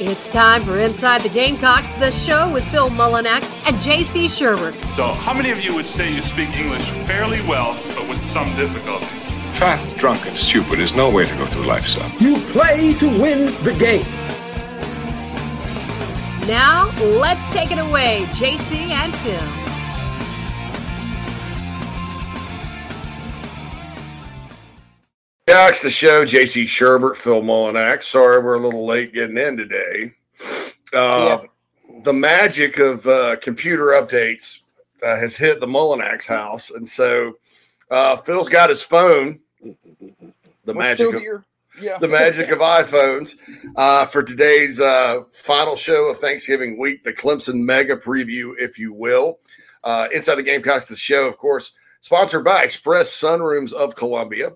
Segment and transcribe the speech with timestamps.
[0.00, 4.74] It's time for Inside the Gamecocks, the show with Phil Mullinax and JC Shurburtt.
[4.94, 8.46] So, how many of you would say you speak English fairly well, but with some
[8.54, 9.06] difficulty?
[9.58, 12.12] Fat, drunk, and stupid is no way to go through life, son.
[12.20, 14.04] You play to win the game.
[16.46, 19.57] Now, let's take it away, JC and Phil.
[25.58, 26.24] The show.
[26.24, 28.04] JC Shurburtt, Phil Mullinax.
[28.04, 30.14] Sorry, we're a little late getting in today.
[30.94, 32.00] Uh, yeah.
[32.04, 34.60] The magic of uh, computer updates
[35.02, 37.34] uh, has hit the Mullinax house, and so
[37.90, 39.40] uh, Phil's got his phone.
[39.60, 39.74] The
[40.64, 41.44] We're magic of
[41.82, 41.98] yeah.
[41.98, 43.34] the magic of iPhones
[43.74, 48.92] uh, for today's uh, final show of Thanksgiving week, the Clemson Mega Preview, if you
[48.92, 49.40] will.
[50.14, 54.52] Inside the Gamecocks, the show, of course, sponsored by Express Sunrooms of Columbia.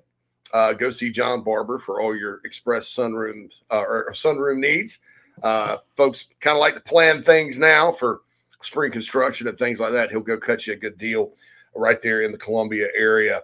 [0.53, 4.99] Uh, go see John Barber for all your express sunroom uh, or sunroom needs.
[5.43, 8.21] Uh, folks kind of like to plan things now for
[8.61, 10.11] spring construction and things like that.
[10.11, 11.33] He'll go cut you a good deal
[11.75, 13.43] right there in the Columbia area.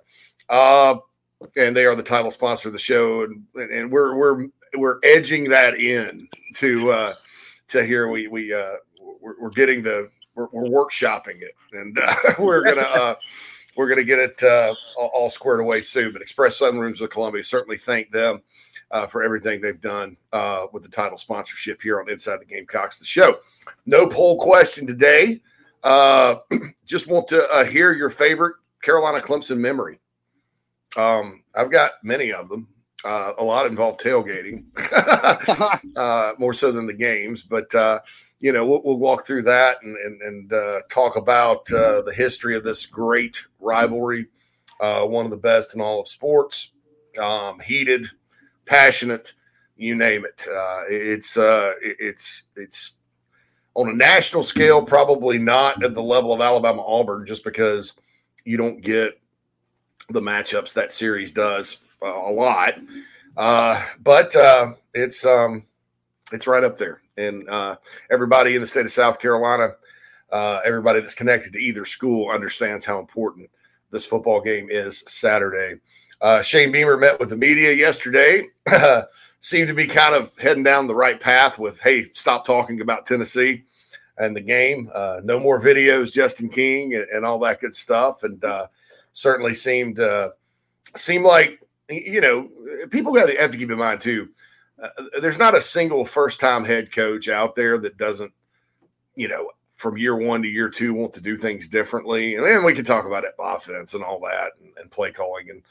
[0.49, 0.97] Uh,
[1.57, 4.47] and they are the title sponsor of the show, and, and we're we're
[4.77, 7.15] we're edging that in to uh,
[7.69, 8.09] to here.
[8.09, 8.77] We we uh,
[9.21, 13.15] we're, we're getting the we're, we're workshopping it, and uh, we're gonna uh,
[13.79, 16.13] we're going to get it uh, all squared away soon.
[16.13, 18.43] But Express Sunrooms of Columbia certainly thank them
[18.91, 22.99] uh, for everything they've done uh, with the title sponsorship here on Inside the Gamecocks,
[22.99, 23.39] the show.
[23.87, 25.41] No poll question today.
[25.85, 26.39] Uh,
[26.87, 30.01] just want to uh, hear your favorite Carolina Clemson memory.
[30.97, 32.67] Um, I've got many of them.
[33.05, 34.65] Uh, a lot involve tailgating,
[36.41, 37.73] more so than the games, but
[38.41, 42.15] you know, we'll, we'll, walk through that and and, and uh, talk about uh, the
[42.15, 44.27] history of this great rivalry,
[44.81, 46.71] uh, one of the best in all of sports,
[47.21, 48.07] um, heated,
[48.65, 49.35] passionate,
[49.77, 50.47] you name it.
[50.49, 52.93] Uh, it's uh, it's it's
[53.75, 57.95] on a national scale, probably not at the level of Alabama Auburn, just because
[58.45, 59.21] you don't get
[60.11, 62.75] the matchups that series does uh, a lot.
[63.35, 64.37] but
[64.95, 65.65] it's um,
[66.33, 67.77] it's right up there and uh,
[68.11, 69.75] everybody in the state of South Carolina,
[70.31, 73.51] uh, everybody that's connected to either school understands how important
[73.91, 75.81] this football game is Saturday.
[76.21, 78.49] Uh, Shane Beamer met with the media yesterday.
[79.41, 83.07] seemed to be kind of heading down the right path with, hey, stop talking about
[83.07, 83.65] Tennessee
[84.19, 84.91] and the game.
[84.93, 88.25] Uh, no more videos, Justin King, and, and, all that good stuff.
[88.25, 88.67] And uh,
[89.13, 90.31] certainly seemed uh,
[90.97, 92.51] seemed like you know
[92.91, 94.29] people got to have to keep in mind too
[94.83, 94.89] uh,
[95.21, 98.33] there's not a single first time head coach out there that doesn't,
[99.17, 102.35] you know, from year one to year two want to do things differently.
[102.35, 105.51] And then we can talk about it, offense and all that and, and play calling
[105.51, 105.63] and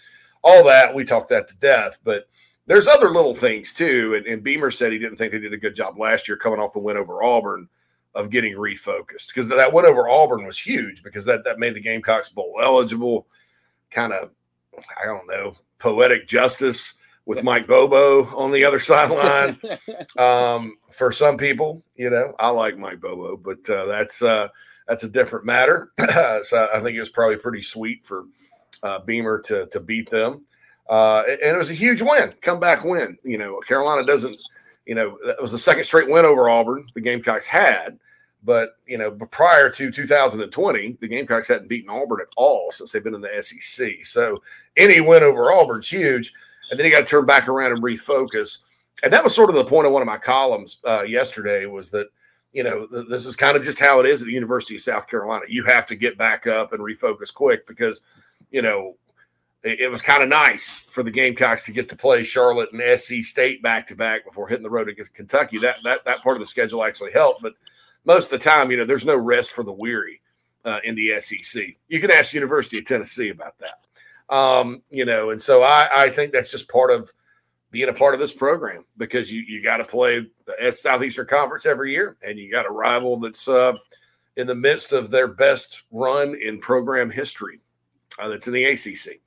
[0.43, 0.93] all that.
[0.93, 1.99] We talk that to death.
[2.03, 2.27] But
[2.67, 4.15] there's other little things too.
[4.15, 6.59] And, and Beamer said he didn't think they did a good job last year coming
[6.59, 7.67] off the win over Auburn
[8.15, 11.79] of getting refocused because that win over Auburn was huge because that, that made the
[11.79, 13.27] Gamecocks bowl eligible,
[13.91, 14.31] kind of,
[15.01, 16.95] I don't know, poetic justice
[17.27, 19.59] with Mike Bobo on the other sideline.
[20.17, 24.47] um, for some people, you know, I like Mike Bobo, but uh, that's uh,
[24.87, 25.91] that's a different matter.
[26.41, 28.25] so I think it was probably pretty sweet for
[28.81, 30.45] uh, Beamer to to beat them,
[30.89, 33.17] uh, and it was a huge win, comeback win.
[33.23, 34.41] You know, Carolina doesn't.
[34.85, 37.99] You know, that was the second straight win over Auburn the Gamecocks had.
[38.41, 43.03] But you know, prior to 2020, the Gamecocks hadn't beaten Auburn at all since they've
[43.03, 44.05] been in the SEC.
[44.05, 44.41] So
[44.77, 46.31] any win over Auburn's huge
[46.69, 48.59] and then you got to turn back around and refocus.
[49.03, 51.89] And that was sort of the point of one of my columns uh, yesterday was
[51.91, 52.07] that
[52.53, 54.81] you know th- this is kind of just how it is at the University of
[54.81, 55.45] South Carolina.
[55.47, 58.01] You have to get back up and refocus quick because
[58.51, 58.95] you know
[59.63, 62.99] it, it was kind of nice for the Gamecocks to get to play Charlotte and
[62.99, 65.59] SC State back to back before hitting the road against Kentucky.
[65.59, 67.53] That that that part of the schedule actually helped, but
[68.05, 70.21] most of the time, you know, there's no rest for the weary
[70.65, 71.63] uh, in the SEC.
[71.89, 73.87] You can ask University of Tennessee about that.
[74.29, 77.11] Um, you know, and so I, I think that's just part of
[77.71, 81.65] being a part of this program because you you got to play the Southeastern Conference
[81.65, 83.73] every year, and you got a rival that's uh,
[84.35, 87.59] in the midst of their best run in program history.
[88.19, 89.21] Uh, that's in the ACC,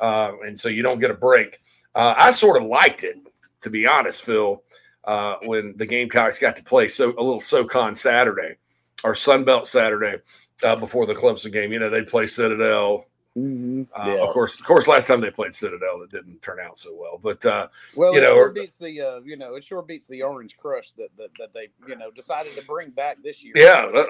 [0.00, 1.60] uh, and so you don't get a break.
[1.94, 3.16] Uh, I sort of liked it,
[3.62, 4.62] to be honest, Phil,
[5.04, 8.56] uh, when the Gamecocks got to play so a little SoCon Saturday
[9.02, 10.16] or Sunbelt Saturday
[10.62, 11.72] uh, before the Clemson game.
[11.72, 13.82] You know, they'd play Citadel, Mm-hmm.
[13.92, 14.22] Uh, yeah.
[14.22, 14.86] Of course, of course.
[14.86, 17.18] Last time they played Citadel, it didn't turn out so well.
[17.20, 17.66] But uh,
[17.96, 20.56] well, you know, it sure beats the uh, you know it sure beats the Orange
[20.56, 23.52] Crush that, that, that they you know decided to bring back this year.
[23.56, 24.08] Yeah, let,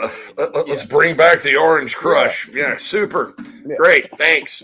[0.69, 0.88] us yeah.
[0.91, 2.49] bring back the Orange Crush.
[2.49, 3.35] Yeah, yeah super,
[3.79, 4.11] great.
[4.19, 4.62] Thanks.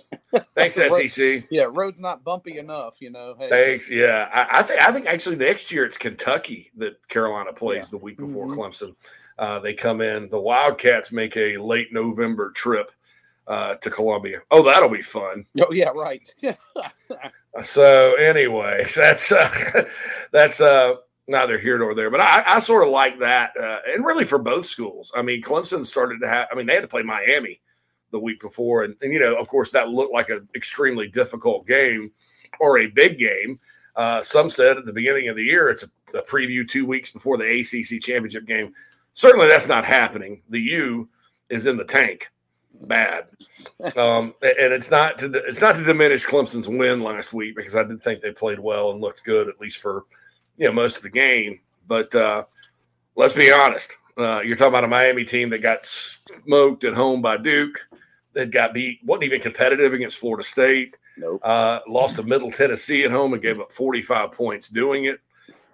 [0.54, 0.76] Thanks,
[1.10, 1.44] SEC.
[1.50, 3.34] Yeah, road's not bumpy enough, you know.
[3.38, 3.90] Hey, Thanks.
[3.90, 7.98] Yeah, I, I think I think actually next year it's Kentucky that Carolina plays Yeah.
[7.98, 8.56] the week before Mhm.
[8.56, 8.94] Clemson.
[9.38, 10.28] Uh, they come in.
[10.28, 12.92] The Wildcats make a late November trip
[13.46, 14.40] uh, to Columbia.
[14.50, 15.46] Oh, that'll be fun.
[15.60, 16.32] Oh yeah, right.
[17.64, 19.84] So anyway, that's uh,
[20.32, 20.96] that's uh,
[21.26, 22.10] neither here nor there.
[22.10, 25.12] But I, I sort of like that, uh, and really for both schools.
[25.14, 26.48] I mean, Clemson started to have.
[26.50, 27.60] I mean, they had to play Miami
[28.12, 31.66] the week before, and, and you know, of course, that looked like an extremely difficult
[31.66, 32.12] game
[32.58, 33.58] or a big game.
[33.96, 37.10] Uh, some said at the beginning of the year it's a, a preview two weeks
[37.10, 38.72] before the ACC championship game.
[39.12, 40.42] Certainly, that's not happening.
[40.48, 41.08] The U
[41.48, 42.30] is in the tank,
[42.80, 43.26] bad,
[43.96, 47.84] um, and it's not to it's not to diminish Clemson's win last week because I
[47.84, 50.04] did think they played well and looked good at least for
[50.56, 51.60] you know most of the game.
[51.86, 52.44] But uh,
[53.16, 57.22] let's be honest, uh, you're talking about a Miami team that got smoked at home
[57.22, 57.86] by Duke,
[58.32, 60.96] that got beat, wasn't even competitive against Florida State.
[61.16, 61.40] Nope.
[61.42, 65.20] Uh, lost to Middle Tennessee at home and gave up 45 points doing it.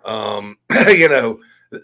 [0.04, 0.56] Um,
[0.88, 1.40] you know,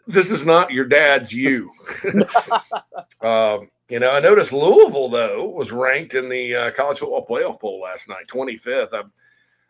[0.07, 1.71] this is not your dad's you.
[3.21, 7.61] um, you know, I noticed Louisville though was ranked in the uh, college football playoff
[7.61, 8.95] poll last night, 25th.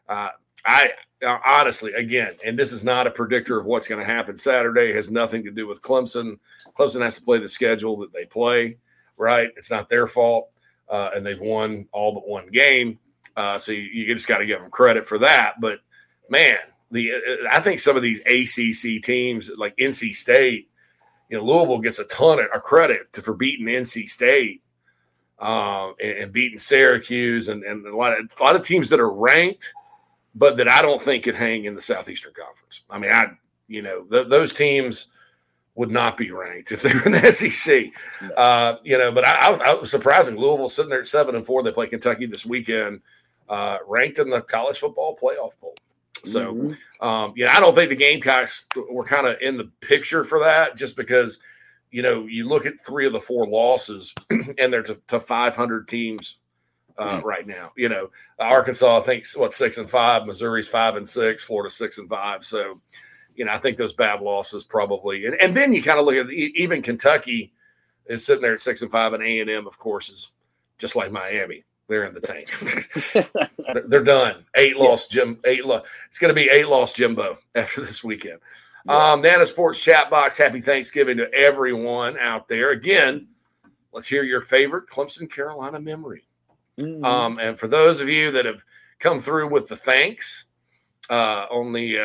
[0.08, 0.30] I, uh,
[0.64, 0.92] I
[1.26, 4.92] uh, honestly, again, and this is not a predictor of what's going to happen Saturday.
[4.92, 6.38] Has nothing to do with Clemson.
[6.78, 8.76] Clemson has to play the schedule that they play.
[9.16, 9.50] Right?
[9.56, 10.50] It's not their fault,
[10.88, 13.00] uh, and they've won all but one game.
[13.36, 15.60] Uh, so you, you just got to give them credit for that.
[15.60, 15.80] But
[16.28, 16.58] man,
[16.92, 20.70] the uh, I think some of these ACC teams like NC State,
[21.32, 24.60] you know, Louisville gets a ton of credit to, for beating NC State
[25.38, 29.00] um, and, and beating Syracuse and, and a lot of a lot of teams that
[29.00, 29.72] are ranked,
[30.34, 32.82] but that I don't think could hang in the Southeastern Conference.
[32.90, 33.28] I mean, I
[33.66, 35.06] you know th- those teams
[35.74, 37.86] would not be ranked if they were in the SEC.
[38.36, 40.36] Uh, you know, but I, I, was, I was surprising.
[40.36, 41.62] Louisville sitting there at seven and four.
[41.62, 43.00] They play Kentucky this weekend,
[43.48, 45.76] uh, ranked in the college football playoff poll.
[46.24, 46.78] So, Mhm.
[47.00, 50.38] um, you know, I don't think the Gamecocks were kind of in the picture for
[50.40, 51.40] that, just because,
[51.90, 55.88] you know, you look at three of the four losses, and they're to, to 500
[55.88, 56.36] teams
[56.98, 57.72] uh, right now.
[57.76, 61.98] You know, Arkansas, I think, what six and five, Missouri's five and six, Florida six
[61.98, 62.44] and five.
[62.44, 62.80] So,
[63.34, 66.16] you know, I think those bad losses probably, and, and then you kind of look
[66.16, 67.52] at even Kentucky
[68.06, 70.30] is sitting there at six and five, and A and M, of course, is
[70.78, 71.64] just like Miami.
[71.92, 72.48] They're in the tank.
[73.86, 74.46] They're- done.
[74.54, 75.38] Eight lost Jim.
[75.44, 75.84] Eight lost.
[76.08, 78.38] It's going to be eight lost Jimbo after this weekend.
[78.88, 80.38] Um, Nana Sports chat box.
[80.38, 82.70] Happy Thanksgiving to everyone out there.
[82.70, 83.28] Again,
[83.92, 86.22] let's hear your favorite Clemson Carolina memory.
[86.78, 87.04] Mhm.
[87.04, 88.62] Um, and for those of you that have
[88.98, 90.46] come through with the thanks
[91.10, 91.98] uh, on the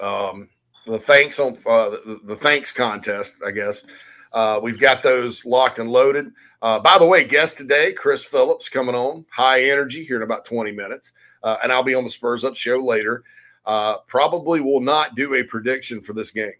[0.00, 0.48] uh, um,
[0.86, 3.84] the thanks on uh, the, the thanks contest, I guess
[4.32, 6.32] uh, we've got those locked and loaded.
[6.62, 10.44] Uh, by the way, guest today, Chris Phillips, coming on high energy here in about
[10.44, 11.12] 20 minutes,
[11.42, 13.24] uh, and I'll be on the Spurs Up show later.
[13.66, 16.52] Uh, probably will not do a prediction for this game.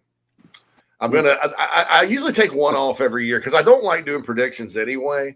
[1.00, 1.36] I'm gonna.
[1.58, 5.34] I, I, usually take one off every year because I don't like doing predictions anyway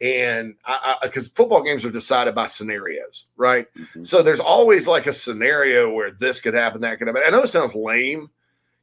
[0.00, 3.66] and I because football games are decided by scenarios, right?
[3.74, 4.06] Mhm.
[4.06, 7.22] So there's always like a scenario where this could happen, that could happen.
[7.26, 8.30] I know it sounds lame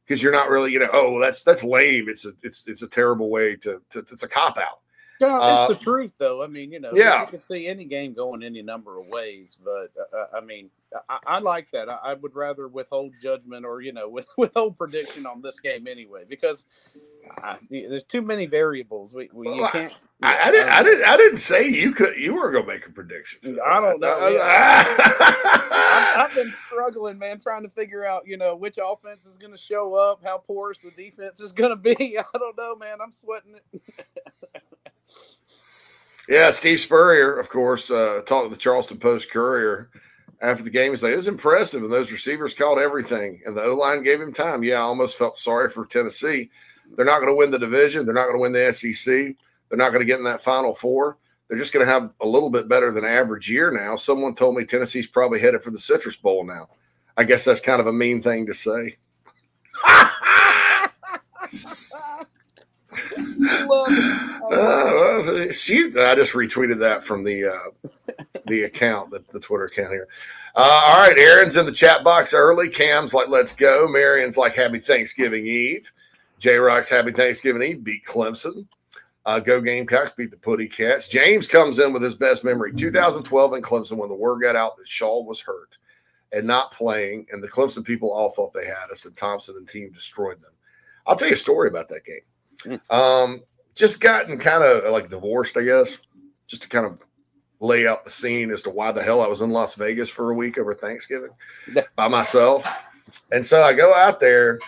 [0.06, 2.08] because you're not really, you know, oh, that's that's lame.
[2.08, 4.80] It's a it's it's a terrible way to, to it's a cop out.
[5.20, 6.42] No, Uh, it's the truth, though.
[6.42, 7.22] I mean, you know, Yeah.
[7.22, 10.70] you can see any game going any number of ways, but uh, I mean,
[11.08, 11.88] I, I like that.
[11.88, 15.86] I, I would rather withhold judgment or you know with, withhold prediction on this game
[15.86, 16.66] anyway because
[17.42, 19.14] uh, there's too many variables.
[19.14, 19.98] We, we you Well, I- can't.
[20.22, 22.90] I, I didn't I didn't I didn't say you could you were gonna make a
[22.90, 23.40] prediction.
[23.42, 23.62] for.
[23.66, 28.78] I don't know, I've, I've been struggling, man, trying to figure out, you know, which
[28.82, 32.18] offense is going to show up, how porous the defense is going to be.
[32.18, 32.98] I don't know, man.
[33.02, 33.82] I'm sweating it.
[36.28, 39.90] Yeah, Steve Spurrier, of course, uh, talked to the Charleston Post Courier
[40.42, 40.90] after the game.
[40.90, 44.20] He said it was impressive, and those receivers caught everything, and the O line gave
[44.20, 44.64] him time.
[44.64, 46.50] Yeah, I almost felt sorry for Tennessee.
[46.96, 48.04] They're not going to win the division.
[48.04, 49.36] They're not going to win the SEC.
[49.68, 51.18] They're not going to get in that Final Four.
[51.48, 53.94] They're just going to have a little bit better than average year now.
[53.94, 56.68] Someone told me Tennessee's probably headed for the Citrus Bowl now.
[57.16, 58.96] I guess that's kind of a mean thing to say.
[64.46, 67.88] Uh, shoot, I just retweeted that from the uh,
[68.46, 70.08] the account, the, the Twitter account here.
[70.54, 72.68] Uh, all right, Aaron's in the chat box early.
[72.68, 73.86] Cam's like, let's go.
[73.88, 75.92] Marion's like, happy Thanksgiving Eve.
[76.38, 77.84] J Rock's happy Thanksgiving Eve.
[77.84, 78.66] Beat Clemson.
[79.26, 81.08] Uh, go Gamecocks beat the Putty Cats.
[81.08, 84.76] James comes in with his best memory 2012 in Clemson when the word got out
[84.76, 85.76] that Shaw was hurt
[86.32, 89.68] and not playing, and the Clemson people all thought they had us, and Thompson and
[89.68, 90.52] team destroyed them.
[91.06, 92.20] I'll tell you a story about that game.
[92.90, 93.42] Um,
[93.74, 95.98] just gotten kind of like divorced, I guess,
[96.46, 96.98] just to kind of
[97.60, 100.30] lay out the scene as to why the hell I was in Las Vegas for
[100.30, 101.30] a week over Thanksgiving
[101.94, 102.66] by myself.
[103.32, 104.58] And so I go out there,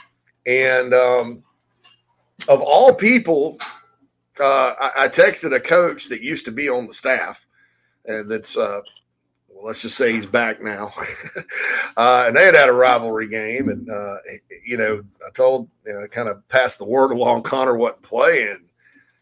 [0.46, 1.42] and um,
[2.48, 3.58] of all people,
[4.40, 7.44] uh, I, I, texted a coach that used to be on the staff,
[8.04, 8.80] and that's uh,
[9.58, 10.92] well, let's just say he's back now.
[11.96, 14.18] uh, and they had had a rivalry game, and uh,
[14.64, 17.42] you know, I told you know, kind of passed the word along.
[17.42, 18.64] Connor wasn't playing.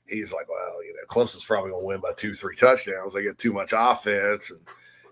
[0.06, 3.14] He's like, well, you know, Clemson's probably going to win by two, three touchdowns.
[3.14, 4.60] They get too much offense, and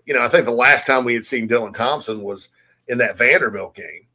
[0.05, 2.51] you know, I think the last time we had seen Dylan Thompson was
[2.89, 4.07] in that Vanderbilt game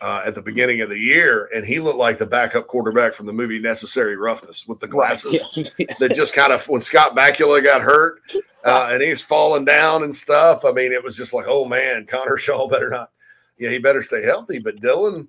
[0.00, 3.26] uh, at the beginning of the year, and he looked like the backup quarterback from
[3.26, 7.80] the movie Necessary Roughness with the glasses that just kind of when Scott Bakula got
[7.80, 8.20] hurt
[8.68, 10.64] uh, and he's falling down and stuff.
[10.64, 13.10] I mean, it was just like, oh man, Connor Shaw better not,
[13.58, 14.58] yeah, he better stay healthy.
[14.58, 15.28] But Dylan,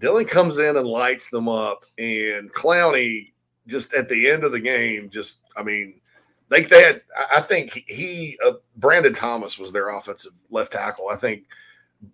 [0.00, 3.32] Dylan comes in and lights them up, and Clowney
[3.66, 6.00] just at the end of the game, just I mean.
[6.48, 7.02] They, they had,
[7.34, 11.08] I think he, uh, Brandon Thomas was their offensive left tackle.
[11.10, 11.42] I think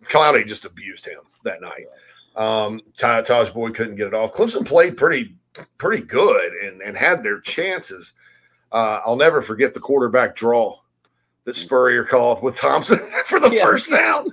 [0.05, 1.85] Clowney just abused him that night.
[2.35, 4.33] Um, Tajh Boyd couldn't get it off.
[4.33, 5.35] Clemson played pretty
[5.79, 8.15] pretty good and, and had their chances.
[8.73, 10.79] Uh, I'll never forget the quarterback draw
[11.45, 13.65] that Spurrier called with Thompson for the yeah.
[13.65, 14.29] first down.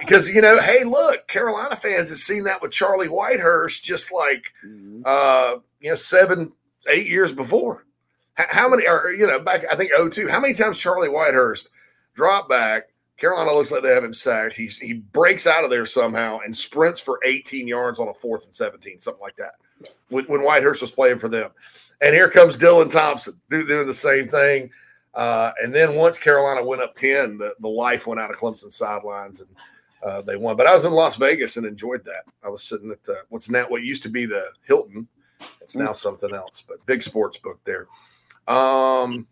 [0.00, 4.12] Because, uh, you know, hey, look, Carolina fans have seen that with Charlie Whitehurst just
[4.12, 5.02] like, mm-hmm.
[5.04, 6.52] uh, you know, seven,
[6.88, 7.84] eight years before.
[8.34, 11.68] How many, are, you know, back, I think 02, how many times Charlie Whitehurst
[12.14, 14.54] dropped back Carolina looks like they have him sacked.
[14.54, 18.46] He's, he breaks out of there somehow and sprints for 18 yards on a fourth
[18.46, 19.56] and 17, something like that,
[20.08, 21.50] when, when Whitehurst was playing for them.
[22.00, 24.70] And here comes Dylan Thompson doing the same thing.
[25.14, 28.72] Uh, and then once Carolina went up 10, the, the life went out of Clemson
[28.72, 29.48] sidelines and
[30.02, 30.56] uh, they won.
[30.56, 32.24] But I was in Las Vegas and enjoyed that.
[32.42, 35.08] I was sitting at the, what's now what used to be the Hilton.
[35.60, 37.86] It's now something else, but big sports book there.
[38.46, 39.26] Um,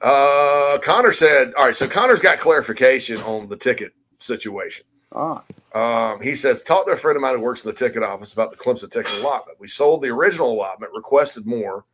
[0.00, 4.84] uh, Connor said, all right, so Connor's got clarification on the ticket situation.
[5.12, 5.42] Ah.
[5.74, 8.32] Um, he says, talked to a friend of mine who works in the ticket office
[8.32, 9.58] about the Clemson ticket allotment.
[9.60, 11.84] We sold the original allotment, requested more,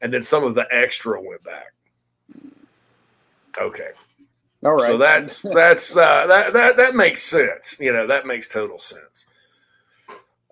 [0.00, 1.72] and then some of the extra went back.
[3.60, 3.90] Okay.
[4.64, 4.86] All right.
[4.86, 7.76] So that's that's uh, that that that makes sense.
[7.78, 9.26] You know, that makes total sense.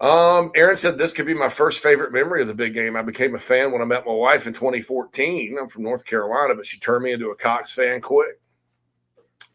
[0.02, 2.96] Um, Aaron said this could be my first favorite memory of the big game.
[2.96, 5.56] I became a fan when I met my wife in 2014.
[5.58, 8.40] I'm from North Carolina, but she turned me into a Cox fan quick.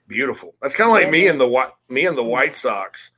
[0.07, 0.55] Beautiful.
[0.61, 3.11] That's kind of like me and the white me and the White Sox,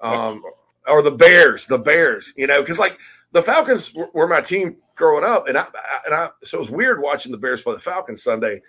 [0.00, 0.42] um,
[0.86, 1.66] or the Bears.
[1.66, 2.96] The Bears, you know, because like
[3.32, 5.66] the Falcons were, were, my team growing up, and I
[6.04, 8.60] and I so it was weird watching the Bears play the Falcons Sunday,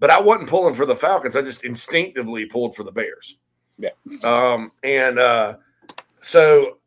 [0.00, 1.36] but I wasn't pulling for the Falcons.
[1.36, 3.36] I just instinctively pulled for the Bears.
[3.78, 3.90] Yeah.
[4.24, 5.56] Um, and uh,
[6.20, 6.78] so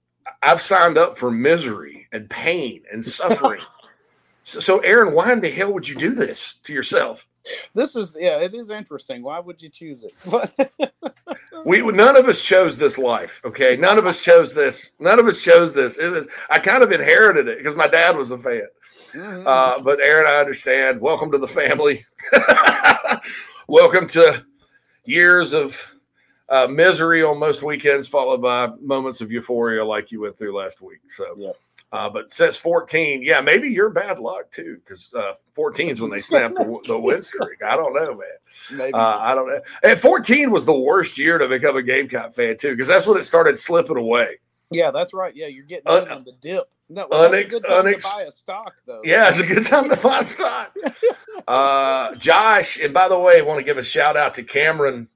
[0.42, 3.62] I've signed up for misery and pain and suffering.
[4.44, 7.28] so, so, Aaron, why in the hell would you do this to yourself?
[7.74, 9.24] This is yeah, it is interesting.
[9.24, 10.14] Why would you choose it?
[11.66, 13.42] we none of us chose this life.
[13.44, 14.92] Okay, none of us chose this.
[15.00, 15.98] None of us chose this.
[15.98, 18.68] It was, I kind of inherited it because my dad was a fan.
[19.14, 19.48] Mm-hmm.
[19.48, 21.02] Uh, but Aaron, I understand.
[21.02, 22.06] Welcome to the family.
[23.68, 24.46] Welcome to
[25.06, 25.96] years of
[26.50, 30.82] uh, misery on most weekends, followed by moments of euphoria like you went through last
[30.82, 31.00] week.
[31.08, 31.52] So, yeah.
[31.92, 33.24] Uh, but says 14.
[33.24, 37.00] Yeah, maybe you're bad luck too, because uh, 14 is when they snapped the, the,
[37.00, 37.64] win streak.
[37.64, 38.94] I don't know, man.
[38.94, 39.60] Uh, I don't know.
[39.82, 43.18] And 14 was the worst year to become a Gamecock fan too, because that's when
[43.18, 44.38] it started slipping away.
[44.72, 45.36] Yeah, that's right.
[45.36, 46.70] Yeah, you're getting Un- on the dip.
[46.92, 49.02] No, well, unex- good time unex- to buy a stock, though.
[49.04, 50.76] Yeah, it's a good time to buy stock.
[51.48, 55.08] uh, Josh, and by the way, I want to give a shout out to Cameron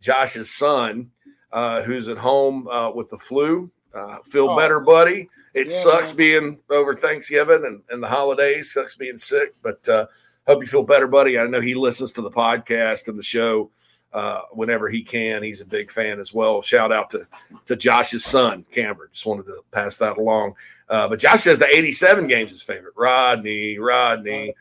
[0.00, 1.10] Josh's son,
[1.52, 3.70] uh, who's at home uh, with the flu.
[3.92, 4.56] Uh, feel oh.
[4.56, 5.28] better, buddy.
[5.54, 6.16] It yeah, sucks man.
[6.16, 8.72] being over Thanksgiving and, and the holidays.
[8.72, 10.06] Sucks being sick, but uh,
[10.46, 11.38] hope you feel better, buddy.
[11.38, 13.70] I know he listens to the podcast and the show
[14.12, 15.42] uh, whenever he can.
[15.42, 16.62] He's a big fan as well.
[16.62, 17.26] Shout out to
[17.66, 19.10] to Josh's son, Cameron.
[19.12, 20.54] Just wanted to pass that along.
[20.88, 22.94] Uh, but Josh says the 87 game's his favorite.
[22.96, 24.54] Rodney, Rodney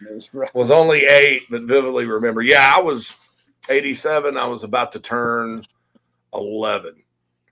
[0.53, 2.41] was only eight, but vividly remember.
[2.41, 3.15] Yeah, I was–
[3.69, 5.63] 87, I was about to turn
[6.33, 6.95] 11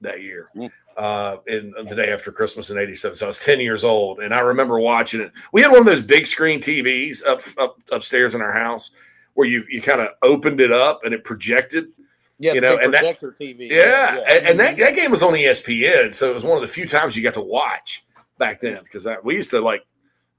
[0.01, 0.49] that year.
[0.55, 0.71] Mm.
[0.97, 4.33] Uh, in the day after Christmas in '87, so I was 10 years old, and
[4.33, 5.33] I remember watching it.
[5.51, 8.91] We had one of those big screen TVs up, up upstairs in our house
[9.35, 11.89] where you you kind of opened it up and it projected.
[12.37, 13.69] Yeah, you know, and that, TV.
[13.69, 14.23] Yeah, yeah.
[14.27, 16.85] And, and, that, that game was on ESPN, so it was one of the few
[16.85, 18.03] times you got to watch
[18.37, 19.85] back then because we used to like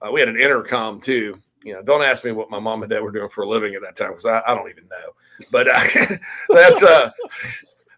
[0.03, 2.91] uh, we had an intercom too, you know, don't ask me what my mom and
[2.91, 5.47] dad were doing for a living at that time because I, I, don't even know.
[5.51, 6.17] But uh,
[6.51, 7.11] that's uh,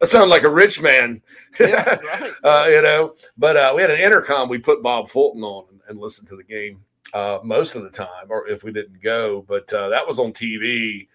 [0.01, 1.21] I sound like a rich man,
[1.61, 2.33] yeah, right.
[2.45, 3.15] uh, you know.
[3.37, 4.49] But uh, we had an intercom.
[4.49, 6.85] We put Bob Fulton on and, and listened to the game
[7.15, 9.43] uh, most of the time, or if we didn't go.
[9.43, 11.09] But uh, that was on TV,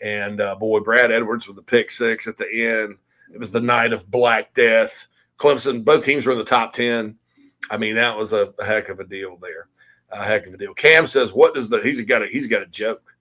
[0.00, 2.96] And uh, boy, Brad Edwards with the pick six at the end.
[3.32, 5.06] It was the night of Black Death.
[5.38, 7.16] Clemson, both teams were in the top 10.
[7.70, 9.68] I mean, that was a, a heck of a deal there.
[10.10, 10.74] A heck of a deal.
[10.74, 13.14] Cam says, what does the he's got a he's got a joke.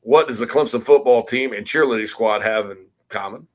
[0.00, 3.48] What does the Clemson football team and cheerleading squad have in common?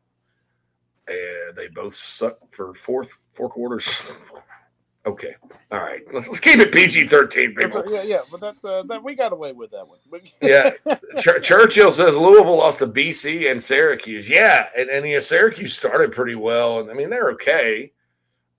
[1.55, 4.03] They both suck for fourth four quarters.
[5.05, 5.35] Okay.
[5.71, 6.01] All right.
[6.13, 7.83] Let's, let's keep it PG 13, people.
[7.91, 9.97] Yeah, yeah, but that's uh, that we got away with that one.
[10.41, 10.71] yeah.
[11.17, 14.29] Ch- Churchill says Louisville lost to BC and Syracuse.
[14.29, 17.91] Yeah, and, and yeah, Syracuse started pretty well, and I mean they're okay.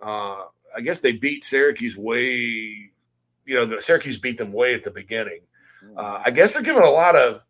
[0.00, 0.44] Uh,
[0.74, 2.90] I guess they beat Syracuse way.
[3.44, 5.40] You know, the Syracuse beat them way at the beginning.
[5.96, 7.42] Uh, I guess they're giving a lot of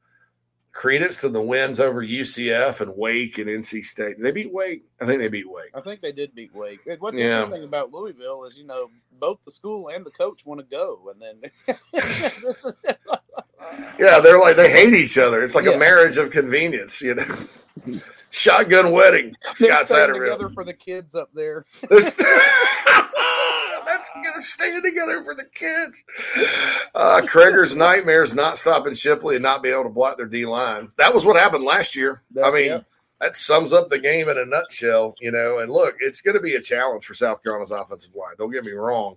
[0.73, 4.17] credence to the wins over UCF and Wake and NC State.
[4.19, 4.85] They beat Wake.
[5.01, 5.71] I think they beat Wake.
[5.75, 6.81] I think they did beat Wake.
[6.99, 7.43] What's Yeah.
[7.43, 11.13] interesting about Louisville is, you know, both the school and the coach want to go,
[11.13, 11.51] and then
[13.99, 15.43] Yeah, they're like they hate each other.
[15.43, 15.73] It's like Yeah.
[15.73, 17.25] a marriage of convenience, you know.
[18.31, 19.37] Shotgun wedding.
[19.55, 20.21] Scott Satterfield.
[20.21, 21.65] together for the kids up there.
[21.91, 22.17] This- That's
[22.97, 23.02] good.
[24.41, 26.05] Staying together for the kids.
[26.95, 30.91] Uh, Krager's nightmares not stopping Shipley and not being able to block their D line.
[30.99, 32.23] That was what happened last year.
[32.43, 32.81] I mean, yeah.
[33.21, 35.59] that sums up the game in a nutshell, you know.
[35.59, 38.35] And look, it's going to be a challenge for South Carolina's offensive line.
[38.39, 39.17] Don't get me wrong,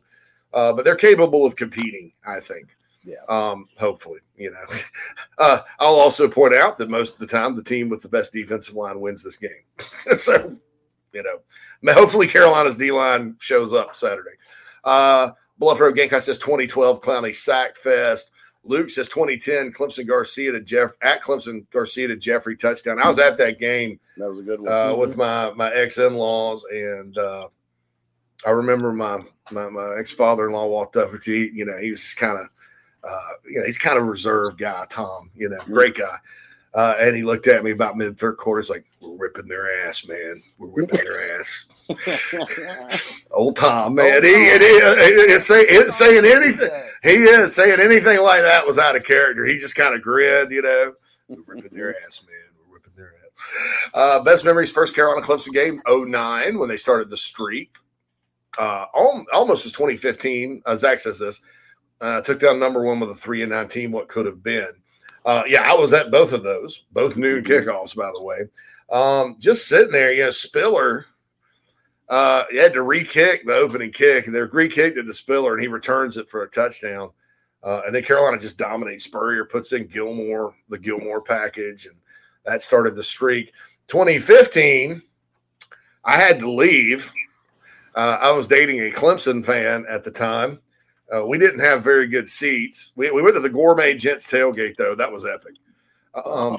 [0.54, 2.12] uh, but they're capable of competing.
[2.26, 2.76] I think.
[3.06, 3.18] Yeah.
[3.30, 4.66] Um, hopefully, you know.
[5.38, 8.32] Uh, I'll also point out that most of the time, the team with the best
[8.32, 9.50] defensive line wins this game.
[10.16, 10.56] so,
[11.12, 14.38] you know, hopefully Carolina's D line shows up Saturday.
[14.86, 18.32] Uh, Bluff Road Gamecock says 2012 Clowney Sack Fest.
[18.64, 23.00] Luke says 2010 Clemson Garcia to Jeff at Clemson Garcia to Jeffery touchdown.
[23.00, 24.72] I was at that game That was a good one.
[24.72, 27.48] uh, with my my ex in laws, and uh,
[28.46, 31.52] I remember my my, my ex father in law walked up to you.
[31.54, 32.48] You know, he was kind of,
[33.04, 35.30] uh, you know, he's kind of reserved guy, Tom.
[35.36, 36.18] You know, great guy.
[36.76, 38.60] Uh, and he looked at me about mid third quarter.
[38.62, 40.44] He's like, "We're ripping their ass, man.
[40.58, 41.68] We're ripping their ass."
[43.32, 44.16] Old Tom, man.
[44.16, 44.98] Old he, Tom.
[44.98, 46.70] he, he, he- say, he- saying anything.
[47.04, 49.46] He is saying anything like that was out of character.
[49.46, 50.94] He just kind of grinned, you know.
[51.30, 52.36] We're ripping their ass, man.
[52.68, 53.90] We're ripping their ass.
[53.94, 57.78] Uh, best memories: first Carolina Clemson game, 09, when they started the streak.
[58.58, 60.62] Uh, almost was 2015.
[60.66, 61.42] Uh, Zach says this.
[62.02, 63.92] Uh, took down number one with a three and nine team.
[63.92, 64.72] What could have been?
[65.26, 68.42] Uh, yeah, I was at both of those, both noon kickoffs, by the way.
[68.92, 71.08] Um, just sitting there, you know, Spiller.
[72.08, 75.62] Uh, he had to re-kick the opening kick, and they re-kicked it to Spiller, and
[75.62, 77.10] he returns it for a touchdown.
[77.64, 79.06] Uh, and then Carolina just dominates.
[79.06, 81.96] Spurrier puts in Gilmore, the Gilmore package, and
[82.46, 83.52] that started the streak.
[83.88, 85.02] 2015,
[86.04, 87.12] I had to leave.
[87.96, 90.60] Uh, I was dating a Clemson fan at the time.
[91.14, 92.92] Uh, we didn't have very good seats.
[92.96, 94.96] We, we went to the Gourmet Gents tailgate though.
[94.96, 95.56] That was epic.
[96.14, 96.58] Um,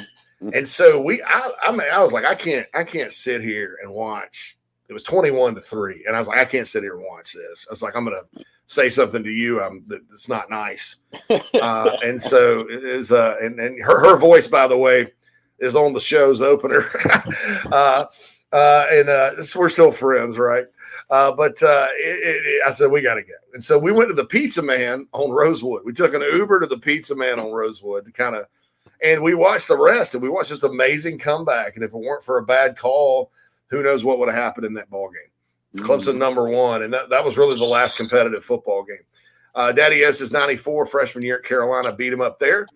[0.53, 3.79] and so we, I, I mean, I was like, I can't, I can't sit here
[3.83, 4.57] and watch.
[4.89, 7.33] It was twenty-one to three, and I was like, I can't sit here and watch
[7.33, 7.67] this.
[7.69, 8.23] I was like, I'm gonna
[8.67, 9.61] say something to you.
[9.61, 10.97] I'm that's not nice.
[11.55, 13.11] Uh, and so it is.
[13.11, 15.13] Uh, and and her her voice, by the way,
[15.59, 16.85] is on the show's opener.
[17.73, 18.05] uh,
[18.53, 20.67] uh, and uh, we're still friends, right?
[21.09, 24.09] Uh, but uh, it, it, I said we got to go, and so we went
[24.11, 25.83] to the Pizza Man on Rosewood.
[25.85, 28.47] We took an Uber to the Pizza Man on Rosewood to kind of,
[29.03, 31.77] and we watched the rest, and we watched this amazing comeback.
[31.77, 33.31] And if it weren't for a bad call,
[33.69, 35.85] who knows what would have happened in that ball game?
[35.85, 39.05] Clemson number one, and that, that was really the last competitive football game.
[39.55, 42.67] Uh, Daddy S is 94, freshman year at Carolina, beat him up there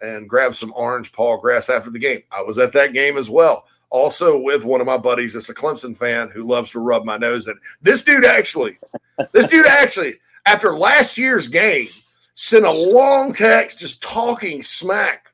[0.00, 2.22] and grabbed some orange paw grass after the game.
[2.30, 3.64] I was at that game as well.
[3.90, 7.16] Also with one of my buddies that's a Clemson fan who loves to rub my
[7.16, 7.58] nose in.
[7.80, 8.78] This dude actually,
[9.32, 11.88] this dude actually, after last year's game,
[12.34, 15.32] sent a long text just talking smack.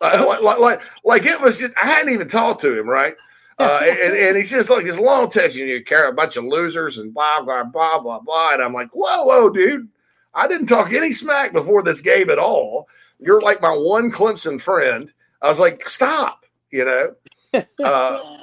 [0.00, 3.14] Uh, like, like, like, like it was just, I hadn't even talked to him, right?
[3.58, 6.36] Uh, and, and he's just like this long text, you, know, you carry a bunch
[6.36, 8.54] of losers and blah, blah, blah, blah, blah.
[8.54, 9.88] And I'm like, whoa, whoa, dude.
[10.34, 12.88] I didn't talk any smack before this game at all.
[13.18, 15.12] You're like my one Clemson friend.
[15.42, 17.14] I was like, stop, you know.
[17.82, 18.38] Uh,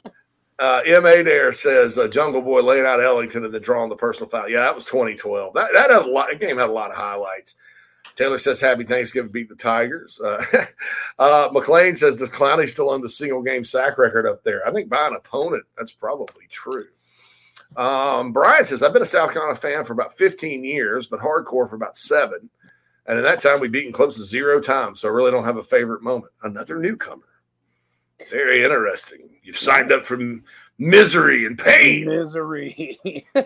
[0.60, 1.22] uh, M.A.
[1.22, 4.50] there says uh, Jungle Boy laying out Ellington and then drawing the personal foul.
[4.50, 5.54] Yeah, that was 2012.
[5.54, 6.30] That, that had a lot.
[6.30, 7.56] That game had a lot of highlights.
[8.16, 10.20] Taylor says Happy Thanksgiving beat the Tigers.
[10.20, 10.44] Uh,
[11.20, 14.68] uh, McLean says does Clowney still own the single game sack record up there?
[14.68, 16.88] I think by an opponent, that's probably true.
[17.76, 21.70] Um, Brian says I've been a South Carolina fan for about 15 years, but hardcore
[21.70, 22.50] for about seven.
[23.06, 25.64] And in that time, we've beaten Clemson zero times, so I really don't have a
[25.64, 26.34] favorite moment.
[26.44, 27.24] Another newcomer.
[28.32, 29.30] Very interesting.
[29.44, 30.18] You've signed up for
[30.78, 32.06] misery and pain.
[32.06, 33.00] Misery.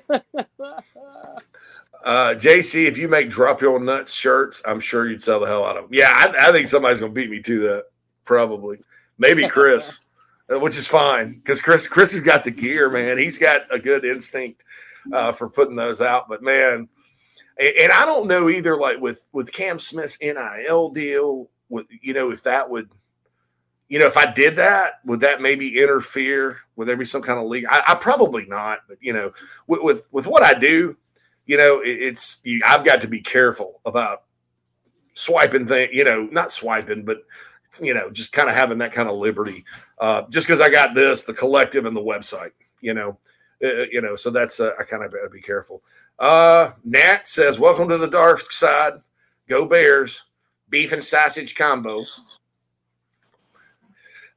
[2.03, 5.63] Uh, JC, if you make drop your nuts shirts, I'm sure you'd sell the hell
[5.63, 5.93] out of them.
[5.93, 7.85] Yeah, I, I think somebody's gonna beat me to that.
[8.23, 8.79] Probably.
[9.17, 9.99] maybe Chris,
[10.53, 13.17] uh, which is fine because Chris Chris has got the gear, man.
[13.17, 14.63] He's got a good instinct
[15.13, 16.27] uh, for putting those out.
[16.27, 16.89] But man,
[17.59, 18.77] and, and I don't know either.
[18.77, 22.89] Like with with Cam Smith's NIL deal, with you know if that would.
[23.91, 26.59] You know, if I did that, would that maybe interfere?
[26.77, 27.65] Would there be some kind of league?
[27.69, 28.83] I, I probably not.
[28.87, 29.33] But you know,
[29.67, 30.95] with, with with what I do,
[31.45, 34.23] you know, it, it's you, I've got to be careful about
[35.11, 35.89] swiping thing.
[35.91, 37.25] You know, not swiping, but
[37.81, 39.65] you know, just kind of having that kind of liberty.
[39.99, 42.51] Uh, just because I got this, the collective and the website.
[42.79, 43.17] You know,
[43.61, 45.83] uh, you know, so that's uh, I kind of be careful.
[46.17, 49.01] Uh, Nat says, "Welcome to the dark side.
[49.49, 50.21] Go Bears!
[50.69, 52.05] Beef and sausage combo."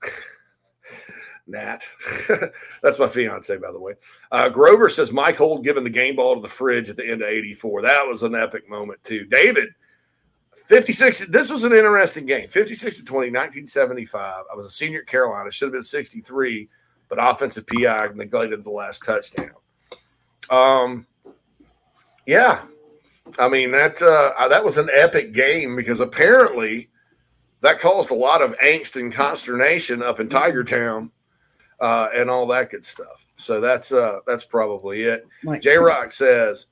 [1.47, 1.87] Nat.
[2.83, 3.95] That's my fiance, by the way.
[4.33, 7.23] Uh, Grover says Mike Hold giving the game ball to the fridge at the end
[7.23, 7.83] of 84.
[7.83, 9.25] That was an epic moment, too.
[9.27, 9.69] David,
[10.67, 11.27] 56.
[11.29, 12.49] This was an interesting game.
[12.49, 14.45] 56 to 20, 1975.
[14.51, 15.51] I was a senior at Carolina.
[15.51, 16.69] Should have been 63,
[17.09, 19.51] but offensive PI neglected the last touchdown.
[20.49, 21.07] Um,
[22.27, 22.63] yeah.
[23.39, 26.89] I mean, that, uh, that was an epic game because apparently
[27.65, 31.11] that caused a lot of angst and consternation up in Tiger Town
[31.81, 33.27] uh, and all that good stuff.
[33.37, 35.27] So that's uh, that's probably it.
[35.61, 36.67] J Rock says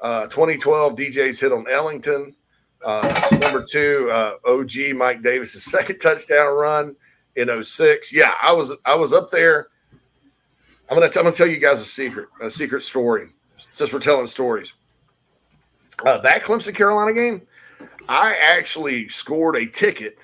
[0.00, 2.34] uh, 2012 DJ's hit on Ellington.
[2.82, 6.96] Uh, number two, uh, OG Mike Davis's second touchdown run
[7.36, 8.10] in 06.
[8.14, 9.68] Yeah, I was I was up there.
[10.88, 13.28] I'm gonna t- I'm gonna tell you guys a secret, a secret story.
[13.70, 14.72] Since we're telling stories,
[16.06, 17.42] uh, that Clemson Carolina game,
[18.08, 20.20] I actually scored a ticket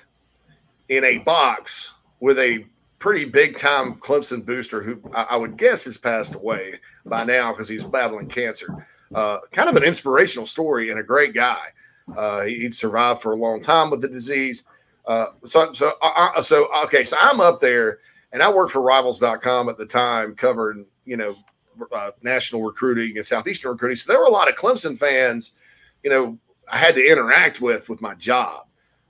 [0.89, 2.65] in a box with a
[2.99, 7.67] pretty big time Clemson booster who I, would guess has passed away by now because
[7.67, 8.87] he's battling cancer.
[9.13, 11.67] Uh, kind of an inspirational story and a great guy.
[12.15, 14.63] Uh, he, survived for a long time with the disease.
[15.05, 17.03] Uh, so, so, uh, uh, so, okay.
[17.03, 17.99] So I'm up there
[18.31, 21.35] and I worked for rivals.com at the time covering, you know,
[21.91, 23.97] uh, national recruiting and Southeastern recruiting.
[23.97, 25.51] So there were a lot of Clemson fans,
[26.03, 28.64] you know, I had to interact with, with my job.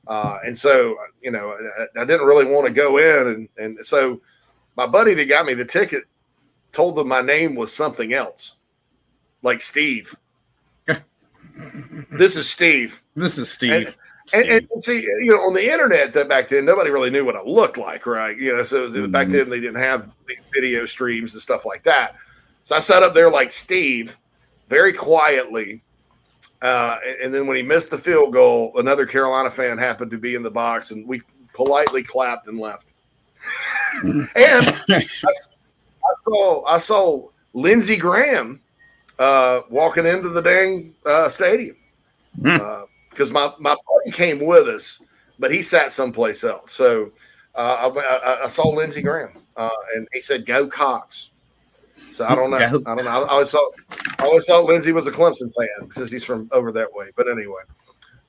[0.08, 3.28] Uh, and so, you know, I, I didn't really want to go in.
[3.28, 4.22] And, and so
[4.76, 6.04] my buddy that got me the ticket
[6.72, 8.56] told them my name was something else,
[9.42, 10.16] like Steve.
[12.12, 13.02] this is Steve.
[13.16, 13.72] This is Steve.
[13.72, 13.96] And,
[14.28, 14.46] Steve.
[14.50, 17.36] And, and, see, you know, on the internet that back then, nobody really knew what
[17.36, 18.38] I looked like, right?
[18.38, 19.12] You know, so it was, mm-hmm.
[19.12, 22.16] back then they didn't have these video streams and stuff like that.
[22.64, 24.18] So I sat up there like Steve,
[24.68, 25.82] very quietly,
[26.66, 30.34] uh, and then when he missed the field goal, another Carolina fan happened to be
[30.34, 31.22] in the box, and we
[31.54, 32.88] politely clapped and left.
[34.04, 35.02] and I, I,
[36.28, 38.62] saw I saw Lindsey Graham
[39.20, 41.78] uh, walking into the dang uh, stadium
[42.36, 43.38] because hmm.
[43.38, 45.00] uh, my my buddy came with us,
[45.38, 46.72] but he sat someplace else.
[46.72, 47.12] So
[47.54, 51.30] uh, I, I, saw Lindsey Graham, uh, and he said, "Go Cox."
[52.16, 52.58] So I don't know.
[52.58, 53.12] I don't know.
[53.12, 53.76] I always thought
[54.20, 57.10] I always thought Lindsey was a Clemson fan because he's from over that way.
[57.18, 57.62] But anyway,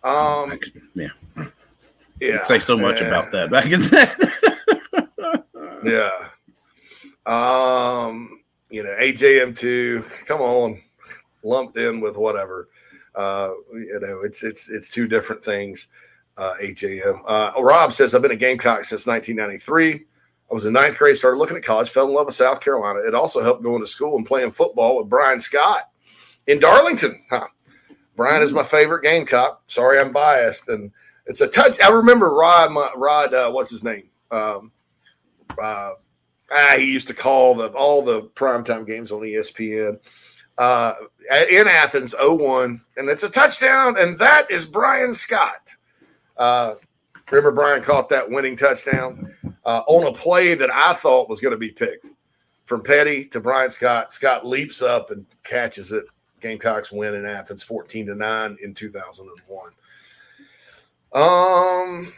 [0.03, 0.59] um,
[0.95, 1.11] yeah,
[2.21, 2.43] yeah.
[2.43, 3.07] say so much yeah.
[3.07, 3.81] about that back in
[5.85, 6.11] yeah.
[7.27, 10.05] Um, you know, AJM two.
[10.27, 10.83] Come on,
[11.45, 12.69] lumped in with whatever.
[13.15, 15.87] Uh, you know, it's it's it's two different things.
[16.37, 17.23] Uh, AJM.
[17.25, 20.07] Uh, Rob says I've been a Gamecock since 1993.
[20.51, 23.01] I was in ninth grade, started looking at college, fell in love with South Carolina.
[23.01, 25.91] It also helped going to school and playing football with Brian Scott
[26.47, 27.23] in Darlington.
[27.29, 27.49] Huh.
[28.15, 29.63] Brian is my favorite Gamecock.
[29.67, 30.91] Sorry, I'm biased, and
[31.27, 31.81] it's a touch.
[31.83, 32.75] I remember Rod.
[32.97, 34.09] Rod, uh, what's his name?
[34.31, 34.73] Um,
[35.61, 35.93] uh,
[36.51, 39.99] ah, he used to call the all the primetime games on ESPN
[40.59, 40.95] uh,
[41.51, 45.75] in Athens, 01, and it's a touchdown, and that is Brian Scott.
[46.37, 46.75] Uh,
[47.31, 49.35] remember, Brian caught that winning touchdown
[49.67, 52.11] uh, on a play that I thought was going to be picked.
[52.65, 56.05] From Petty to Brian Scott, Scott leaps up and catches it.
[56.41, 59.73] Gamecocks win in Athens 14 to 9 in 2001.
[61.13, 62.13] Um,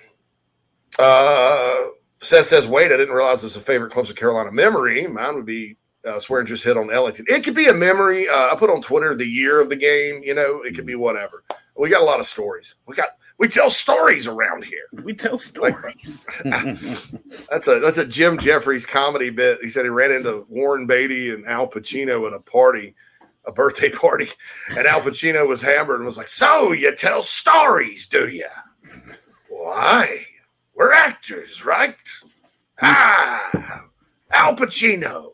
[0.99, 1.77] uh,
[2.21, 5.07] Seth says, wait, I didn't realize it was a favorite Clemson Carolina memory.
[5.07, 7.27] Mine would be uh, just hit on Ellington.
[7.29, 8.29] It could be a memory.
[8.29, 10.23] Uh, I put on Twitter the year of the game.
[10.25, 11.45] You know, it could be whatever.
[11.77, 12.75] We got a lot of stories.
[12.87, 14.87] We got we tell stories around here.
[15.05, 16.27] We tell stories.
[16.45, 19.61] that's a that's a Jim Jefferies comedy bit.
[19.63, 22.97] He said he ran into Warren Beatty and Al Pacino at a party,
[23.47, 24.29] a birthday party,
[24.71, 28.49] and Al Pacino was hammered and was like, "So you tell stories, do you?
[29.49, 30.25] Why?
[30.75, 31.97] We're actors, right?
[32.83, 33.85] Ah,
[34.33, 35.33] Al Pacino."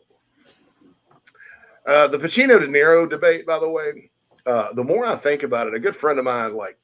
[1.87, 4.09] Uh, the Pacino De Niro debate, by the way,
[4.47, 6.79] uh, the more I think about it, a good friend of mine like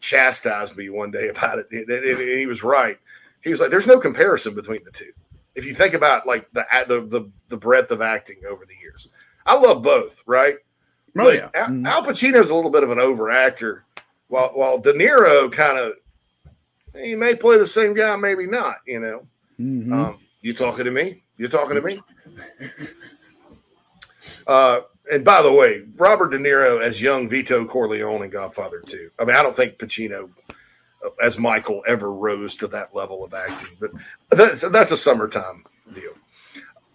[0.00, 2.98] chastised me one day about it, and, and, and he was right.
[3.42, 5.12] He was like, "There's no comparison between the two.
[5.54, 9.08] If you think about like the the the, the breadth of acting over the years,
[9.46, 10.56] I love both, right?
[11.18, 11.86] Oh but yeah, Al, mm-hmm.
[11.86, 13.84] Al Pacino's a little bit of an over actor,
[14.28, 15.94] while while De Niro kind of
[16.94, 18.76] he may play the same guy, maybe not.
[18.86, 19.26] You know,
[19.58, 19.92] mm-hmm.
[19.92, 21.22] um, you talking to me?
[21.36, 22.00] You talking to me?
[24.46, 24.80] uh,
[25.10, 29.10] and by the way, Robert De Niro as young Vito Corleone in Godfather 2.
[29.18, 30.30] I mean, I don't think Pacino
[31.04, 33.90] uh, as Michael ever rose to that level of acting, but
[34.30, 36.12] that's, that's a summertime deal.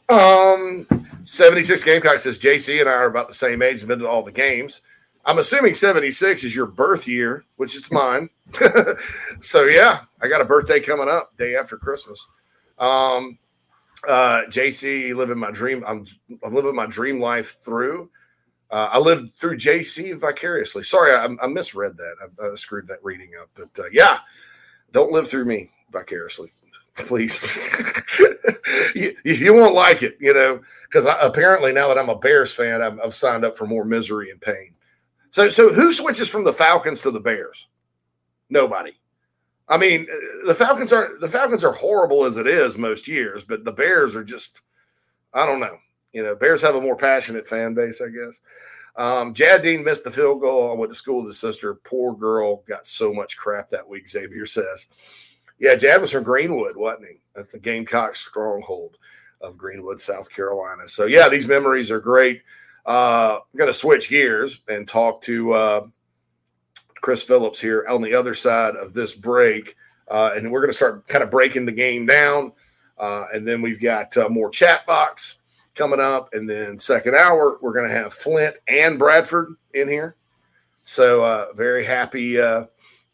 [0.08, 0.88] Um,
[1.24, 4.32] 76 Gamecock says JC and I are about the same age been to all the
[4.32, 4.82] games.
[5.26, 8.30] I'm assuming 76 is your birth year, which is mine.
[9.42, 12.28] so yeah, I got a birthday coming up day after Christmas.
[12.78, 13.40] Um,
[14.08, 15.84] uh, JC, living my dream.
[15.88, 16.06] I'm
[16.44, 18.10] I'm living my dream life through.
[18.72, 20.84] Uh, I lived through JC vicariously.
[20.84, 22.16] Sorry, I, I misread that.
[22.22, 23.50] I, I, screwed that reading up.
[23.54, 24.20] But uh, yeah,
[24.92, 26.52] don't live through me vicariously,
[26.96, 27.40] please.
[28.96, 32.82] you, you won't like it, you know, because apparently now that I'm a Bears fan,
[32.82, 34.74] i I've signed up for more misery and pain.
[35.30, 37.68] So, so who switches from the Falcons to the Bears?
[38.50, 38.94] Nobody.
[39.68, 40.08] I mean,
[40.46, 44.16] the Falcons are the Falcons are horrible as it is most years, but the Bears
[44.16, 44.62] are just
[45.34, 45.78] I don't know.
[46.14, 48.40] You know, Bears have a more passionate fan base, I guess.
[48.96, 50.72] Um, Jad Dean missed the field goal.
[50.72, 51.76] I went to school with his sister.
[51.76, 54.88] Poor girl got so much crap that week, Xavier says.
[55.60, 57.20] Yeah, Jad was from Greenwood, wasn't he?
[57.36, 58.98] That's the Gamecock stronghold
[59.42, 60.88] of Greenwood, South Carolina.
[60.88, 62.42] So, yeah, these memories are great.
[62.86, 65.88] Uh, I'm going to switch gears and talk to uh,
[67.06, 69.76] Chris Phillips here on the other side of this break.
[70.08, 72.52] Uh, and we're going to start kind of breaking the game down.
[72.98, 75.36] Uh, and then we've got uh, more chat box
[75.76, 76.34] coming up.
[76.34, 80.16] And then second hour, we're going to have Flint and Bradford in here.
[80.84, 82.66] So uh, very happy, uh,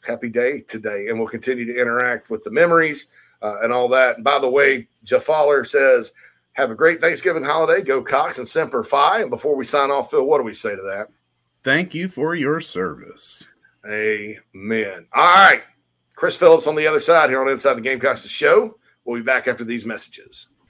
[0.07, 1.07] happy day today.
[1.09, 3.09] And we'll continue to interact with the memories
[3.41, 4.15] uh, and all that.
[4.15, 6.13] And by the way, Jeff Fowler says,
[6.53, 7.81] have a great Thanksgiving holiday.
[7.81, 9.19] Go Cox and Semper Fi.
[9.19, 11.09] And before we sign off, Phil, what do we say to that?
[11.65, 13.43] Thank you for your service.
[13.85, 15.07] Amen.
[15.13, 15.63] All right.
[16.15, 18.77] Chris Phillips on the other side here on Inside the Gamecocks the show.
[19.05, 20.49] We'll be back after these messages.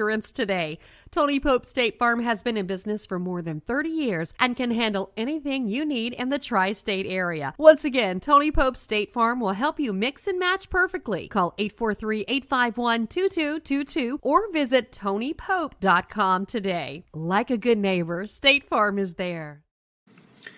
[0.00, 0.78] insurance today.
[1.10, 4.70] Tony Pope State Farm has been in business for more than 30 years and can
[4.70, 7.52] handle anything you need in the tri state area.
[7.58, 11.28] Once again, Tony Pope State Farm will help you mix and match perfectly.
[11.28, 17.04] Call 843 851 2222 or visit TonyPope.com today.
[17.12, 19.64] Like a good neighbor, State Farm is there.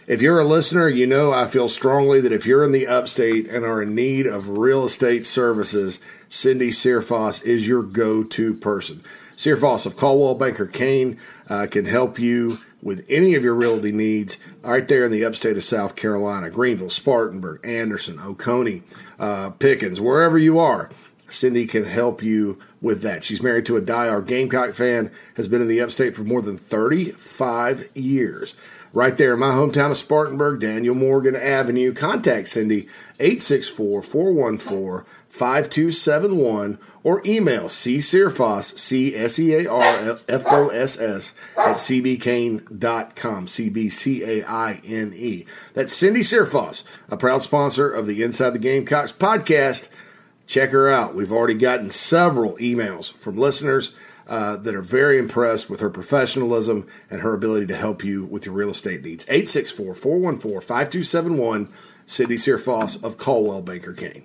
[0.07, 3.49] If you're a listener, you know I feel strongly that if you're in the upstate
[3.49, 9.05] and are in need of real estate services, Cindy Searfoss is your go to person.
[9.43, 11.19] Searfoss of Coldwell Banker Caine
[11.51, 15.57] uh, can help you with any of your realty needs right there in the upstate
[15.57, 18.85] of South Carolina, Greenville, Spartanburg, Anderson, Oconee,
[19.19, 20.91] uh, Pickens, wherever you are.
[21.29, 23.25] Cindy can help you with that.
[23.25, 26.57] She's married to a die-hard Gamecock fan, has been in the upstate for more than
[26.57, 28.55] 35 years
[28.93, 31.93] right there in my hometown of Spartanburg, Daniel Morgan Avenue.
[31.93, 32.89] Contact Cindy
[33.21, 41.33] 864 414 5271 or email csearfoss, C S E A R F O S S,
[41.57, 45.47] at cbcaine.com, C B C A I N E.
[45.73, 49.89] That's Cindy Searfoss, a proud sponsor of the Inside the Gamecocks podcast.
[50.47, 51.15] Check her out.
[51.15, 53.95] We've already gotten several emails from listeners
[54.27, 58.45] uh, that are very impressed with her professionalism and her ability to help you with
[58.45, 59.25] your real estate needs.
[59.31, 61.69] 864 414 5271,
[62.05, 64.25] Cindy Searfoss of Coldwell Banker Caine.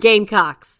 [0.00, 0.79] Gamecocks.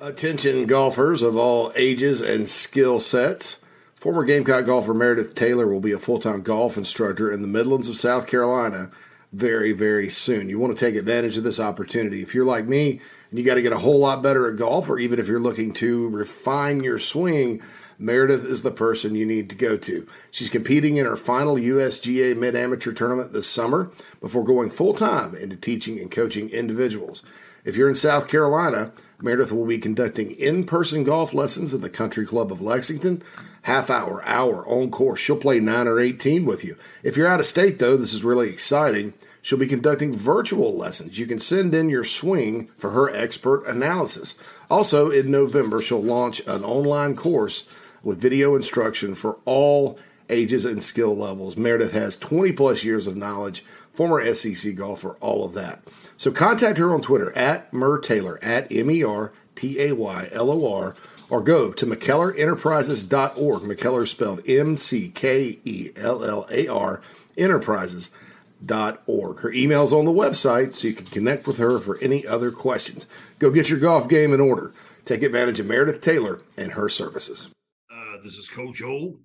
[0.00, 3.56] Attention golfers of all ages and skill sets.
[3.96, 7.88] Former Gamecock golfer Meredith Taylor will be a full time golf instructor in the Midlands
[7.88, 8.92] of South Carolina
[9.32, 10.48] very, very soon.
[10.48, 12.22] You want to take advantage of this opportunity.
[12.22, 14.88] If you're like me and you got to get a whole lot better at golf,
[14.88, 17.60] or even if you're looking to refine your swing,
[17.98, 20.06] Meredith is the person you need to go to.
[20.30, 25.34] She's competing in her final USGA Mid Amateur tournament this summer before going full time
[25.34, 27.24] into teaching and coaching individuals.
[27.68, 31.90] If you're in South Carolina, Meredith will be conducting in person golf lessons at the
[31.90, 33.22] Country Club of Lexington.
[33.60, 35.20] Half hour, hour on course.
[35.20, 36.78] She'll play 9 or 18 with you.
[37.02, 39.12] If you're out of state, though, this is really exciting.
[39.42, 41.18] She'll be conducting virtual lessons.
[41.18, 44.34] You can send in your swing for her expert analysis.
[44.70, 47.64] Also, in November, she'll launch an online course
[48.02, 49.98] with video instruction for all
[50.30, 51.58] ages and skill levels.
[51.58, 55.82] Meredith has 20 plus years of knowledge, former SEC golfer, all of that.
[56.18, 60.28] So contact her on Twitter at Mer Taylor, at M E R T A Y
[60.32, 60.96] L O R,
[61.30, 63.62] or go to McKellarEnterprises.org.
[63.62, 67.00] McKellar spelled M C K E L L A R
[67.36, 69.38] Enterprises.org.
[69.38, 73.06] Her email's on the website, so you can connect with her for any other questions.
[73.38, 74.72] Go get your golf game in order.
[75.04, 77.46] Take advantage of Meredith Taylor and her services.
[77.90, 79.20] Uh, this is Coach O.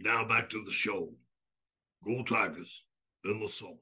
[0.00, 1.10] Now back to the show.
[2.04, 2.82] Go Tigers
[3.24, 3.78] in the song.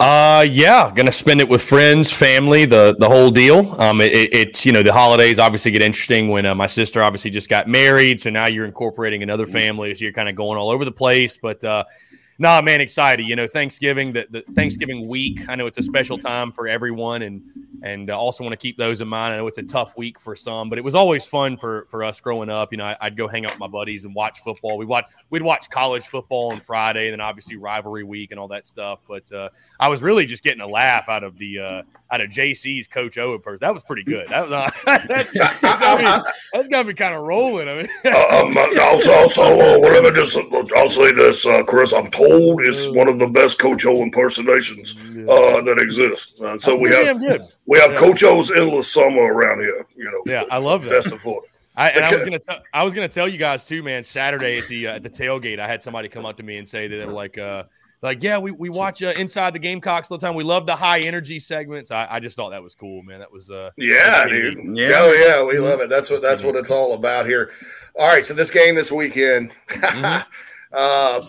[0.00, 3.80] Uh, yeah, gonna spend it with friends, family, the the whole deal.
[3.80, 7.00] Um, it, it, it's you know the holidays obviously get interesting when uh, my sister
[7.02, 10.58] obviously just got married, so now you're incorporating another family, so you're kind of going
[10.58, 11.38] all over the place.
[11.38, 11.84] But uh,
[12.38, 13.24] nah, man, excited.
[13.24, 15.40] You know, Thanksgiving, the, the Thanksgiving week.
[15.48, 17.42] I know it's a special time for everyone, and
[17.84, 19.34] and uh, also want to keep those in mind.
[19.34, 22.02] I know it's a tough week for some, but it was always fun for for
[22.02, 22.72] us growing up.
[22.72, 24.78] You know, I, would go hang out with my buddies and watch football.
[24.78, 28.48] We watch we'd watch college football on Friday, and then obviously rivalry week and all
[28.48, 29.00] that stuff.
[29.06, 32.30] But uh, I was really just getting a laugh out of the uh, out of
[32.30, 33.58] JC's Coach Owen person.
[33.60, 34.28] That was pretty good.
[34.28, 34.70] That was uh,
[35.06, 37.68] that's, that's got me, that's got me kind of rolling.
[37.68, 40.38] I mean, uh, um, also, also uh, just
[40.76, 41.92] I'll say this, uh, Chris.
[41.92, 44.96] I'm told it's one of the best Coach O impersonations
[45.28, 46.38] uh, that exists.
[46.40, 47.20] And so we have
[47.66, 47.98] we have yeah.
[47.98, 49.86] Coach O's endless summer around here.
[49.96, 50.90] You know, yeah, I love that.
[50.90, 51.48] Best of Florida.
[51.76, 54.04] I, and I was gonna tell I was gonna tell you guys too, man.
[54.04, 56.68] Saturday at the uh, at the tailgate, I had somebody come up to me and
[56.68, 57.64] say that they were like, uh,
[58.00, 60.36] like, yeah, we, we watch uh, inside the Gamecocks all the time.
[60.36, 61.90] We love the high energy segments.
[61.90, 63.18] I, I just thought that was cool, man.
[63.18, 64.76] That was uh, yeah, dude.
[64.76, 64.90] Yeah.
[64.92, 65.88] Oh yeah, we love it.
[65.88, 67.50] That's what that's what it's all about here.
[67.96, 69.52] All right, so this game this weekend.
[69.68, 70.28] mm-hmm.
[70.72, 71.26] uh,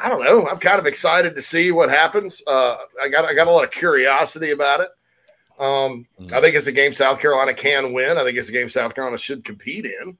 [0.00, 0.46] I don't know.
[0.46, 2.42] I'm kind of excited to see what happens.
[2.46, 4.90] Uh, I got I got a lot of curiosity about it.
[5.58, 6.34] Um, mm-hmm.
[6.34, 8.18] I think it's a game South Carolina can win.
[8.18, 10.18] I think it's a game South Carolina should compete in.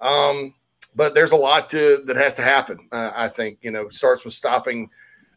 [0.00, 0.54] Um,
[0.94, 2.88] but there's a lot to that has to happen.
[2.92, 4.88] Uh, I think you know starts with stopping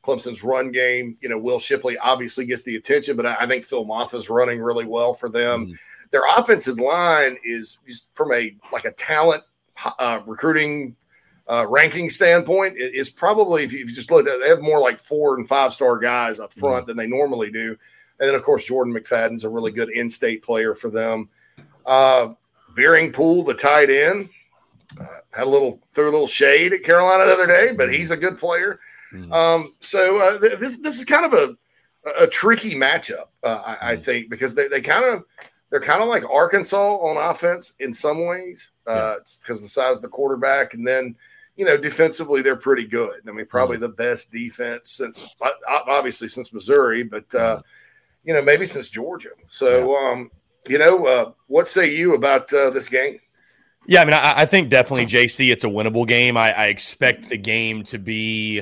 [0.04, 1.18] Clemson's run game.
[1.22, 4.62] You know, Will Shipley obviously gets the attention, but I, I think Phil Mafah's running
[4.62, 5.66] really well for them.
[5.66, 5.74] Mm-hmm.
[6.12, 9.44] Their offensive line is, is from a like a talent
[10.00, 10.96] uh, recruiting
[11.50, 15.36] uh, ranking standpoint is probably if you, just look at they have more like four
[15.38, 16.88] and five star guys up front mm-hmm.
[16.88, 17.78] than they normally do.
[18.20, 21.30] And then of course Jordan McFadden's a really good in-state player for them.
[21.86, 22.30] Uh
[23.12, 24.30] Pool, the tight end,
[25.02, 28.12] uh, had a little threw a little shade at Carolina the other day, but he's
[28.12, 28.80] a good player.
[29.12, 29.34] Mm-hmm.
[29.34, 31.58] Um, so uh, th- this this is kind of a
[32.20, 34.04] a tricky matchup, uh, I, I, mm-hmm.
[34.04, 35.24] think, because they, they kind of
[35.70, 40.02] they're kind of like Arkansas on offense in some ways, because uh, the size of
[40.02, 41.16] the quarterback, and then
[41.58, 43.22] you know, defensively they're pretty good.
[43.28, 43.84] I mean, probably mm-hmm.
[43.84, 45.36] the best defense since
[45.68, 47.62] obviously since Missouri, but uh, mm-hmm.
[48.24, 49.32] you know, maybe since Georgia.
[49.48, 50.32] So, um,
[50.70, 53.20] you know, uh, what say you about uh, this game?
[53.88, 55.52] Yeah, I mean, I, I, think definitely JC.
[55.52, 56.36] It's a winnable game.
[56.36, 58.62] I, I, expect the game to be,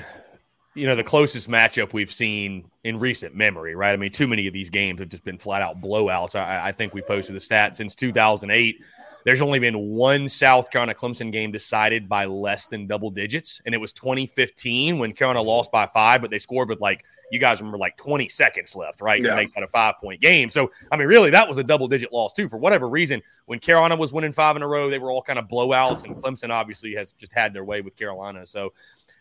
[0.76, 3.76] you know, the closest matchup we've seen in recent memory.
[3.76, 3.91] Right?
[3.91, 6.36] I mean, too many of these games have just been flat out blowouts.
[6.36, 8.84] I, I think we posted the stat since 2008
[9.26, 13.73] there's only been one South Carolina Clemson game decided by less than double digits, and
[13.73, 17.59] it was 2015 when Carolina lost by five, but they scored with like you guys
[17.59, 19.32] remember like 20 seconds left, right, yeah.
[19.32, 20.51] to make that a five point game.
[20.51, 22.47] So I mean, really, that was a double digit loss too.
[22.47, 25.39] For whatever reason, when Carolina was winning five in a row, they were all kind
[25.39, 28.45] of blowouts, and Clemson obviously has just had their way with Carolina.
[28.45, 28.73] So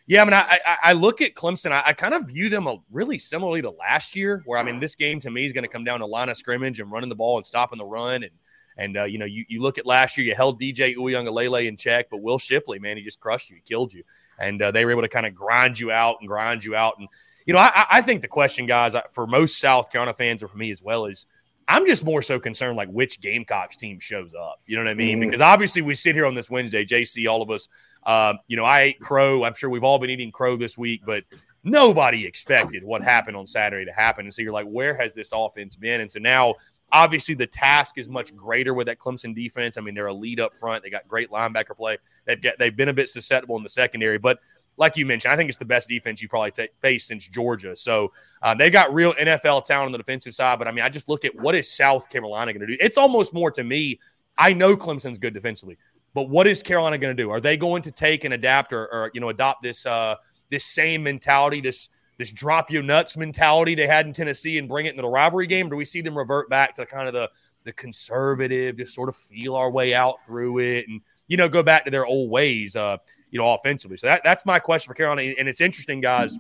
[0.06, 1.72] Yeah, I mean, I I, I look at Clemson.
[1.72, 4.80] I, I, kind of view them a, really similarly to last year, where I mean,
[4.80, 7.08] this game to me is going to come down to line of scrimmage and running
[7.08, 8.22] the ball and stopping the run.
[8.22, 8.32] And
[8.76, 11.76] and uh, you know, you, you look at last year, you held DJ Uiagalelei in
[11.76, 14.02] check, but Will Shipley, man, he just crushed you, he killed you,
[14.38, 16.94] and uh, they were able to kind of grind you out and grind you out.
[16.98, 17.08] And
[17.46, 20.56] you know, I, I think the question, guys, for most South Carolina fans, or for
[20.56, 21.26] me as well, is
[21.68, 24.60] I'm just more so concerned like which Gamecocks team shows up.
[24.66, 25.18] You know what I mean?
[25.18, 25.28] Mm-hmm.
[25.28, 27.68] Because obviously we sit here on this Wednesday, JC, all of us.
[28.04, 29.44] Uh, you know, I ate crow.
[29.44, 31.24] I'm sure we've all been eating crow this week, but
[31.62, 34.26] nobody expected what happened on Saturday to happen.
[34.26, 36.02] And so you're like, where has this offense been?
[36.02, 36.54] And so now,
[36.94, 39.76] obviously, the task is much greater with that Clemson defense.
[39.76, 40.82] I mean, they're a lead up front.
[40.82, 41.98] They got great linebacker play.
[42.24, 44.38] They've got they've been a bit susceptible in the secondary, but
[44.76, 47.76] like you mentioned, I think it's the best defense you probably t- faced since Georgia.
[47.76, 50.58] So um, they've got real NFL talent on the defensive side.
[50.58, 52.76] But I mean, I just look at what is South Carolina going to do.
[52.80, 54.00] It's almost more to me.
[54.36, 55.78] I know Clemson's good defensively,
[56.12, 57.30] but what is Carolina going to do?
[57.30, 60.16] Are they going to take and adapt or, or you know adopt this uh,
[60.50, 64.86] this same mentality, this this drop you nuts mentality they had in Tennessee and bring
[64.86, 65.68] it into the rivalry game?
[65.68, 67.30] Do we see them revert back to kind of the
[67.64, 71.62] the conservative, just sort of feel our way out through it and you know go
[71.62, 72.76] back to their old ways?
[72.76, 72.98] Uh,
[73.34, 73.96] you know, offensively.
[73.96, 75.34] So that, that's my question for Carolina.
[75.36, 76.38] And it's interesting, guys.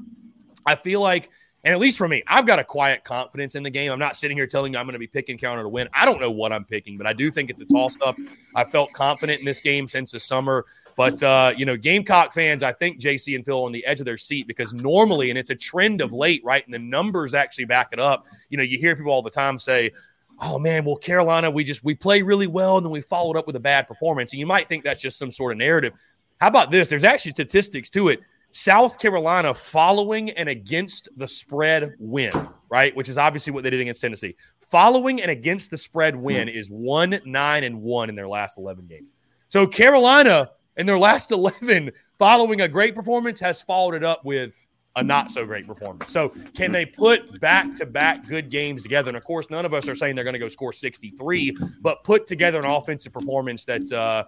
[0.64, 1.28] I feel like,
[1.64, 3.90] and at least for me, I've got a quiet confidence in the game.
[3.90, 5.88] I'm not sitting here telling you I'm going to be picking Carolina to win.
[5.92, 8.16] I don't know what I'm picking, but I do think it's a toss up.
[8.54, 10.66] I felt confident in this game since the summer.
[10.96, 14.06] But, uh, you know, Gamecock fans, I think JC and Phil on the edge of
[14.06, 16.64] their seat because normally, and it's a trend of late, right?
[16.64, 18.26] And the numbers actually back it up.
[18.48, 19.92] You know, you hear people all the time say,
[20.40, 23.46] oh man, well, Carolina, we just we play really well and then we followed up
[23.46, 24.32] with a bad performance.
[24.32, 25.92] And you might think that's just some sort of narrative.
[26.40, 26.88] How about this?
[26.88, 28.20] There's actually statistics to it.
[28.50, 32.30] South Carolina following and against the spread win,
[32.68, 32.94] right?
[32.94, 34.36] Which is obviously what they did against Tennessee.
[34.70, 38.86] Following and against the spread win is one, nine, and one in their last 11
[38.86, 39.10] games.
[39.48, 44.52] So Carolina in their last 11, following a great performance, has followed it up with
[44.96, 46.12] a not so great performance.
[46.12, 49.08] So, can they put back to back good games together?
[49.08, 52.04] And of course, none of us are saying they're going to go score 63, but
[52.04, 54.24] put together an offensive performance that, uh,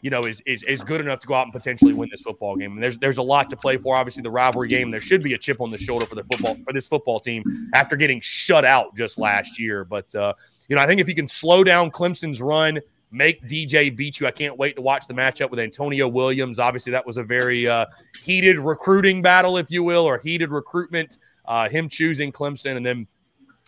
[0.00, 2.56] you know, is, is, is good enough to go out and potentially win this football
[2.56, 2.72] game.
[2.72, 3.96] And there's there's a lot to play for.
[3.96, 4.90] Obviously, the rivalry game.
[4.90, 7.70] There should be a chip on the shoulder for the football for this football team
[7.74, 9.84] after getting shut out just last year.
[9.84, 10.32] But uh,
[10.68, 12.80] you know, I think if you can slow down Clemson's run
[13.10, 14.26] make DJ beat you.
[14.26, 16.58] I can't wait to watch the matchup with Antonio Williams.
[16.58, 17.86] Obviously, that was a very uh,
[18.22, 21.18] heated recruiting battle, if you will, or heated recruitment.
[21.44, 23.06] Uh, him choosing Clemson, and then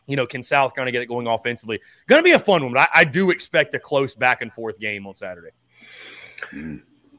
[0.09, 1.80] you know, can South kind of get it going offensively?
[2.09, 4.51] Going to be a fun one, but I, I, do expect a close back and
[4.51, 5.51] forth game on Saturday.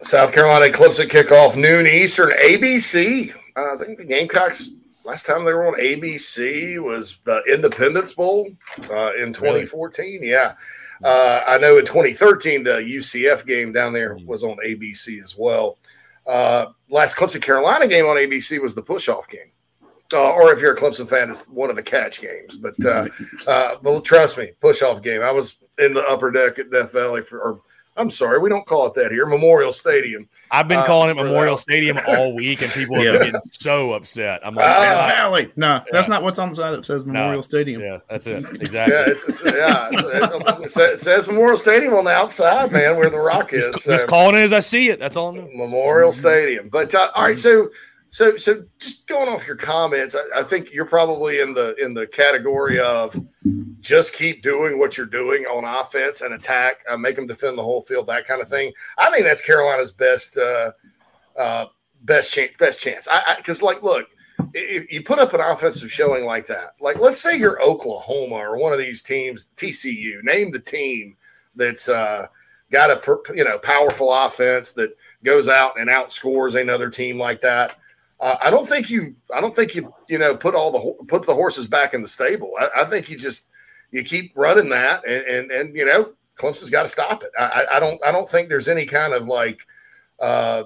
[0.02, 3.34] South Carolina Clemson kickoff noon Eastern ABC.
[3.56, 4.72] Uh, I think the Gamecocks
[5.06, 8.50] last time they were on ABC was the Independence Bowl
[8.90, 10.06] uh, in 2014.
[10.06, 10.32] Really?
[10.32, 10.56] Yeah.
[11.04, 14.26] Uh, I know in 2013 the UCF game down there mm.
[14.26, 15.78] was on ABC as well.
[16.28, 19.52] Uh, last Clemson Carolina game on ABC was the push off game.
[20.12, 22.56] Uh, or if you're a Clemson fan, it's one of the catch games.
[22.56, 23.08] But uh,
[23.47, 25.22] uh, but trust me, push off game.
[25.22, 27.62] I was in the upper deck at Death Valley for, or
[28.00, 29.26] I'm sorry, we don't call it that here.
[29.26, 30.28] Memorial Stadium.
[30.52, 31.62] I've been uh, calling it Memorial that.
[31.62, 34.39] Stadium all week, and people have been getting so upset.
[34.43, 35.52] I'm like, uh, Valley.
[35.56, 35.84] No, yeah.
[35.91, 36.74] that's not what's on the side.
[36.74, 37.41] It says Memorial no.
[37.41, 37.82] Stadium.
[37.82, 38.45] Yeah, that's it.
[38.60, 38.93] Exactly.
[38.93, 43.20] yeah, it's, it's, yeah it's, it says Memorial Stadium on the outside, man, where the
[43.20, 43.66] rock is.
[43.66, 45.00] Just, just calling it as I see it.
[45.00, 45.30] That's all.
[45.30, 46.70] I'm Memorial Stadium.
[46.70, 47.70] But uh, all right, so
[48.10, 51.93] so so just going off your comments, I, I, think you're probably in the in
[51.93, 53.20] the category of
[53.82, 57.64] just keep doing what you're doing on offense and attack, uh, make them defend the
[57.64, 58.74] whole field, that kind of thing.
[58.97, 60.72] I think that's Carolina's best uh,
[61.38, 61.66] uh,
[62.01, 62.51] best chance.
[62.57, 63.07] Best chance.
[63.10, 64.07] I because like look,
[64.55, 68.57] if you put up an offensive showing like that, like let's say you're Oklahoma or
[68.57, 71.16] one of these teams, TCU, name the team
[71.55, 72.26] that's uh,
[72.72, 77.79] got a you know powerful offense that goes out and outscores another team like that
[78.20, 79.16] uh, I don't think you.
[79.34, 79.94] I don't think you.
[80.10, 82.52] You know, put all the put the horses back in the stable.
[82.60, 83.48] I, I think you just
[83.92, 87.32] you keep running that, and and, and you know, Clemson's got to stop it.
[87.40, 88.04] I, I don't.
[88.06, 89.66] I don't think there's any kind of like
[90.20, 90.64] uh,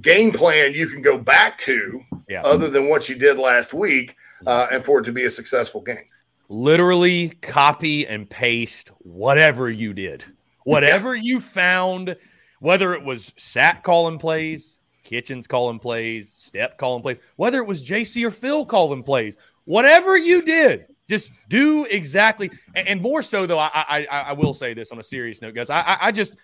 [0.00, 2.42] game plan you can go back to yeah.
[2.42, 4.14] other than what you did last week,
[4.46, 6.06] uh, and for it to be a successful game.
[6.48, 10.24] Literally copy and paste whatever you did,
[10.62, 11.22] whatever yeah.
[11.22, 12.14] you found,
[12.60, 14.73] whether it was Sat calling plays
[15.04, 20.16] Kitchens calling plays, Stepp calling plays, whether it was JC or Phil calling plays, whatever
[20.16, 22.50] you did, just do exactly.
[22.74, 25.54] And, and more so, though, I, I, I will say this on a serious note,
[25.54, 25.70] guys.
[25.70, 26.36] I, I just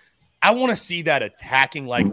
[0.43, 1.87] I want to see that attacking.
[1.87, 2.07] Like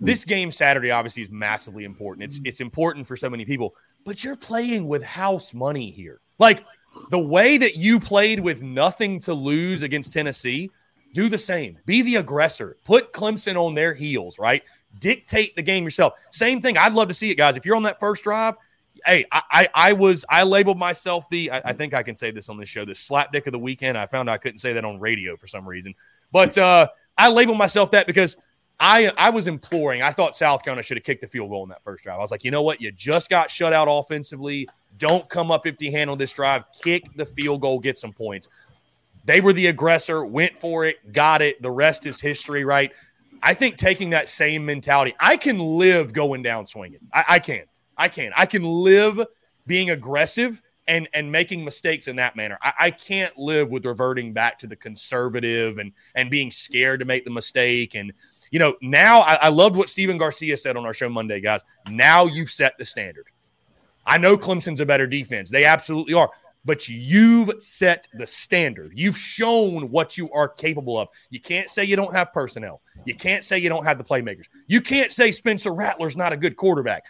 [0.00, 2.24] this game Saturday, obviously, is massively important.
[2.24, 3.74] It's it's important for so many people,
[4.04, 6.20] but you're playing with house money here.
[6.38, 6.64] Like
[7.10, 10.70] the way that you played with nothing to lose against Tennessee,
[11.12, 11.78] do the same.
[11.86, 12.76] Be the aggressor.
[12.84, 14.62] Put Clemson on their heels, right?
[14.98, 16.14] Dictate the game yourself.
[16.30, 16.76] Same thing.
[16.76, 17.56] I'd love to see it, guys.
[17.56, 18.54] If you're on that first drive,
[19.04, 22.30] hey, I, I, I was I labeled myself the I, I, think I can say
[22.30, 23.98] this on this show, the slap dick of the weekend.
[23.98, 25.94] I found I couldn't say that on radio for some reason,
[26.32, 28.36] but uh, I labeled myself that because
[28.80, 30.02] I I was imploring.
[30.02, 32.18] I thought South Carolina should have kicked the field goal in that first drive.
[32.18, 32.80] I was like, you know what?
[32.80, 34.68] You just got shut out offensively.
[34.98, 36.64] Don't come up empty hand on this drive.
[36.82, 38.48] Kick the field goal, get some points.
[39.24, 41.62] They were the aggressor, went for it, got it.
[41.62, 42.92] The rest is history, right?
[43.44, 47.00] I think taking that same mentality, I can live going down swinging.
[47.12, 47.64] I, I can.
[47.96, 48.32] I can.
[48.36, 49.20] I can live
[49.66, 52.58] being aggressive and and making mistakes in that manner.
[52.62, 57.06] I, I, can't live with reverting back to the conservative and and being scared to
[57.06, 57.94] make the mistake.
[57.94, 58.12] And
[58.50, 61.60] you know, now I, I loved what Stephen Garcia said on our show Monday, guys.
[61.88, 63.26] Now you've set the standard.
[64.06, 65.50] I know Clemson's a better defense.
[65.50, 66.30] They absolutely are.
[66.66, 68.92] But you've set the standard.
[68.94, 71.08] You've shown what you are capable of.
[71.28, 72.80] You can't say you don't have personnel.
[73.04, 74.46] You can't say you don't have the playmakers.
[74.66, 77.04] You can't say Spencer Rattler's not a good quarterback.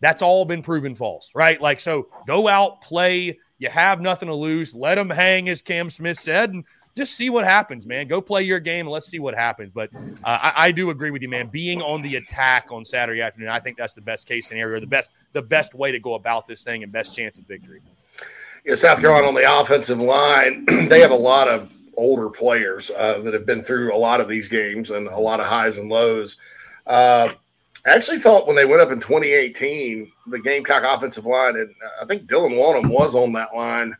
[0.00, 1.60] That's all been proven false, right?
[1.60, 3.38] Like, so go out, play.
[3.58, 4.74] You have nothing to lose.
[4.74, 6.64] Let them hang, as Cam Smith said, and
[6.96, 8.06] just see what happens, man.
[8.06, 9.72] Go play your game and let's see what happens.
[9.74, 11.48] But uh, I, I, do agree with you, man.
[11.48, 14.86] Being on the attack on Saturday afternoon, I think that's the best case scenario, the
[14.86, 17.80] best, the best way to go about this thing, and best chance of victory.
[18.64, 23.18] Yeah, South Carolina on the offensive line, they have a lot of older players uh,
[23.18, 25.90] that have been through a lot of these games and a lot of highs and
[25.90, 26.36] lows.
[26.86, 27.28] Uh,
[27.86, 32.04] I actually thought when they went up in 2018, the Gamecock offensive line, and I
[32.04, 33.96] think Dylan Wonnum was on that line,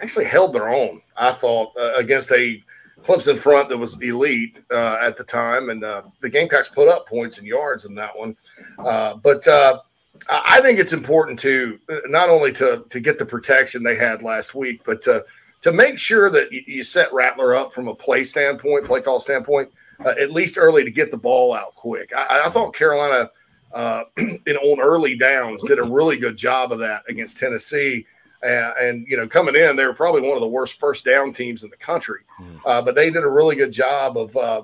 [0.00, 1.02] actually held their own.
[1.16, 2.62] I thought uh, against a
[3.02, 7.08] Clemson front that was elite uh, at the time, and uh, the Gamecocks put up
[7.08, 8.36] points and yards in that one.
[8.78, 9.80] Uh, but uh,
[10.28, 14.22] I think it's important to uh, not only to to get the protection they had
[14.22, 15.24] last week, but to
[15.62, 19.70] to make sure that you set Rattler up from a play standpoint, play call standpoint
[20.04, 22.12] uh, at least early to get the ball out quick.
[22.16, 23.30] I, I thought Carolina
[23.72, 28.06] uh, in on early downs did a really good job of that against Tennessee.
[28.44, 31.32] Uh, and you know, coming in, they were probably one of the worst first down
[31.32, 32.56] teams in the country, hmm.
[32.66, 34.62] uh, but they did a really good job of uh,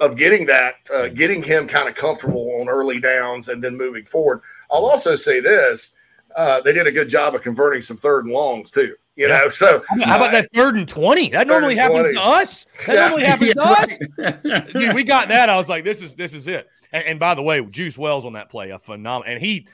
[0.00, 4.04] of getting that, uh, getting him kind of comfortable on early downs, and then moving
[4.04, 4.40] forward.
[4.68, 5.92] I'll also say this:
[6.34, 8.96] uh, they did a good job of converting some third and longs too.
[9.16, 9.38] You yeah.
[9.38, 11.30] know, so how about that third and twenty?
[11.30, 12.14] That normally happens 20.
[12.14, 12.66] to us.
[12.86, 13.08] That yeah.
[13.08, 13.54] normally happens
[14.18, 14.30] yeah.
[14.30, 14.72] to us.
[14.72, 15.48] Dude, we got that.
[15.48, 16.68] I was like, this is this is it.
[16.92, 19.32] And, and, by the way, Juice Wells on that play, a phenomenal.
[19.32, 19.66] And he,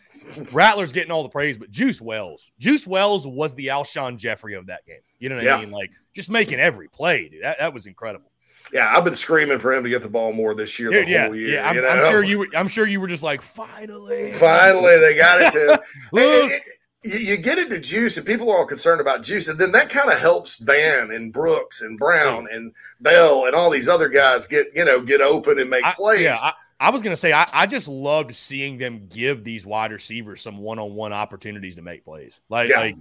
[0.53, 4.69] Rattler's getting all the praise, but Juice Wells, Juice Wells was the Alshon Jeffery of
[4.69, 5.01] that game.
[5.19, 5.71] You know what I mean?
[5.71, 7.43] Like just making every play, dude.
[7.43, 8.31] That, that was incredible.
[8.73, 10.91] Yeah, I've been screaming for him to get the ball more this year.
[10.91, 11.69] Dude, yeah, year, yeah.
[11.69, 11.85] I'm?
[11.85, 12.49] I'm, sure you were.
[12.55, 15.83] I'm sure you were just like, finally, finally, they got it to
[17.03, 19.91] you, you, get into juice and people are all concerned about juice and then that
[19.91, 24.47] kind of helps van and brooks and brown and bell and all these other guys
[24.47, 27.21] get you know get open and make I, plays yeah I, I was going to
[27.21, 31.83] say I, I, just loved seeing them give these wide receivers some one-on-one opportunities to
[31.83, 32.81] make plays like, yeah.
[32.81, 32.97] like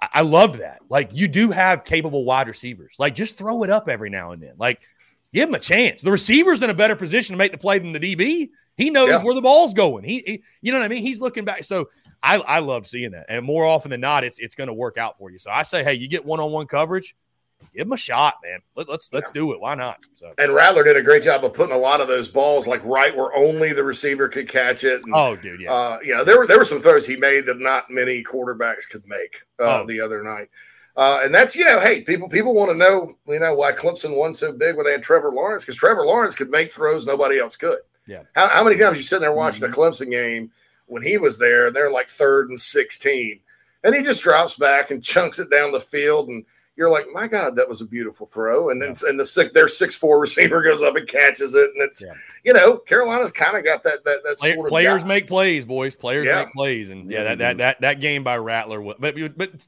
[0.00, 0.80] I loved that.
[0.88, 2.96] Like you do have capable wide receivers.
[2.98, 4.54] Like just throw it up every now and then.
[4.58, 4.80] Like
[5.32, 6.02] give him a chance.
[6.02, 8.50] The receiver's in a better position to make the play than the DB.
[8.76, 9.22] He knows yeah.
[9.22, 10.04] where the ball's going.
[10.04, 11.02] He, he, you know what I mean?
[11.02, 11.64] He's looking back.
[11.64, 11.88] So
[12.22, 13.26] I, I love seeing that.
[13.28, 15.38] And more often than not, it's it's going to work out for you.
[15.38, 17.14] So I say, hey, you get one on one coverage,
[17.74, 18.60] give him a shot, man.
[18.74, 19.60] Let, us let's, let's do it.
[19.60, 19.98] Why not?
[20.14, 20.32] So.
[20.38, 23.16] And Rattler did a great job of putting a lot of those balls like right
[23.16, 25.04] where only the receiver could catch it.
[25.04, 26.24] And, oh, dude, yeah, uh, yeah.
[26.24, 29.82] There were there were some throws he made that not many quarterbacks could make uh,
[29.82, 29.86] oh.
[29.86, 30.48] the other night.
[30.96, 34.16] Uh, and that's you know, hey, people people want to know you know why Clemson
[34.16, 37.38] won so big when they had Trevor Lawrence because Trevor Lawrence could make throws nobody
[37.38, 37.78] else could.
[38.08, 38.22] Yeah.
[38.34, 39.80] How, how many times you sitting there watching mm-hmm.
[39.80, 40.50] a Clemson game?
[40.88, 43.40] When he was there, they're like third and 16.
[43.84, 46.28] And he just drops back and chunks it down the field.
[46.28, 46.44] And
[46.76, 48.70] you're like, my God, that was a beautiful throw.
[48.70, 49.10] And then yeah.
[49.10, 51.70] and the six their six four receiver goes up and catches it.
[51.74, 52.12] And it's yeah.
[52.44, 55.08] you know, Carolina's kind of got that that that sort of players guy.
[55.08, 55.94] make plays, boys.
[55.94, 56.44] Players yeah.
[56.44, 56.90] make plays.
[56.90, 57.58] And yeah, that, that mm-hmm.
[57.58, 59.66] that that game by Rattler was but but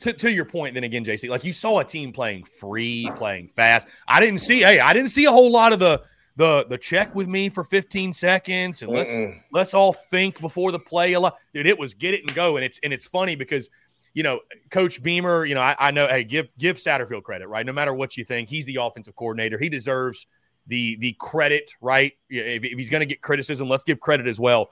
[0.00, 3.48] to, to your point, then again, JC, like you saw a team playing free, playing
[3.48, 3.86] fast.
[4.08, 6.02] I didn't see, hey, I didn't see a whole lot of the
[6.36, 9.38] the the check with me for 15 seconds and let's Mm-mm.
[9.52, 11.36] let's all think before the play a lot.
[11.52, 12.56] Dude it was get it and go.
[12.56, 13.68] And it's and it's funny because
[14.14, 17.66] you know coach beamer you know I, I, know hey give give satterfield credit right?
[17.66, 19.58] No matter what you think he's the offensive coordinator.
[19.58, 20.26] He deserves
[20.66, 22.12] the the credit right?
[22.30, 24.70] If, if he's going to get criticism let's give credit as well.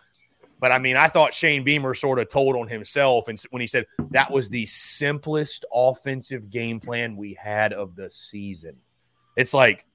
[0.60, 3.66] But i mean i thought shane beamer sort of told on himself and when he
[3.66, 8.76] said that was the simplest offensive game plan we had of the season.
[9.36, 9.86] It's like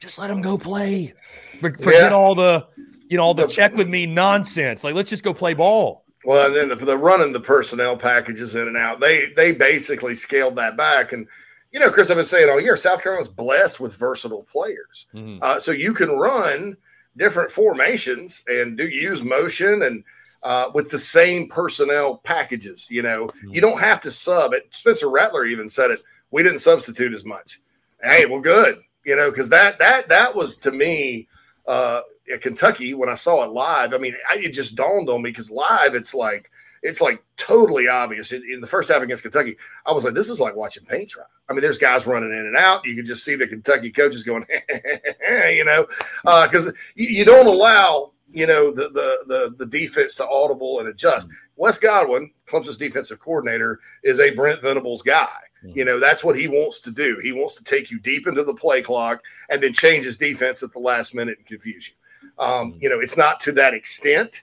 [0.00, 1.14] just let him go play.
[1.60, 2.08] Forget yeah.
[2.10, 2.66] all the,
[3.08, 4.84] you know, all the check with me nonsense.
[4.84, 6.04] Like, let's just go play ball.
[6.24, 10.14] Well, and then the, the running the personnel packages in and out, they they basically
[10.14, 11.12] scaled that back.
[11.12, 11.26] And
[11.70, 15.06] you know, Chris, I've been saying all year, South Carolina's blessed with versatile players.
[15.14, 15.42] Mm-hmm.
[15.42, 16.76] Uh, so you can run
[17.16, 20.04] different formations and do use motion and
[20.42, 22.86] uh, with the same personnel packages.
[22.90, 24.68] You know, you don't have to sub it.
[24.70, 26.00] Spencer Rattler even said it.
[26.30, 27.60] We didn't substitute as much.
[28.02, 28.80] Hey, well, good.
[29.04, 31.28] You know, because that that that was to me
[31.66, 32.00] uh,
[32.32, 33.94] at Kentucky when I saw it live.
[33.94, 36.50] I mean, I, it just dawned on me because live it's like
[36.84, 38.30] it's like totally obvious.
[38.30, 41.10] In, in, the first half against Kentucky, I was like, this is like watching paint
[41.10, 41.24] dry.
[41.48, 42.86] I mean, there's guys running in and out.
[42.86, 44.46] You can just see the Kentucky coaches going,
[45.50, 45.86] you know,
[46.22, 50.80] because uh, you, you, don't allow, you know, the, the, the the defense to audible
[50.80, 51.28] and adjust.
[51.56, 55.28] Wes Goodwin, Clemson's defensive coordinator, is a Brent Venables guy.
[55.64, 55.78] Mm-hmm.
[55.78, 57.18] You know, that's what he wants to do.
[57.22, 60.62] He wants to take you deep into the play clock and then change his defense
[60.62, 61.94] at the last minute and confuse you.
[62.38, 62.82] Um, mm-hmm.
[62.82, 64.42] you know, it's not to that extent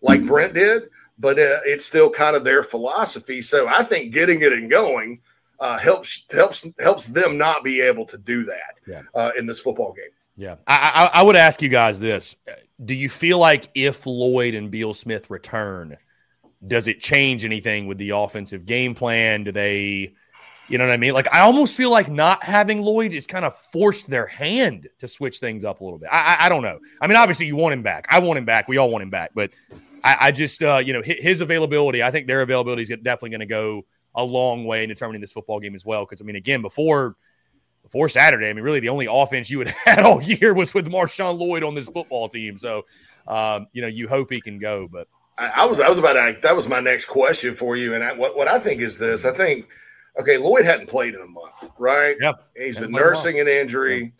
[0.00, 0.84] like Brent did,
[1.18, 3.42] but uh, it's still kind of their philosophy.
[3.42, 5.20] So I think getting it and going
[5.60, 9.02] uh, helps helps helps them not be able to do that yeah.
[9.14, 10.10] uh, in this football game.
[10.36, 12.36] Yeah, I, I, I would ask you guys this:
[12.84, 15.96] Do you feel like if Lloyd and Beal Smith return,
[16.66, 19.44] does it change anything with the offensive game plan?
[19.44, 20.14] Do they?
[20.68, 21.12] You know what I mean?
[21.12, 25.08] Like I almost feel like not having Lloyd is kind of forced their hand to
[25.08, 26.08] switch things up a little bit.
[26.10, 26.78] I, I, I don't know.
[27.00, 28.06] I mean, obviously you want him back.
[28.08, 28.68] I want him back.
[28.68, 29.32] We all want him back.
[29.34, 29.50] But
[30.02, 33.40] I, I just, uh, you know, his availability, I think their availability is definitely going
[33.40, 36.04] to go a long way in determining this football game as well.
[36.06, 37.16] Because I mean, again, before
[37.92, 40.88] before Saturday, I mean, really the only offense you had had all year was with
[40.88, 42.58] Marshawn Lloyd on this football team.
[42.58, 42.86] So,
[43.28, 44.88] um, you know, you hope he can go.
[44.90, 47.94] But I, I was I was about to that was my next question for you,
[47.94, 49.68] and I, what what I think is this: I think
[50.18, 52.16] okay, Lloyd hadn't played in a month, right?
[52.18, 52.50] Yep.
[52.56, 54.14] He's been nursing an injury.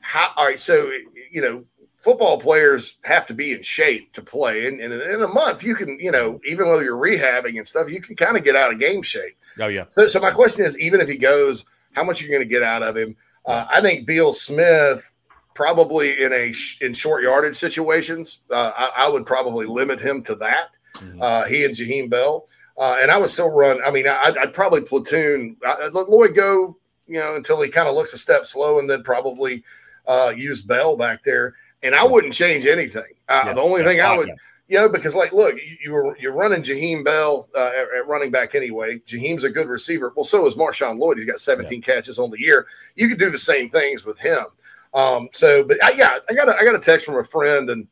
[0.00, 0.60] How all right?
[0.60, 0.90] So
[1.30, 1.64] you know,
[2.02, 4.66] football players have to be in shape to play.
[4.66, 7.90] And, and, in a month, you can, you know, even though you're rehabbing and stuff,
[7.90, 9.36] you can kind of get out of game shape.
[9.58, 9.86] Oh, yeah.
[9.88, 11.64] So, so my question is even if he goes,
[11.94, 13.16] how much you're you going to get out of him?
[13.46, 15.10] Uh, I think Beal Smith
[15.54, 20.34] probably in a in short yardage situations, uh, I, I, would probably limit him to
[20.36, 20.70] that.
[20.94, 21.22] Mm-hmm.
[21.22, 22.48] Uh, he and Jaheim Bell.
[22.76, 23.80] Uh, and I would still run.
[23.86, 25.56] I mean, I'd, I'd probably platoon.
[25.64, 26.76] I'd let Lloyd go,
[27.06, 29.62] you know, until he kind of looks a step slow, and then probably
[30.08, 33.12] uh, use Bell back there and I wouldn't change anything.
[33.28, 34.34] Uh, yeah, the only thing I would, yeah.
[34.74, 38.08] You know, because like, look, you, you were you're running Jaheim Bell uh, at, at,
[38.08, 38.98] running back anyway.
[39.06, 40.12] Jaheim's a good receiver.
[40.16, 41.18] Well, so is Marshawn Lloyd.
[41.18, 42.66] He's got 17 catches on the year.
[42.96, 44.46] You could do the same things with him.
[44.92, 47.70] Um, so, but I, yeah, I got a, I got a text from a friend,
[47.70, 47.86] and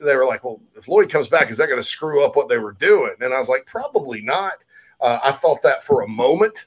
[0.00, 2.48] they were like, "Well, if Lloyd comes back, is that going to screw up what
[2.48, 4.64] they were doing?" And I was like, "Probably not."
[5.02, 6.64] Uh, I thought that for a moment,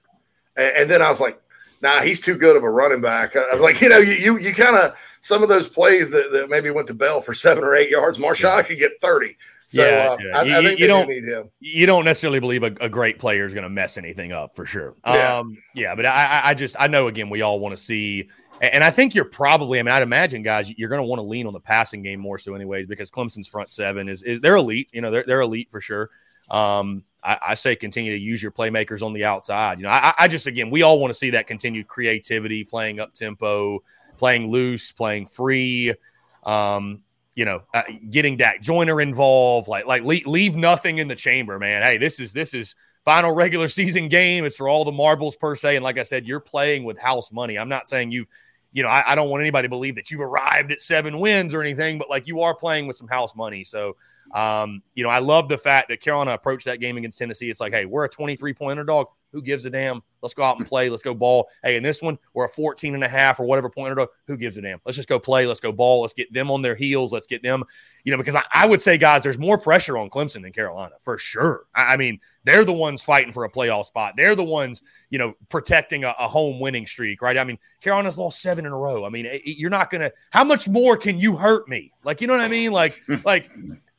[0.56, 1.42] and, and then I was like,
[1.82, 3.36] nah, he's too good of a running back.
[3.36, 6.32] I was like, you know, you you, you kind of some of those plays that,
[6.32, 8.62] that maybe went to Bell for seven or eight yards, Marshawn yeah.
[8.64, 9.36] could get 30.
[9.68, 10.38] So yeah, uh, yeah.
[10.38, 11.50] I, you, I, think you don't need him.
[11.60, 14.66] You don't necessarily believe a, a great player is going to mess anything up for
[14.66, 14.94] sure.
[15.06, 15.38] Yeah.
[15.38, 18.30] Um, yeah, but I, I just I know again we all want to see,
[18.62, 21.24] and I think you're probably I mean I'd imagine guys you're going to want to
[21.24, 24.56] lean on the passing game more so anyways because Clemson's front seven is is they're
[24.56, 24.90] elite.
[24.94, 26.12] You know they're they're elite for sure.
[26.50, 29.80] Um, I, I, say continue to use your playmakers on the outside.
[29.80, 33.00] You know, I, I just again we all want to see that continued creativity, playing
[33.00, 33.82] up tempo,
[34.18, 35.96] playing loose, playing free.
[36.44, 37.02] Um,
[37.36, 41.60] you know, uh, getting Dak Joyner involved, like like leave, leave nothing in the chamber,
[41.60, 41.82] man.
[41.82, 44.46] Hey, this is this is final regular season game.
[44.46, 45.76] It's for all the marbles per se.
[45.76, 47.60] And like I said, you're playing with house money.
[47.60, 48.28] I'm not saying you've,
[48.74, 51.54] you know, I, I don't want anybody to believe that you've arrived at seven wins
[51.54, 53.64] or anything, but like you are playing with some house money.
[53.64, 53.96] So
[54.34, 57.50] um, you know, I love the fact that Carolina approached that game against Tennessee.
[57.50, 59.08] It's like, hey, we're a 23 point underdog.
[59.36, 60.02] Who gives a damn?
[60.22, 60.90] Let's go out and play.
[60.90, 61.50] Let's go ball.
[61.62, 64.00] Hey, in this one, we're a 14 and a half or whatever point.
[64.28, 64.80] Who gives a damn?
[64.86, 65.46] Let's just go play.
[65.46, 66.04] Let's go ball.
[66.04, 67.12] Let's get them on their heels.
[67.12, 67.66] Let's get them,
[68.06, 70.96] you know, because I, I would say, guys, there's more pressure on Clemson than Carolina
[71.04, 71.66] for sure.
[71.76, 74.14] I, I, mean, they're the ones fighting for a playoff spot.
[74.16, 77.38] They're the ones, you know, protecting a, a home winning streak, right?
[77.38, 79.04] I mean, Carolina's lost seven in a row.
[79.04, 81.92] I mean, it, you're not going to, how much more can you hurt me?
[82.06, 82.72] Like, you know what I mean?
[82.72, 83.52] Like, like,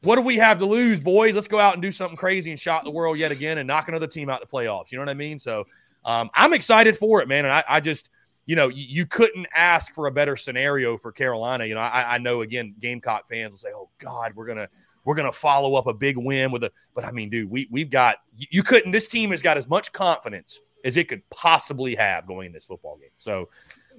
[0.06, 1.34] what do we have to lose, boys?
[1.34, 3.88] Let's go out and do something crazy and shot the world yet again and knock
[3.88, 4.92] another team out the playoffs.
[4.92, 5.40] You know what I mean?
[5.40, 5.66] So
[6.04, 7.44] um, I'm excited for it, man.
[7.44, 8.10] And I, I just,
[8.46, 11.66] you know, you, you, couldn't ask for a better scenario for Carolina.
[11.66, 14.68] You know, I, I know again, Gamecock fans will say, "Oh God, we're gonna
[15.04, 17.90] we're gonna follow up a big win with a." But I mean, dude, we we've
[17.90, 18.92] got you couldn't.
[18.92, 22.64] This team has got as much confidence as it could possibly have going in this
[22.64, 23.10] football game.
[23.18, 23.48] So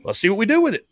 [0.05, 0.87] let's see what we do with it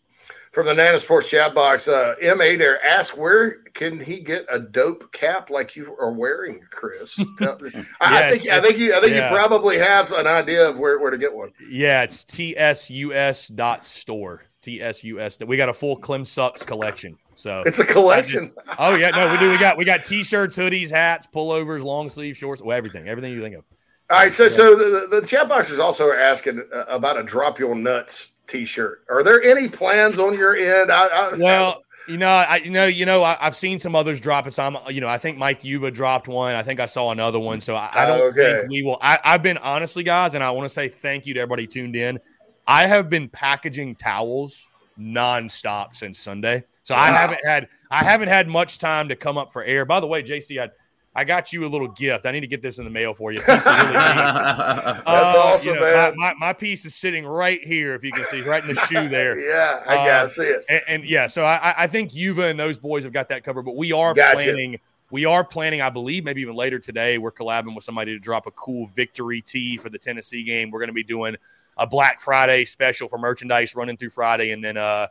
[0.56, 1.86] from the Nana Sports chat box.
[1.86, 6.62] Uh, MA there ask where can he get a dope cap like you are wearing,
[6.70, 7.20] Chris?
[7.40, 9.30] I, yeah, I, think I think you I think yeah.
[9.30, 11.52] you probably have an idea of where, where to get one.
[11.68, 14.44] Yeah, it's tsus dot store.
[14.62, 15.46] TSUS.
[15.46, 17.18] We got a full Clem Sucks collection.
[17.36, 18.52] So it's a collection.
[18.56, 19.50] Just, oh yeah, no, we do.
[19.50, 23.42] We got we got t-shirts, hoodies, hats, pullovers, long sleeve shorts, well, everything, everything you
[23.42, 23.64] think of.
[24.08, 24.48] All right, so yeah.
[24.48, 29.04] so the, the chat is also asking uh, about a drop your nuts T-shirt.
[29.08, 30.90] Are there any plans on your end?
[30.90, 34.20] I, I, well, You know, I you know, you know, I, have seen some others
[34.20, 34.52] drop it.
[34.52, 36.54] So I'm, you know, I think Mike Yuva dropped one.
[36.54, 37.60] I think I saw another one.
[37.60, 38.58] So I, I don't okay.
[38.58, 38.98] think we will.
[39.00, 41.96] I, I've been honestly, guys, and I want to say thank you to everybody tuned
[41.96, 42.20] in.
[42.66, 44.56] I have been packaging towels
[44.98, 46.64] nonstop since Sunday.
[46.82, 47.02] So wow.
[47.02, 49.84] I haven't had I haven't had much time to come up for air.
[49.84, 50.70] By the way, JC, I
[51.16, 52.26] I got you a little gift.
[52.26, 53.40] I need to get this in the mail for you.
[53.40, 56.14] Really That's uh, awesome, you know, man.
[56.18, 58.80] My, my, my, piece is sitting right here, if you can see, right in the
[58.86, 59.38] shoe there.
[59.38, 60.64] yeah, I uh, gotta see it.
[60.68, 63.62] And, and yeah, so I, I, think Yuva and those boys have got that covered.
[63.62, 64.36] But we are gotcha.
[64.36, 64.78] planning.
[65.10, 67.16] We are planning, I believe, maybe even later today.
[67.16, 70.70] We're collabing with somebody to drop a cool victory tee for the Tennessee game.
[70.70, 71.36] We're going to be doing
[71.78, 75.06] a Black Friday special for merchandise running through Friday, and then uh,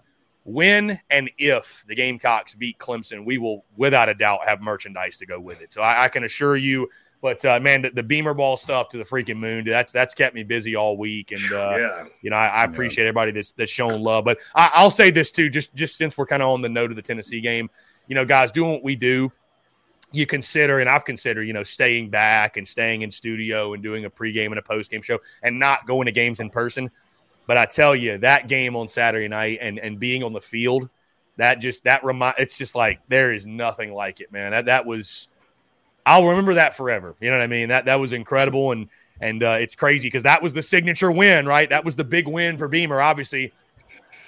[0.46, 5.26] when and if the Gamecocks beat Clemson, we will without a doubt have merchandise to
[5.26, 5.74] go with it.
[5.74, 6.88] So I, I can assure you.
[7.22, 10.36] But uh, man, the, the, beamer ball stuff to the freaking moon, that's that's kept
[10.36, 12.06] me busy all week, and uh, yeah.
[12.22, 13.10] you know I, I appreciate yeah.
[13.10, 14.26] everybody that's that's shown love.
[14.26, 16.92] But I, will say this too, just just since we're kind of on the note
[16.92, 17.68] of the Tennessee game,
[18.08, 19.32] you know, guys, doing what we do,
[20.12, 24.06] you consider, and I've considered, you know, staying back and staying in studio and doing
[24.06, 26.92] a pregame and a postgame show, and not going to games in person.
[27.48, 30.90] But I tell you, that game on Saturday night and and being on the field,
[31.38, 34.52] that just that remind it's just like there is nothing like it, man.
[34.52, 35.28] That that was
[36.06, 37.16] I'll remember that forever.
[37.20, 37.70] You know what I mean?
[37.70, 38.90] That that was incredible and
[39.22, 41.70] and uh, it's crazy because that was the signature win, right?
[41.70, 43.54] That was the big win for Beamer, obviously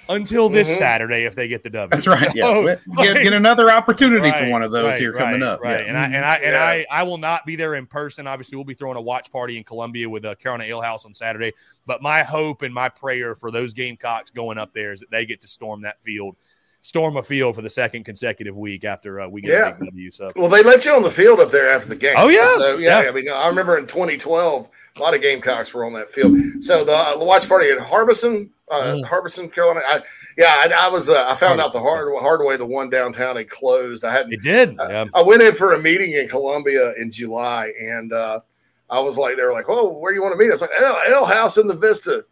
[0.08, 0.78] until this mm-hmm.
[0.78, 1.88] Saturday if they get the W.
[1.90, 2.34] That's right.
[2.34, 2.48] Yeah.
[2.48, 2.64] Oh,
[3.04, 5.60] get, get, another opportunity right, for one of those right, here coming up.
[5.60, 5.80] Right.
[5.80, 5.88] Yeah.
[5.88, 8.26] And I and I and I I will not be there in person.
[8.26, 11.12] Obviously, we'll be throwing a watch party in Columbia with uh, Carolina Ale House on
[11.12, 11.52] Saturday.
[11.86, 15.26] But my hope and my prayer for those Gamecocks going up there is that they
[15.26, 16.36] get to storm that field
[16.82, 19.68] storm a field for the second consecutive week after uh, we get yeah.
[19.68, 20.10] a big W.
[20.10, 22.14] So, well, they let you on the field up there after the game.
[22.16, 23.08] Oh yeah, so yeah, yeah.
[23.08, 26.36] I mean, I remember in 2012, a lot of Gamecocks were on that field.
[26.60, 29.04] So the, uh, the watch party at Harbison, uh, mm.
[29.04, 29.80] Harbison, Carolina.
[29.86, 30.00] I,
[30.36, 31.08] yeah, I, I was.
[31.08, 32.56] Uh, I found out the hard hard way.
[32.56, 34.04] The one downtown had closed.
[34.04, 34.32] I hadn't.
[34.32, 34.76] It did.
[34.78, 35.06] Yeah.
[35.14, 38.40] I, I, went in for a meeting in Columbia in July, and uh,
[38.88, 40.70] I was like, they were like, "Oh, where you want to meet?" I was like,
[40.80, 42.24] "L, L House in the Vista."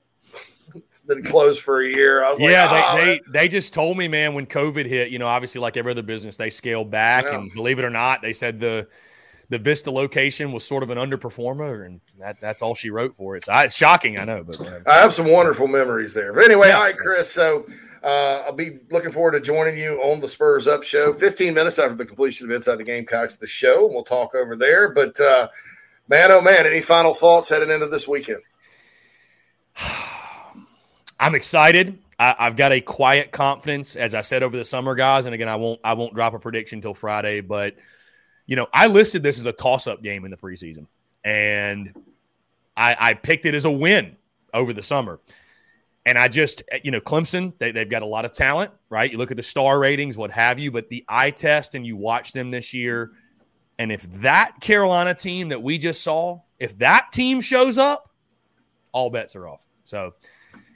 [0.74, 2.24] it's been closed for a year.
[2.24, 5.10] I was yeah, like, oh, they, they, they just told me, man, when COVID hit,
[5.10, 7.38] you know, obviously like every other business, they scaled back, yeah.
[7.38, 8.88] and believe it or not, they said the
[9.49, 13.36] the Vista location was sort of an underperformer, and that, that's all she wrote for
[13.36, 13.44] it.
[13.44, 16.32] So it's shocking, I know, but uh, I have some wonderful memories there.
[16.32, 16.76] But anyway, yeah.
[16.76, 17.30] all right, Chris.
[17.30, 17.66] So
[18.03, 21.12] uh, I'll be looking forward to joining you on the Spurs Up show.
[21.12, 23.86] 15 minutes after the completion of Inside the Gamecocks, the show.
[23.86, 24.90] And we'll talk over there.
[24.90, 25.49] But uh,
[26.09, 28.42] man, oh man, any final thoughts heading into this weekend?
[31.20, 31.99] I'm excited.
[32.18, 35.26] I, have got a quiet confidence, as I said over the summer, guys.
[35.26, 37.76] And again, I won't I won't drop a prediction until Friday, but
[38.47, 40.86] you know, I listed this as a toss-up game in the preseason,
[41.24, 41.92] and
[42.76, 44.16] I, I picked it as a win
[44.55, 45.20] over the summer.
[46.05, 49.11] And I just, you know, Clemson, they, they've got a lot of talent, right?
[49.11, 51.97] You look at the star ratings, what have you, but the eye test and you
[51.97, 53.11] watch them this year.
[53.80, 58.09] And if that Carolina team that we just saw, if that team shows up,
[58.92, 59.66] all bets are off.
[59.84, 60.14] So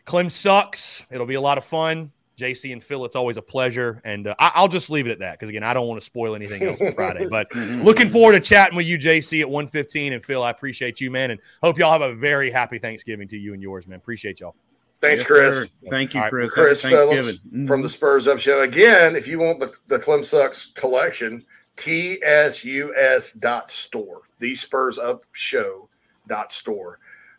[0.04, 1.04] Clem sucks.
[1.12, 2.10] It'll be a lot of fun.
[2.40, 4.00] JC and Phil, it's always a pleasure.
[4.04, 6.04] And uh, I- will just leave it at that because, again, I don't want to
[6.04, 7.26] spoil anything else for Friday.
[7.28, 10.12] But looking forward to chatting with you, JC, at 115.
[10.12, 11.30] And Phil, I appreciate you, man.
[11.32, 13.98] And hope y'all have a very happy Thanksgiving to you and yours, man.
[13.98, 14.54] Appreciate y'all.
[15.00, 15.54] Thanks, yes, Chris.
[15.54, 15.68] Sir.
[15.88, 16.56] Thank you, Chris.
[16.56, 16.64] Right.
[16.64, 17.66] Chris Phillips mm-hmm.
[17.66, 18.60] from the Spurs Up Show.
[18.60, 21.44] Again, if you want the, the Clem Sucks collection,
[21.76, 25.88] tsus dot store, the Spurs Up Show
[26.28, 26.98] dot store.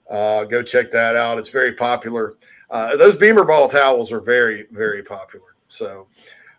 [0.10, 1.38] Uh, go check that out.
[1.38, 2.36] It's very popular.
[2.72, 5.56] Uh, those Beamer ball towels are very, very popular.
[5.68, 6.08] So,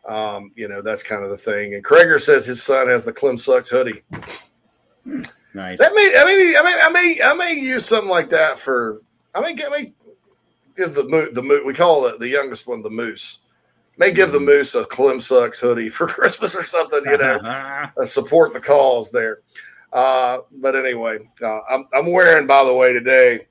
[0.06, 1.74] um, you know, that's kind of the thing.
[1.74, 4.02] And Krager says his son has the Clem Sucks hoodie.
[5.54, 5.78] Nice.
[5.78, 9.00] That may, I mean, I may, I may, I may use something like that for.
[9.34, 9.92] I may, I may
[10.76, 11.62] give the moose, the moose.
[11.64, 13.38] We call it the youngest one the moose.
[13.96, 17.02] May give the moose a Clem Sucks hoodie for Christmas or something.
[17.06, 17.36] You know,
[17.96, 19.40] uh, support the cause there.
[19.92, 23.46] Uh, but anyway, uh, I'm, I'm wearing, by the way, today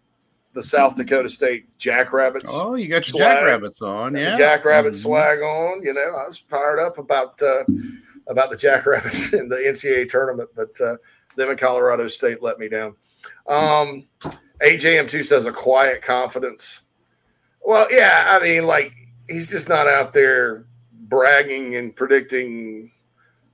[0.54, 2.52] the South Dakota State Jackrabbits.
[2.54, 4.38] Oh, you got your swag, Jackrabbits on, yeah.
[4.38, 5.02] Jackrabbit mm-hmm.
[5.02, 5.84] swag on.
[5.84, 7.64] You know, I was fired up about uh,
[8.28, 10.98] about the Jackrabbits in the NCAA tournament, but uh,
[11.36, 12.96] them in Colorado State let me down.
[13.48, 14.08] Um,
[14.62, 16.82] AJM2 says a quiet confidence.
[17.64, 18.94] Well, yeah, I mean, like
[19.28, 22.92] he's just not out there bragging and predicting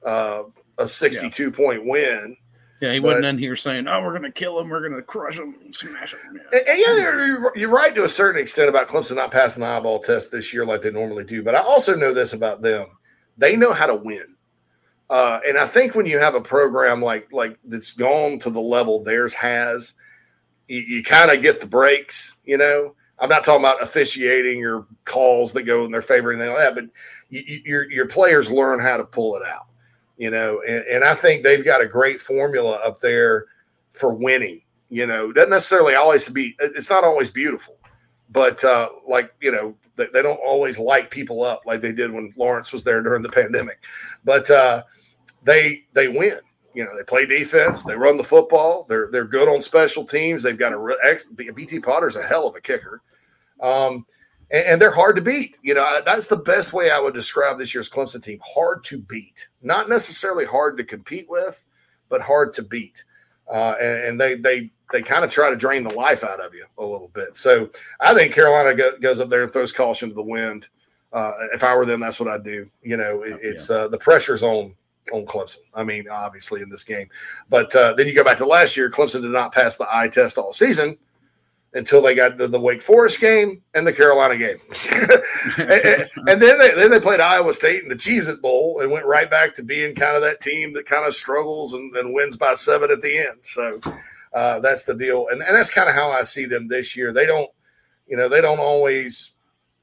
[0.05, 0.43] uh,
[0.77, 1.49] a 62 yeah.
[1.49, 2.37] point win.
[2.79, 4.95] Yeah, he but, wasn't in here saying, "Oh, we're going to kill him, we're going
[4.95, 8.39] to crush him, smash him." Yeah, and, and yeah, you're, you're, right to a certain
[8.39, 11.41] extent about Clemson not passing the eyeball test this year like they normally do.
[11.41, 12.87] But I also know this about them:
[13.37, 14.35] they know how to win.
[15.09, 18.61] Uh, and I think when you have a program like like that's gone to the
[18.61, 19.93] level theirs has,
[20.67, 22.35] you, you kind of get the breaks.
[22.45, 26.41] You know, I'm not talking about officiating or calls that go in their favor and
[26.41, 26.89] anything like that, but
[27.29, 29.66] you, your your players learn how to pull it out,
[30.17, 30.61] you know.
[30.67, 33.45] And, and I think they've got a great formula up there
[33.93, 34.61] for winning.
[34.89, 36.55] You know, doesn't necessarily always be.
[36.59, 37.77] It's not always beautiful,
[38.29, 42.11] but uh, like you know, they, they don't always light people up like they did
[42.11, 43.83] when Lawrence was there during the pandemic.
[44.23, 44.83] But uh,
[45.43, 46.39] they they win.
[46.73, 50.43] You know, they play defense, they run the football, they're they're good on special teams.
[50.43, 53.01] They've got a BT Potter's a hell of a kicker.
[53.59, 54.05] Um,
[54.51, 55.57] and, and, they're hard to beat.
[55.61, 58.39] You know, that's the best way I would describe this year's Clemson team.
[58.43, 61.63] Hard to beat, not necessarily hard to compete with,
[62.09, 63.03] but hard to beat.
[63.49, 66.53] Uh, and, and, they they they kind of try to drain the life out of
[66.53, 67.35] you a little bit.
[67.37, 67.69] So
[67.99, 70.67] I think Carolina go, goes up there and throws caution to the wind.
[71.13, 72.69] Uh, if I were them, that's what I'd do.
[72.83, 74.75] You know, it, it's uh, the pressure's on
[75.13, 75.59] on Clemson.
[75.73, 77.07] I mean, obviously in this game,
[77.49, 78.89] but uh, then you go back to last year.
[78.89, 80.97] Clemson did not pass the eye test all season
[81.77, 84.57] until they got the, the Wake Forest game and the Carolina game,
[85.57, 88.91] and, and, then they then they played Iowa State in the Cheez It Bowl and
[88.91, 92.13] went right back to being kind of that team that kind of struggles and, and
[92.13, 93.37] wins by seven at the end.
[93.43, 93.79] So
[94.33, 97.13] uh, that's the deal, and, and that's kind of how I see them this year.
[97.13, 97.49] They don't,
[98.07, 99.31] you know, they don't always,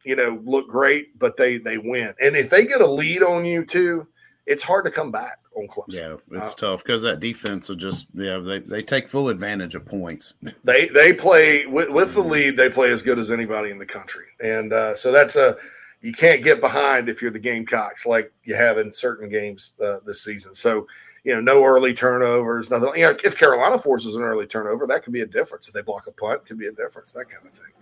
[0.05, 2.15] you know, look great, but they they win.
[2.21, 4.07] And if they get a lead on you too,
[4.47, 6.21] it's hard to come back on Clemson.
[6.31, 9.75] Yeah, it's uh, tough because that defense will just yeah they, they take full advantage
[9.75, 10.35] of points.
[10.65, 12.57] They they play with, with the lead.
[12.57, 15.57] They play as good as anybody in the country, and uh, so that's a
[16.01, 20.01] you can't get behind if you're the Gamecocks like you have in certain games uh,
[20.05, 20.55] this season.
[20.55, 20.87] So
[21.25, 22.91] you know, no early turnovers, nothing.
[22.97, 25.67] You know, if Carolina forces an early turnover, that could be a difference.
[25.67, 27.13] If they block a punt, could be a difference.
[27.13, 27.73] That kind of thing.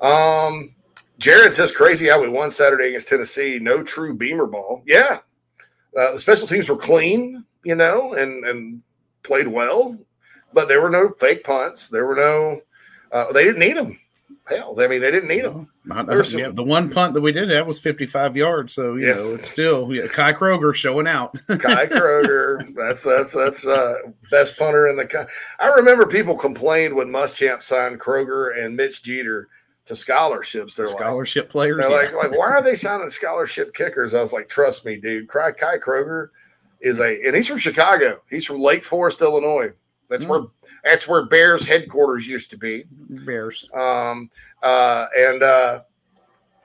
[0.00, 0.74] Um,
[1.18, 3.58] Jared says crazy how we won Saturday against Tennessee.
[3.60, 4.82] No true beamer ball.
[4.84, 5.20] Yeah,
[5.96, 8.82] uh, the special teams were clean, you know, and and
[9.22, 9.98] played well,
[10.52, 11.88] but there were no fake punts.
[11.88, 12.60] There were no.
[13.12, 13.98] Uh, they didn't need them
[14.48, 15.68] hell, I mean, they didn't need him.
[16.22, 19.14] some, yeah, the one punt that we did have was 55 yards, so you yeah.
[19.14, 21.34] know it's still yeah, Kai Kroger showing out.
[21.48, 23.94] Kai Kroger, that's that's that's uh,
[24.30, 25.28] best punter in the.
[25.58, 29.48] I remember people complained when Muschamp signed Kroger and Mitch Jeter
[29.86, 30.74] to scholarships.
[30.74, 31.80] They're scholarship like, players.
[31.80, 31.96] They're yeah.
[31.96, 34.14] like, like, why are they signing scholarship kickers?
[34.14, 35.28] I was like, trust me, dude.
[35.28, 36.28] Kai Kroger
[36.80, 38.20] is a, and he's from Chicago.
[38.28, 39.72] He's from Lake Forest, Illinois.
[40.08, 40.28] That's mm.
[40.28, 40.40] where
[40.84, 42.84] that's where Bears headquarters used to be.
[43.08, 43.68] Bears.
[43.74, 44.30] Um,
[44.62, 45.82] uh, and uh,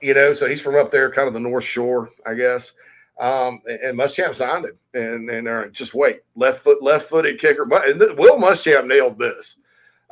[0.00, 2.72] you know, so he's from up there, kind of the North Shore, I guess.
[3.20, 7.62] Um, and Muschamp signed him, and and uh, just wait, left foot, left footed kicker.
[7.62, 9.56] And Will Muschamp nailed this.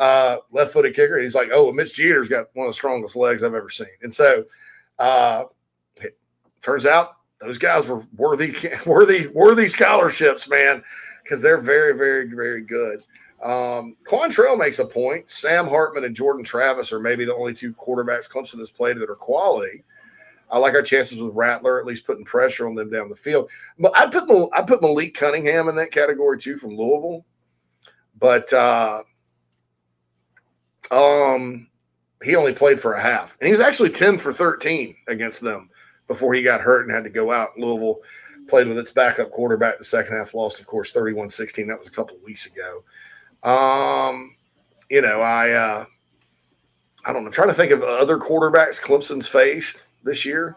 [0.00, 1.18] Uh, left footed kicker.
[1.18, 3.86] He's like, oh, Mitch Jeter's got one of the strongest legs I've ever seen.
[4.00, 4.44] And so,
[4.98, 5.44] uh,
[6.00, 6.18] it
[6.62, 10.82] turns out those guys were worthy, worthy, worthy scholarships, man,
[11.22, 13.04] because they're very, very, very good.
[13.42, 15.30] Um, Quantrell makes a point.
[15.30, 19.10] Sam Hartman and Jordan Travis are maybe the only two quarterbacks Clemson has played that
[19.10, 19.84] are quality.
[20.50, 23.50] I like our chances with Rattler, at least putting pressure on them down the field.
[23.78, 27.24] But I put I put Malik Cunningham in that category too from Louisville.
[28.18, 29.02] But uh,
[30.90, 31.68] um,
[32.22, 35.70] he only played for a half, and he was actually ten for thirteen against them
[36.08, 37.58] before he got hurt and had to go out.
[37.58, 38.00] Louisville
[38.48, 41.68] played with its backup quarterback the second half, lost, of course, 31 16.
[41.68, 42.82] That was a couple of weeks ago.
[43.48, 44.34] Um,
[44.90, 45.84] you know, I uh,
[47.06, 47.28] I don't know.
[47.28, 50.56] I'm trying to think of other quarterbacks Clemson's faced this year.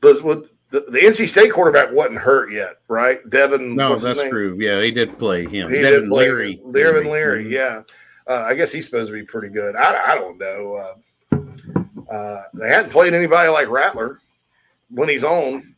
[0.00, 3.18] But with the, the NC State quarterback wasn't hurt yet, right?
[3.30, 3.74] Devin.
[3.74, 4.56] No, that's true.
[4.60, 5.70] Yeah, he did play him.
[5.70, 6.62] He Devin did play Leary.
[6.72, 7.44] Devin Leary.
[7.44, 7.52] Mm-hmm.
[7.52, 7.82] Yeah,
[8.28, 9.74] uh, I guess he's supposed to be pretty good.
[9.74, 10.74] I, I don't know.
[10.74, 14.20] Uh, uh, they hadn't played anybody like Rattler
[14.90, 15.74] when he's on.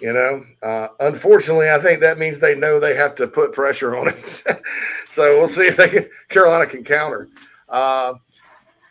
[0.00, 3.94] You know, uh, unfortunately, I think that means they know they have to put pressure
[3.94, 4.62] on it.
[5.10, 6.08] so we'll see if they can.
[6.30, 7.28] Carolina can counter.
[7.68, 8.14] Uh,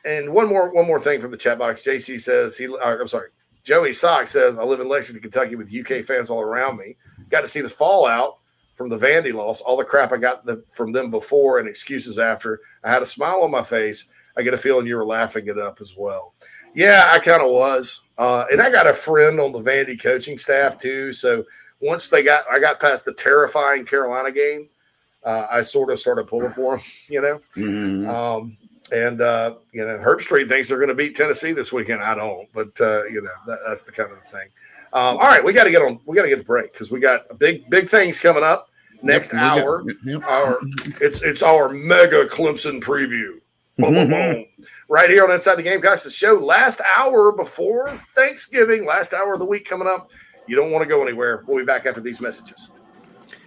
[0.05, 1.84] and one more, one more thing from the chat box.
[1.84, 2.68] JC says he.
[2.68, 3.30] Uh, I'm sorry.
[3.64, 6.95] Joey Sock says I live in Lexington, Kentucky, with UK fans all around me.
[7.30, 8.39] Got to see the fallout
[8.80, 9.59] from the Vandy loss.
[9.59, 12.61] All the crap I got the, from them before and excuses after.
[12.82, 14.09] I had a smile on my face.
[14.38, 16.34] I get a feeling you were laughing it up as well.
[16.73, 18.03] Yeah, I kind of was.
[18.17, 21.11] Uh, and I got a friend on the Vandy coaching staff too.
[21.11, 21.43] So
[21.82, 24.69] once they got, I got past the terrifying Carolina game,
[25.25, 27.41] uh, I sort of started pulling for them, you know.
[27.57, 28.09] Mm-hmm.
[28.09, 28.57] Um,
[28.93, 32.01] and uh, you know, Herbstreit thinks they're going to beat Tennessee this weekend.
[32.01, 34.47] I don't, but uh, you know, that, that's the kind of thing.
[34.92, 36.00] Um, all right, we got to get on.
[36.06, 38.70] We got to get a break because we got big, big things coming up
[39.02, 39.84] next yep, hour.
[40.04, 40.24] Yep.
[40.24, 40.60] Our
[41.02, 43.40] it's it's our mega Clemson preview.
[43.80, 49.34] Mm-hmm right here on Inside the Gamecocks, the show last hour before Thanksgiving, last hour
[49.34, 50.12] of the week coming up.
[50.48, 51.44] You don't want to go anywhere.
[51.48, 52.70] We'll be back after these messages.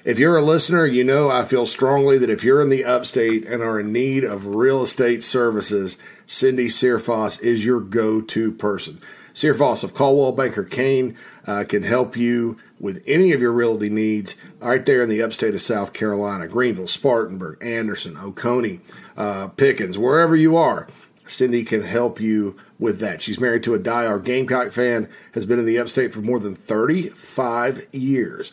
[0.05, 3.47] If you're a listener, you know I feel strongly that if you're in the upstate
[3.47, 9.01] and are in need of real estate services, Cindy Searfoss is your go to person.
[9.35, 11.17] Searfoss of Coldwell Banker Caine
[11.47, 15.55] uh, can help you with any of your realty needs right there in the upstate
[15.55, 18.81] of South Carolina Greenville, Spartanburg, Anderson, Oconee,
[19.17, 20.89] uh, Pickens, wherever you are.
[21.27, 23.23] Cindy can help you with that.
[23.23, 26.55] She's married to a diehard Gamecock fan, has been in the upstate for more than
[26.55, 28.53] 35 years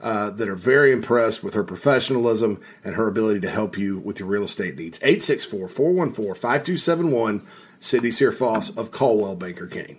[0.00, 4.20] uh, that are very impressed with her professionalism and her ability to help you with
[4.20, 4.98] your real estate needs.
[5.02, 7.46] 864 414 5271,
[7.80, 9.98] Cindy Searfoss of Coldwell Banker Caine.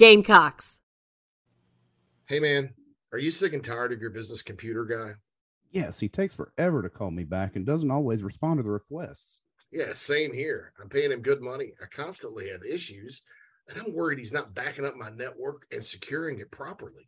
[0.01, 0.79] Gamecocks.
[2.27, 2.73] Hey, man,
[3.11, 5.11] are you sick and tired of your business computer guy?
[5.69, 9.41] Yes, he takes forever to call me back and doesn't always respond to the requests.
[9.71, 10.73] Yeah, same here.
[10.81, 11.73] I'm paying him good money.
[11.79, 13.21] I constantly have issues,
[13.69, 17.07] and I'm worried he's not backing up my network and securing it properly.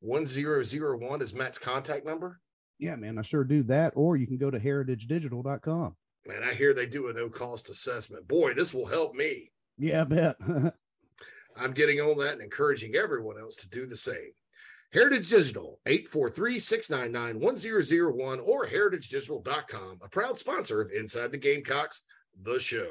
[0.00, 2.40] 1001 is Matt's contact number?
[2.78, 3.92] Yeah, man, I sure do that.
[3.94, 5.96] Or you can go to heritagedigital.com.
[6.26, 8.26] Man, I hear they do a no cost assessment.
[8.28, 9.50] Boy, this will help me.
[9.78, 10.36] Yeah, I bet.
[11.56, 14.32] I'm getting on that and encouraging everyone else to do the same.
[14.92, 22.00] Heritage Digital, 843-699-1001 or heritagedigital.com, a proud sponsor of Inside the Gamecocks,
[22.42, 22.90] the show.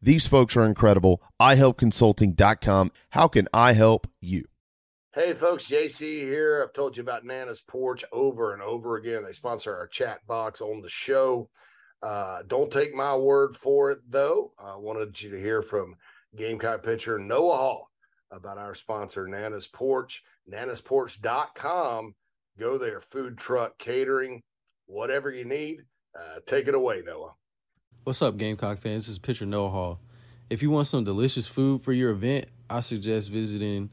[0.00, 1.22] These folks are incredible.
[1.40, 2.92] iHelpConsulting.com.
[3.10, 4.46] How can I help you?
[5.14, 6.62] Hey, folks, JC here.
[6.62, 9.24] I've told you about Nana's Porch over and over again.
[9.24, 11.50] They sponsor our chat box on the show.
[12.02, 14.52] Uh, don't take my word for it, though.
[14.58, 15.96] I wanted you to hear from
[16.36, 17.90] Gamecock pitcher Noah Hall
[18.30, 20.22] about our sponsor, Nana's Porch.
[20.52, 22.14] Nana'sPorch.com.
[22.58, 24.42] Go there, food truck, catering,
[24.86, 25.82] whatever you need.
[26.18, 27.34] Uh, take it away, Noah.
[28.08, 29.04] What's up, Gamecock fans?
[29.04, 30.00] This is pitcher Noah Hall.
[30.48, 33.90] If you want some delicious food for your event, I suggest visiting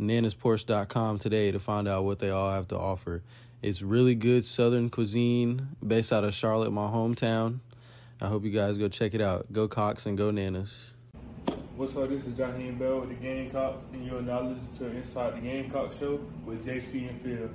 [0.00, 3.22] nanasporch.com today to find out what they all have to offer.
[3.60, 7.58] It's really good southern cuisine based out of Charlotte, my hometown.
[8.22, 9.52] I hope you guys go check it out.
[9.52, 10.94] Go Cox and go Nanas.
[11.76, 12.08] What's up?
[12.08, 15.92] This is Jaheim Bell with the Gamecocks, and you're now listening to Inside the Gamecock
[15.92, 17.50] Show with JC and Phil.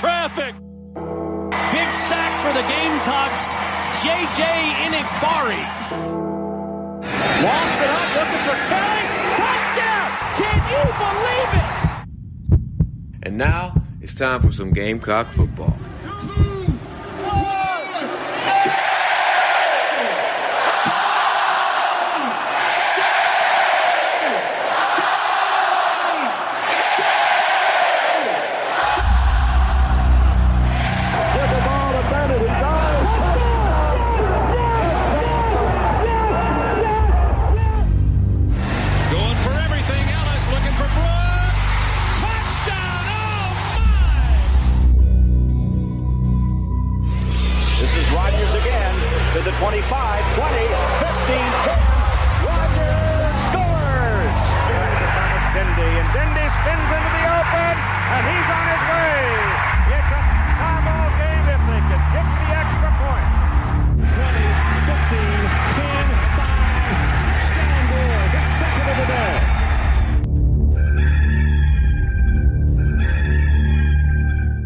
[0.00, 0.54] Traffic.
[1.76, 3.52] Big sack for the Gamecocks.
[4.02, 4.42] J.J.
[4.88, 5.60] Inikbari.
[7.44, 9.04] Walks it up, looking for Kelly.
[9.36, 10.08] Touchdown.
[10.40, 13.26] Can you believe it?
[13.28, 15.76] And now it's time for some Gamecock football.
[49.60, 49.76] 25,
[50.40, 51.76] 20, 15, 10.
[52.48, 54.40] Rogers scores!
[55.52, 59.20] Dindy, and Dindy spins into the open, and he's on his way.
[60.00, 60.20] It's a
[60.56, 63.28] tie ball game if they can get the extra point.
[64.16, 64.48] 20,
[64.88, 65.28] 15,
[65.76, 66.08] 10,
[66.40, 66.80] 5.
[67.20, 69.36] Touchdown the second of the day.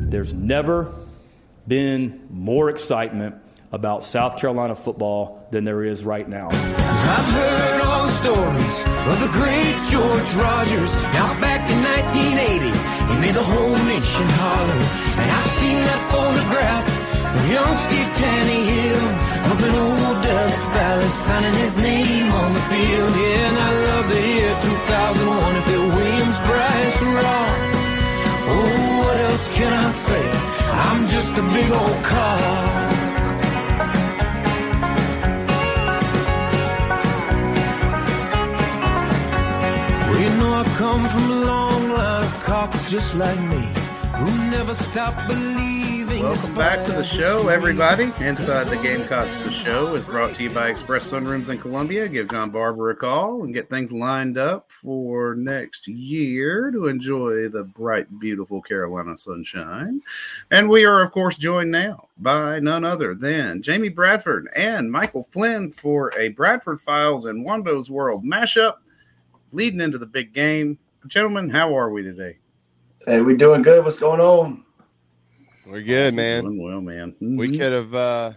[0.08, 0.94] There's never
[1.66, 3.34] been more excitement
[3.74, 6.48] about South Carolina football than there is right now.
[6.48, 8.76] I've heard all the stories
[9.10, 10.92] of the great George Rogers
[11.42, 12.70] back in 1980.
[12.70, 14.82] He made the whole nation holler.
[15.20, 16.86] And I've seen that photograph
[17.34, 18.14] of young Steve
[19.50, 19.94] up in old
[20.74, 23.12] Valley signing his name on the field.
[23.22, 27.46] Yeah, and I love the year 2001 if it Williams, Bryce, Raw.
[28.46, 30.30] Oh, what else can I say?
[30.88, 33.03] I'm just a big old car.
[40.74, 43.62] Come from a long line of cops just like me
[44.16, 46.20] who never stop believing.
[46.20, 48.12] Welcome back to the show, everybody.
[48.18, 52.08] Inside the Gamecocks, the show is brought to you by Express Sunrooms in Columbia.
[52.08, 57.48] Give John Barber a call and get things lined up for next year to enjoy
[57.48, 60.00] the bright, beautiful Carolina sunshine.
[60.50, 65.22] And we are, of course, joined now by none other than Jamie Bradford and Michael
[65.22, 68.74] Flynn for a Bradford Files and Wando's World mashup
[69.54, 70.76] leading into the big game.
[71.06, 72.38] Gentlemen, how are we today?
[73.06, 73.84] Hey, we doing good.
[73.84, 74.64] What's going on?
[75.66, 76.44] We're good, man.
[76.44, 77.14] Doing well, man.
[77.20, 77.58] We Mhm.
[77.58, 78.32] could have, uh,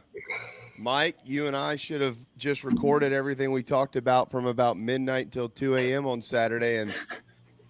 [0.77, 5.31] Mike, you and I should have just recorded everything we talked about from about midnight
[5.31, 6.05] till 2 a.m.
[6.05, 6.93] on Saturday, and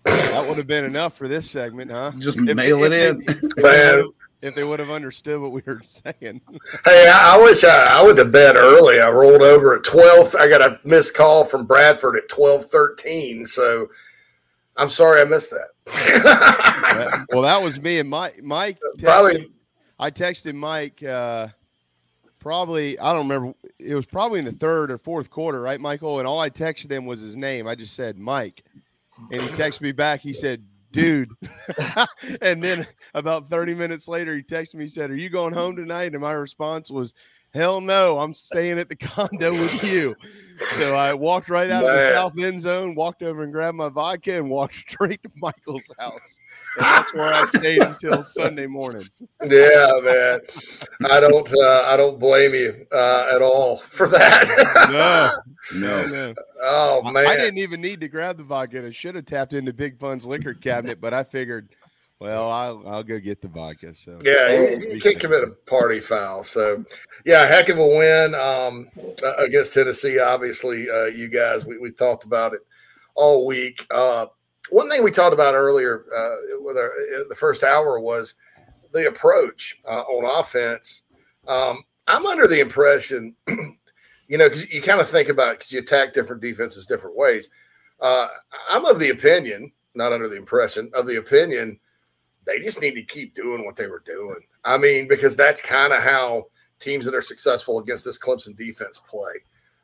[0.04, 2.12] that would have been enough for this segment, huh?
[2.20, 4.12] Just mail it they- in.
[4.42, 6.42] If they would have understood what we were saying.
[6.86, 9.00] Hey, I, I wish I, I went to bed early.
[9.02, 10.36] I rolled over at twelve.
[10.36, 13.46] I got a missed call from Bradford at twelve thirteen.
[13.48, 13.90] So
[14.76, 17.26] I'm sorry I missed that.
[17.32, 18.42] well, that was me and Mike.
[18.44, 19.52] Mike texted, Probably-
[20.00, 21.02] I texted Mike.
[21.04, 21.48] Uh,
[22.40, 23.54] probably I don't remember.
[23.80, 26.20] It was probably in the third or fourth quarter, right, Michael?
[26.20, 27.68] And all I texted him was his name.
[27.68, 28.64] I just said Mike,
[29.32, 30.20] and he texted me back.
[30.20, 31.32] He said, "Dude,"
[32.42, 34.86] and then about thirty minutes later, he texted me.
[34.86, 37.14] He said, "Are you going home tonight?" And my response was.
[37.54, 40.16] Hell no, I'm staying at the condo with you.
[40.74, 43.89] So I walked right out of the south end zone, walked over and grabbed my
[43.89, 46.39] vodka, and walked straight to Michael's house.
[46.78, 49.08] And that's where I stayed until Sunday morning.
[49.43, 50.39] yeah, man.
[51.06, 51.52] I don't.
[51.54, 55.41] Uh, I don't blame you uh, at all for that.
[55.74, 56.34] No, no.
[56.64, 57.28] Oh I- man.
[57.28, 58.86] I didn't even need to grab the vodka.
[58.86, 61.70] I should have tapped into Big Fun's liquor cabinet, but I figured,
[62.20, 63.93] well, I'll, I'll go get the vodka.
[63.93, 66.43] So Yeah, you, you can't commit a party foul.
[66.43, 66.84] So,
[67.26, 68.89] yeah, heck of a win um,
[69.24, 70.20] uh, against Tennessee.
[70.20, 72.61] Obviously, uh, you guys, we, we talked about it
[73.15, 73.86] all week.
[73.91, 74.28] Uh,
[74.70, 78.34] one thing we talked about earlier uh, with our, uh, the first hour was
[78.93, 81.04] the approach uh, on offense.
[81.47, 85.79] Um, I'm under the impression, you know, because you kind of think about because you
[85.79, 87.50] attack different defenses different ways.
[88.00, 88.28] Uh,
[88.70, 91.79] I'm of the opinion, not under the impression, of the opinion
[92.47, 94.39] they just need to keep doing what they were doing.
[94.63, 96.45] I mean, because that's kind of how
[96.79, 99.33] teams that are successful against this Clemson defense play.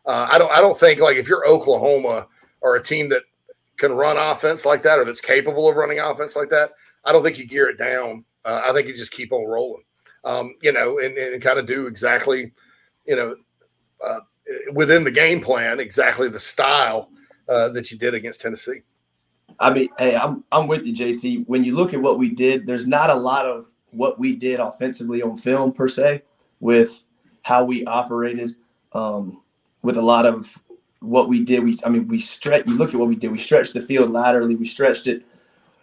[0.06, 0.52] Uh, I don't.
[0.52, 2.28] I don't think like if you're Oklahoma
[2.62, 3.24] or a team that
[3.78, 6.72] can run offense like that or that's capable of running offense like that,
[7.06, 8.26] I don't think you gear it down.
[8.46, 9.84] Uh, I think you just keep on rolling.
[10.26, 12.54] Um, you know, and, and kind of do exactly,
[13.06, 13.36] you know,
[14.06, 14.20] uh,
[14.74, 17.10] within the game plan, exactly the style
[17.50, 18.82] uh, that you did against Tennessee.
[19.60, 21.46] I mean, hey, I'm I'm with you, JC.
[21.48, 24.60] When you look at what we did, there's not a lot of what we did
[24.60, 26.24] offensively on film per se,
[26.60, 27.02] with
[27.44, 28.56] how we operated,
[28.94, 29.42] um,
[29.82, 30.58] with a lot of
[31.00, 31.64] what we did.
[31.64, 32.66] We, I mean, we stretch.
[32.66, 33.32] You look at what we did.
[33.32, 34.56] We stretched the field laterally.
[34.56, 35.24] We stretched it,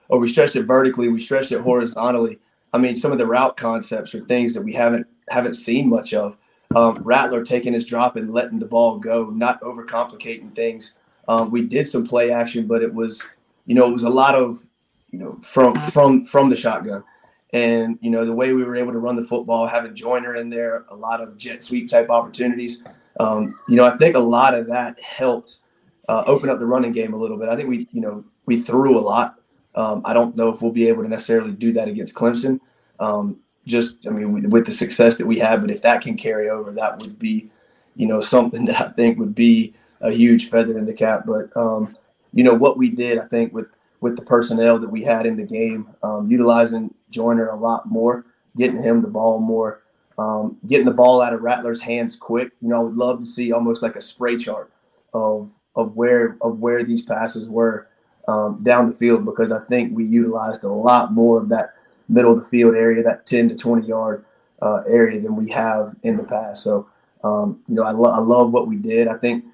[0.08, 1.08] or we stretched it vertically.
[1.08, 2.38] We stretched it horizontally.
[2.72, 6.14] I mean, some of the route concepts are things that we haven't haven't seen much
[6.14, 6.36] of.
[6.74, 10.94] Um, Rattler taking his drop and letting the ball go, not overcomplicating things.
[11.26, 13.24] Um, we did some play action, but it was
[13.66, 14.66] you know, it was a lot of,
[15.10, 17.04] you know, from from from the shotgun.
[17.52, 20.36] And, you know, the way we were able to run the football, have a Joyner
[20.36, 22.82] in there, a lot of jet sweep type opportunities.
[23.18, 25.58] Um, you know, I think a lot of that helped
[26.08, 27.48] uh, open up the running game a little bit.
[27.48, 29.40] I think we, you know, we threw a lot.
[29.74, 32.60] Um, I don't know if we'll be able to necessarily do that against Clemson.
[32.98, 36.16] Um, just, I mean, with, with the success that we had, but if that can
[36.16, 37.50] carry over, that would be,
[37.96, 41.24] you know, something that I think would be a huge feather in the cap.
[41.26, 41.96] But, um,
[42.32, 43.66] you know what we did i think with
[44.00, 48.24] with the personnel that we had in the game um, utilizing joyner a lot more
[48.56, 49.82] getting him the ball more
[50.20, 52.52] um, getting the ball out of Rattler's hands quick.
[52.60, 54.70] You know, I would love to see almost like a spray chart
[55.14, 57.88] of of where of where these passes were
[58.28, 61.74] um, down the field because I think we utilized a lot more of that
[62.08, 64.24] middle of the field area, that 10 to 20 yard
[64.60, 66.62] uh, area than we have in the past.
[66.64, 66.86] So,
[67.24, 69.08] um, you know, I, lo- I love what we did.
[69.08, 69.44] I think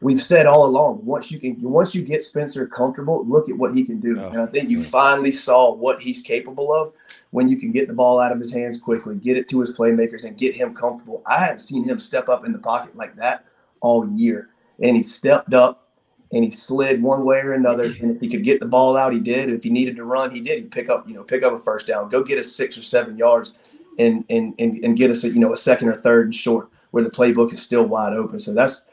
[0.00, 3.74] we've said all along once you can once you get Spencer comfortable, look at what
[3.74, 4.18] he can do.
[4.20, 6.92] Oh, and I think you finally saw what he's capable of
[7.30, 9.70] when you can get the ball out of his hands quickly, get it to his
[9.70, 11.22] playmakers, and get him comfortable.
[11.26, 13.44] I hadn't seen him step up in the pocket like that
[13.80, 14.50] all year,
[14.80, 15.88] and he stepped up
[16.32, 17.88] and he slid one way or another.
[17.88, 18.04] Mm-hmm.
[18.04, 19.50] And if he could get the ball out, he did.
[19.50, 20.58] If he needed to run, he did.
[20.58, 22.82] He'd pick up, you know, pick up a first down, go get us six or
[22.82, 23.56] seven yards,
[23.98, 26.68] and and and, and get us, a, you know, a second or third and short
[26.92, 28.38] where the playbook is still wide open.
[28.38, 28.84] So that's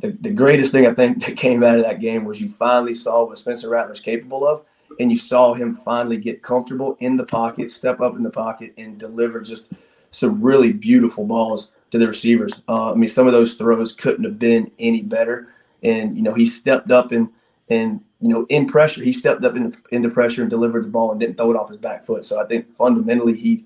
[0.00, 2.94] the, the greatest thing I think that came out of that game was you finally
[2.94, 4.64] saw what Spencer Rattler's capable of,
[5.00, 8.72] and you saw him finally get comfortable in the pocket, step up in the pocket,
[8.78, 9.68] and deliver just
[10.10, 12.62] some really beautiful balls to the receivers.
[12.68, 15.48] Uh, I mean, some of those throws couldn't have been any better
[15.82, 17.28] and you know he stepped up and
[17.68, 21.10] and you know in pressure he stepped up in, into pressure and delivered the ball
[21.10, 22.24] and didn't throw it off his back foot.
[22.24, 23.64] So I think fundamentally he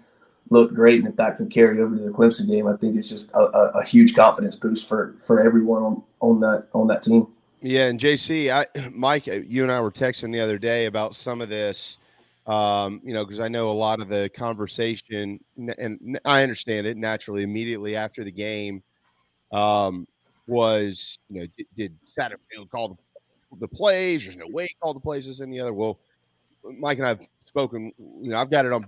[0.51, 3.09] looked great, and if that can carry over to the Clemson game, I think it's
[3.09, 7.03] just a, a, a huge confidence boost for for everyone on on that on that
[7.03, 7.29] team.
[7.63, 11.15] Yeah, and JC, I, Mike, uh, you and I were texting the other day about
[11.15, 11.99] some of this.
[12.47, 16.97] Um, you know, because I know a lot of the conversation, and I understand it
[16.97, 17.43] naturally.
[17.43, 18.83] Immediately after the game,
[19.53, 20.07] um,
[20.47, 22.97] was you know did, did Satterfield call the,
[23.61, 24.25] the plays?
[24.25, 25.73] There's no way he called the plays this and the other.
[25.73, 26.01] Well,
[26.65, 27.93] Mike and I've spoken.
[27.99, 28.87] You know, I've got it on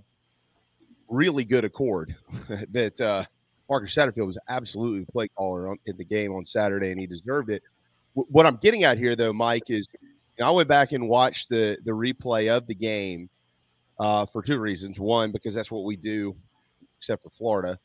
[1.12, 2.16] really good accord
[2.70, 3.24] that uh,
[3.68, 7.06] Marcus Satterfield was absolutely the play caller on, in the game on Saturday, and he
[7.06, 7.62] deserved it.
[8.16, 10.08] W- what I'm getting at here, though, Mike, is you
[10.40, 13.28] know, I went back and watched the the replay of the game
[14.00, 14.98] uh, for two reasons.
[14.98, 16.34] One, because that's what we do,
[16.98, 17.78] except for Florida,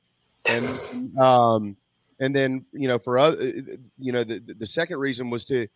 [0.49, 1.77] and um,
[2.19, 3.53] and then you know for other
[3.99, 5.67] you know the the second reason was to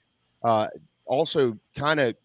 [0.44, 0.68] uh,
[1.06, 2.16] also kind of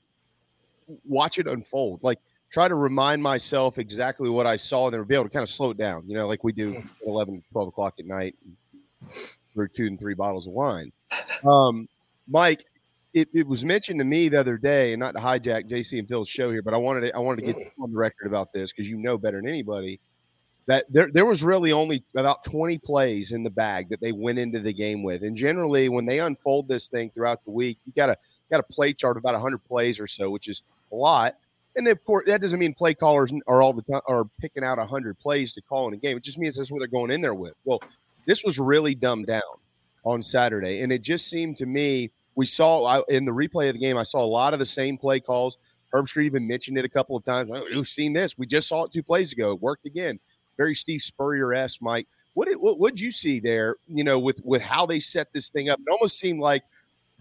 [1.04, 2.20] watch it unfold like
[2.56, 5.50] try to remind myself exactly what i saw and then be able to kind of
[5.50, 6.88] slow it down you know like we do mm.
[7.06, 8.34] 11 12 o'clock at night
[9.52, 10.90] through two and three bottles of wine
[11.46, 11.86] um,
[12.26, 12.64] mike
[13.12, 16.08] it, it was mentioned to me the other day and not to hijack jc and
[16.08, 18.50] phil's show here but i wanted to i wanted to get on the record about
[18.54, 20.00] this because you know better than anybody
[20.64, 24.36] that there, there was really only about 20 plays in the bag that they went
[24.36, 25.22] into the game with.
[25.22, 28.16] And generally, when they unfold this thing throughout the week, you got a
[28.50, 31.36] got a play chart of about 100 plays or so, which is a lot.
[31.76, 34.78] And of course, that doesn't mean play callers are all the time are picking out
[34.78, 36.16] 100 plays to call in a game.
[36.16, 37.54] It just means that's what they're going in there with.
[37.64, 37.82] Well,
[38.26, 39.42] this was really dumbed down
[40.04, 43.80] on Saturday, and it just seemed to me we saw in the replay of the
[43.80, 43.96] game.
[43.96, 45.58] I saw a lot of the same play calls.
[45.94, 47.50] Herbstreit even mentioned it a couple of times.
[47.52, 48.36] Oh, we've seen this.
[48.36, 49.52] We just saw it two plays ago.
[49.52, 50.18] It worked again
[50.56, 52.06] very Steve Spurrier esque, Mike.
[52.34, 53.76] What did what would you see there?
[53.88, 56.62] You know, with with how they set this thing up, it almost seemed like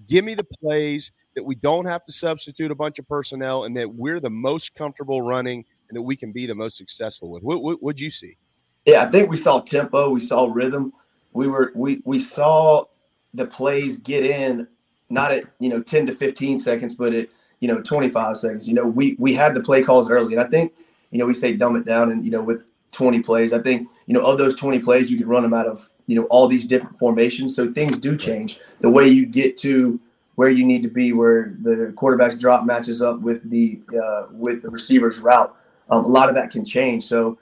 [0.07, 3.75] give me the plays that we don't have to substitute a bunch of personnel, and
[3.77, 7.43] that we're the most comfortable running, and that we can be the most successful with.
[7.43, 8.37] What what would you see?
[8.85, 10.93] Yeah, I think we saw tempo, we saw rhythm.
[11.33, 12.85] We were we we saw
[13.33, 14.67] the plays get in
[15.09, 17.27] not at you know 10 to 15 seconds, but at
[17.59, 18.67] you know 25 seconds.
[18.67, 20.73] You know, we we had the play calls early, and I think
[21.11, 23.53] you know we say dumb it down, and you know with 20 plays.
[23.53, 26.15] I think, you know, of those 20 plays, you can run them out of, you
[26.15, 27.55] know, all these different formations.
[27.55, 28.59] So things do change.
[28.79, 29.99] The way you get to
[30.35, 34.61] where you need to be, where the quarterback's drop matches up with the uh, with
[34.61, 35.55] the receiver's route.
[35.89, 37.05] Um, a lot of that can change.
[37.05, 37.37] So,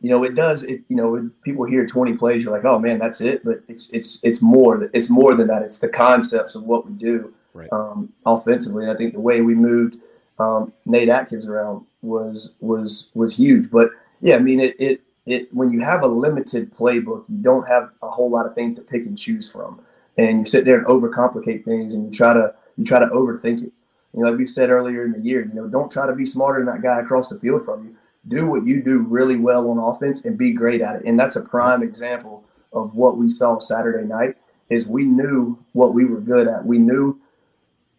[0.00, 0.62] you know, it does.
[0.62, 3.44] It you know, when people hear 20 plays, you're like, oh man, that's it.
[3.44, 4.90] But it's it's it's more.
[4.92, 5.62] It's more than that.
[5.62, 7.68] It's the concepts of what we do right.
[7.72, 8.84] um, offensively.
[8.84, 9.98] And I think the way we moved
[10.38, 13.70] um, Nate Adkins around was was was huge.
[13.70, 13.90] But
[14.20, 17.90] yeah, I mean, it, it, it, when you have a limited playbook, you don't have
[18.02, 19.80] a whole lot of things to pick and choose from.
[20.18, 23.62] And you sit there and overcomplicate things and you try to, you try to overthink
[23.62, 23.72] it.
[24.14, 26.64] Know, like we said earlier in the year, you know, don't try to be smarter
[26.64, 27.96] than that guy across the field from you.
[28.26, 31.02] Do what you do really well on offense and be great at it.
[31.04, 34.36] And that's a prime example of what we saw Saturday night
[34.70, 36.66] is we knew what we were good at.
[36.66, 37.18] We knew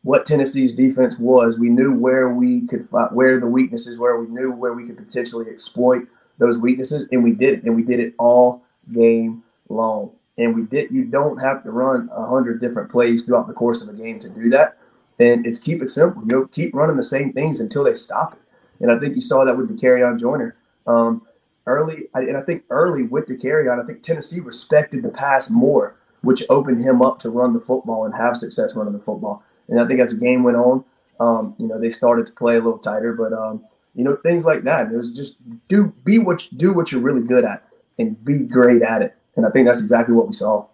[0.03, 1.57] what Tennessee's defense was.
[1.57, 4.21] We knew where we could find, where the weaknesses were.
[4.21, 7.63] We knew where we could potentially exploit those weaknesses, and we did it.
[7.63, 8.63] And we did it all
[8.93, 10.11] game long.
[10.39, 10.89] And we did.
[10.89, 14.17] You don't have to run a hundred different plays throughout the course of a game
[14.19, 14.77] to do that.
[15.19, 16.21] And it's keep it simple.
[16.23, 18.39] You know, keep running the same things until they stop it.
[18.79, 20.55] And I think you saw that with the Dakereon Joyner.
[20.87, 21.27] Um,
[21.65, 25.97] early, and I think early with the Dakereon, I think Tennessee respected the pass more,
[26.21, 29.43] which opened him up to run the football and have success running the football.
[29.67, 30.85] And I think as the game went on,
[31.19, 33.63] um, you know, they started to play a little tighter, but um,
[33.93, 34.91] you know, things like that.
[34.91, 35.37] It was just
[35.67, 37.67] do be what do what you're really good at
[37.97, 39.15] and be great at it.
[39.39, 40.65] And I think that's exactly what we saw.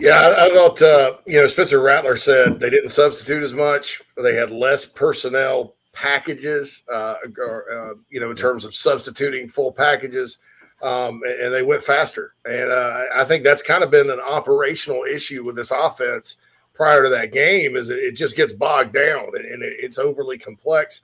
[0.00, 4.02] Yeah, I, I thought uh, you know Spencer Rattler said they didn't substitute as much.
[4.22, 9.72] They had less personnel packages, uh, or, uh, you know, in terms of substituting full
[9.72, 10.38] packages,
[10.82, 12.34] um, and, and they went faster.
[12.44, 16.36] And uh, I think that's kind of been an operational issue with this offense
[16.74, 17.76] prior to that game.
[17.76, 21.00] Is it, it just gets bogged down and, and it, it's overly complex.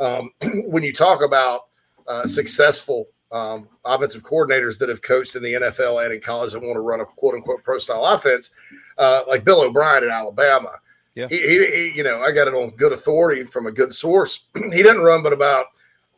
[0.00, 0.32] Um,
[0.66, 1.68] when you talk about
[2.08, 6.60] uh, successful um, offensive coordinators that have coached in the NFL and in college that
[6.60, 8.50] want to run a quote unquote pro style offense,
[8.98, 10.70] uh, like Bill O'Brien at Alabama.
[11.14, 11.28] Yeah.
[11.28, 14.46] He, he, he, you know, I got it on good authority from a good source.
[14.54, 15.66] he didn't run but about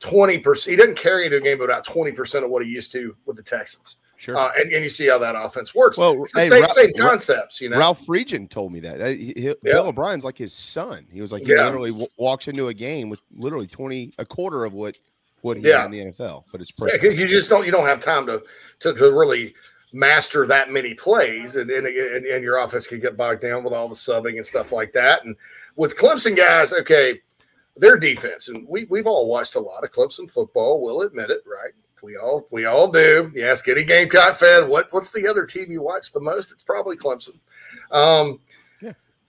[0.01, 0.69] 20%.
[0.69, 3.43] He didn't carry the game but about 20% of what he used to with the
[3.43, 3.97] Texans.
[4.17, 4.37] Sure.
[4.39, 5.99] Uh, and, and you see how that offense works.
[5.99, 7.79] Well, it's the hey, same, Ra- same concepts, you know.
[7.79, 9.01] Ralph Friedgen told me that.
[9.11, 11.07] He- he- Bill O'Brien's like his son.
[11.13, 11.67] He was like, he Yeah.
[11.67, 14.97] literally w- walks into a game with literally 20, a quarter of what,
[15.45, 15.85] what he Yeah.
[15.85, 18.43] in the NFL, but it's Yeah, you just don't you don't have time to
[18.81, 19.55] to, to really
[19.93, 23.75] master that many plays, and, and and and your offense can get bogged down with
[23.75, 25.25] all the subbing and stuff like that.
[25.25, 25.37] And
[25.77, 27.21] with Clemson guys, okay,
[27.77, 30.83] their defense, and we we've all watched a lot of Clemson football.
[30.83, 31.73] We'll admit it, right?
[32.03, 33.31] We all we all do.
[33.35, 36.53] You ask any Gamecock fan, what what's the other team you watch the most?
[36.53, 37.39] It's probably Clemson.
[37.91, 38.41] Um,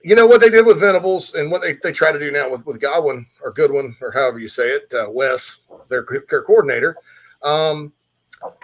[0.06, 2.48] you know what they did with Venables and what they, they try to do now
[2.48, 5.56] with, with Godwin or Goodwin or however you say it, uh, Wes,
[5.88, 6.96] their, their coordinator.
[7.42, 7.92] Um,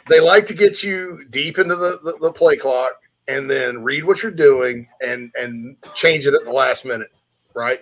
[0.08, 2.92] they like to get you deep into the, the, the play clock
[3.26, 7.10] and then read what you're doing and and change it at the last minute,
[7.54, 7.80] right?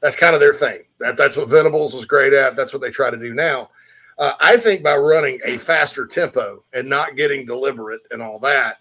[0.00, 0.80] That's kind of their thing.
[0.98, 2.56] That that's what Venables was great at.
[2.56, 3.68] That's what they try to do now.
[4.16, 8.78] Uh, I think by running a faster tempo and not getting deliberate and all that,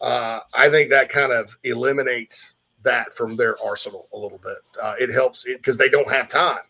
[0.00, 4.58] uh, I think that kind of eliminates that from their arsenal a little bit.
[4.80, 6.60] Uh, it helps because they don't have time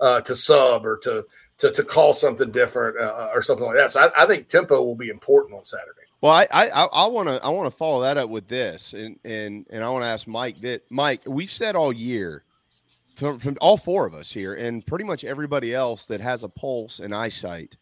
[0.00, 1.26] uh, to sub or to
[1.58, 3.90] to, to call something different uh, or something like that.
[3.90, 6.02] So I, I think tempo will be important on Saturday.
[6.20, 9.18] Well, I I I want to I want to follow that up with this, and
[9.24, 12.44] and and I want to ask Mike that Mike, we've said all year
[13.14, 16.48] from, from all four of us here, and pretty much everybody else that has a
[16.48, 17.76] pulse and eyesight,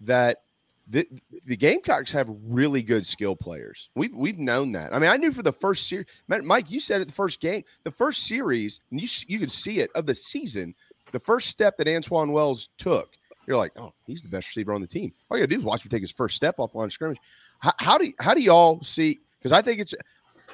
[0.00, 0.42] that
[0.88, 1.06] the
[1.46, 3.88] the Gamecocks have really good skill players.
[3.94, 4.94] We've we've known that.
[4.94, 7.62] I mean, I knew for the first series, Mike, you said it the first game,
[7.84, 10.74] the first series, and you you could see it of the season.
[11.12, 14.80] The first step that Antoine Wells took, you're like, oh, he's the best receiver on
[14.80, 15.12] the team.
[15.30, 17.18] All you gotta do is watch him take his first step off line of scrimmage.
[17.60, 19.20] How, how do how do y'all see?
[19.38, 19.94] Because I think it's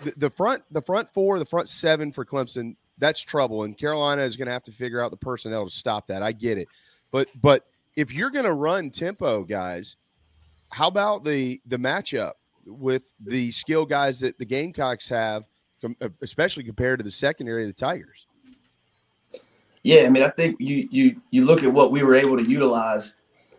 [0.02, 2.76] the, the front the front four, the front seven for Clemson.
[2.98, 6.22] That's trouble, and Carolina is to have to figure out the personnel to stop that.
[6.22, 6.68] I get it,
[7.12, 7.64] but but
[7.96, 9.96] if you're to run tempo, guys,
[10.70, 12.32] how about the the matchup
[12.66, 15.44] with the skill guys that the Gamecocks have,
[15.84, 18.26] uh, especially compared to the secondary of the Tigers?
[19.82, 22.44] Yeah, I mean, I think you you you look at what we were able to
[22.44, 23.14] utilize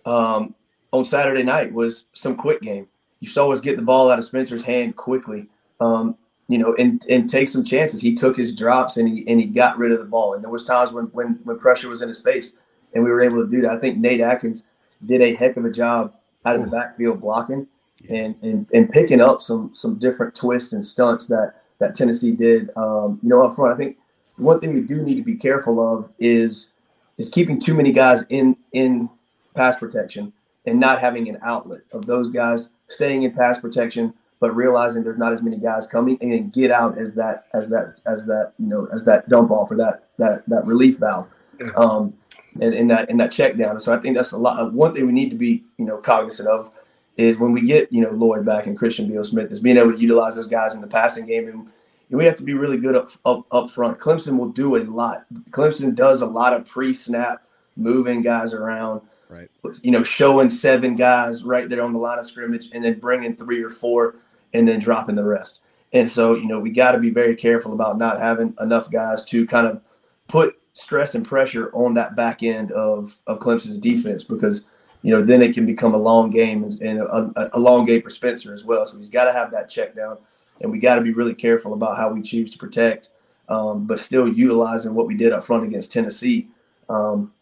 [0.06, 0.53] um,
[0.91, 2.88] on Saturday night was some quick game.
[3.19, 5.48] You saw us get the ball out of Spencer's hand quickly,
[5.80, 6.15] um,
[6.48, 8.02] you know, and and take some chances.
[8.02, 10.34] He took his drops and he and he got rid of the ball.
[10.34, 12.53] And there was times when when when pressure was in his face,
[12.94, 13.72] and we were able to do that.
[13.72, 14.68] I think Nate Adkins
[15.06, 16.14] did a heck of a job
[16.45, 17.68] out of the backfield blocking
[18.10, 22.70] and and and picking up some some different twists and stunts that that Tennessee did.
[22.76, 23.98] Um, you know, up front, I think
[24.38, 26.72] one thing we do need to be careful of is
[27.18, 29.10] is keeping too many guys in in
[29.56, 30.32] pass protection
[30.66, 35.18] and not having an outlet of those guys staying in pass protection, but realizing there's
[35.18, 38.53] not as many guys coming and then get out as that as that as that
[38.60, 41.30] you know as that dump off or that that that relief valve.
[41.76, 42.14] Um,
[42.61, 43.80] and, and that and that check down.
[43.80, 44.73] So I think that's a lot.
[44.73, 46.71] One thing we need to be you know cognizant of
[47.17, 49.93] is when we get you know Lloyd back and Christian Beal Smith is being able
[49.93, 51.69] to utilize those guys in the passing game, and,
[52.09, 53.99] and we have to be really good up, up up front.
[53.99, 55.26] Clemson will do a lot.
[55.51, 57.43] Clemson does a lot of pre-snap
[57.76, 59.49] moving guys around, right?
[59.81, 63.35] You know, showing seven guys right there on the line of scrimmage, and then bringing
[63.35, 64.17] three or four,
[64.53, 65.59] and then dropping the rest.
[65.93, 69.26] And so you know we got to be very careful about not having enough guys
[69.26, 69.81] to kind of
[70.27, 74.64] put stress and pressure on that back end of of Clemson's defense because
[75.01, 78.10] you know then it can become a long game and- a, a long game for
[78.10, 78.85] Spencer as well.
[78.88, 80.18] So he's got to have that check down,
[80.61, 83.10] and we got to be really careful about how we choose to protect,
[83.49, 86.47] um, but still utilizing what we did up front against Tennessee.
[86.88, 87.34] Um,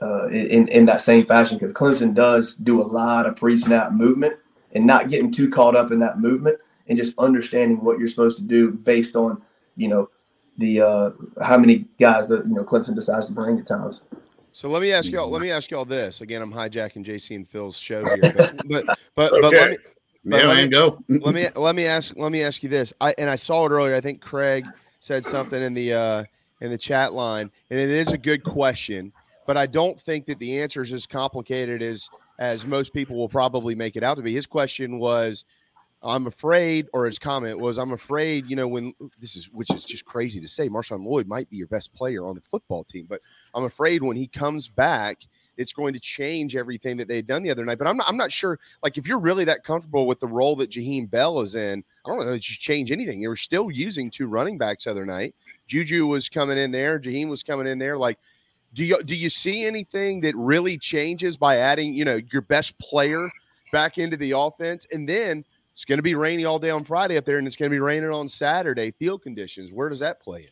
[0.00, 4.34] uh, in in that same fashion, because Clemson does do a lot of pre-snap movement
[4.72, 6.58] and not getting too caught up in that movement
[6.88, 9.40] and just understanding what you're supposed to do based on
[9.76, 10.10] you know
[10.58, 11.10] the uh,
[11.42, 14.02] how many guys that you know Clemson decides to bring at times.
[14.52, 15.30] So let me ask y'all.
[15.30, 16.42] Let me ask y'all this again.
[16.42, 18.84] I'm hijacking JC and Phil's show here, but but
[19.14, 19.78] but, but let me.
[20.24, 21.02] but Yeah, let me- go.
[21.08, 22.92] let me let me ask let me ask you this.
[23.00, 23.94] I and I saw it earlier.
[23.94, 24.66] I think Craig
[25.00, 26.24] said something in the uh,
[26.60, 29.12] in the chat line, and it is a good question.
[29.46, 33.28] But I don't think that the answer is as complicated as as most people will
[33.28, 34.34] probably make it out to be.
[34.34, 35.44] His question was,
[36.04, 39.70] I'm afraid, or his comment was, I'm afraid, you know, when uh, this is, which
[39.70, 42.84] is just crazy to say, Marshawn Lloyd might be your best player on the football
[42.84, 43.20] team, but
[43.54, 45.22] I'm afraid when he comes back,
[45.56, 47.78] it's going to change everything that they had done the other night.
[47.78, 50.56] But I'm not, I'm not sure, like, if you're really that comfortable with the role
[50.56, 53.20] that Jaheim Bell is in, I don't know that you change anything.
[53.20, 55.34] They were still using two running backs the other night.
[55.68, 57.98] Juju was coming in there, Jaheim was coming in there.
[57.98, 58.18] Like,
[58.74, 62.76] do you do you see anything that really changes by adding, you know, your best
[62.78, 63.28] player
[63.70, 64.86] back into the offense?
[64.90, 67.56] And then it's going to be rainy all day on Friday up there, and it's
[67.56, 68.92] going to be raining on Saturday.
[68.92, 69.72] Field conditions.
[69.72, 70.48] Where does that play in?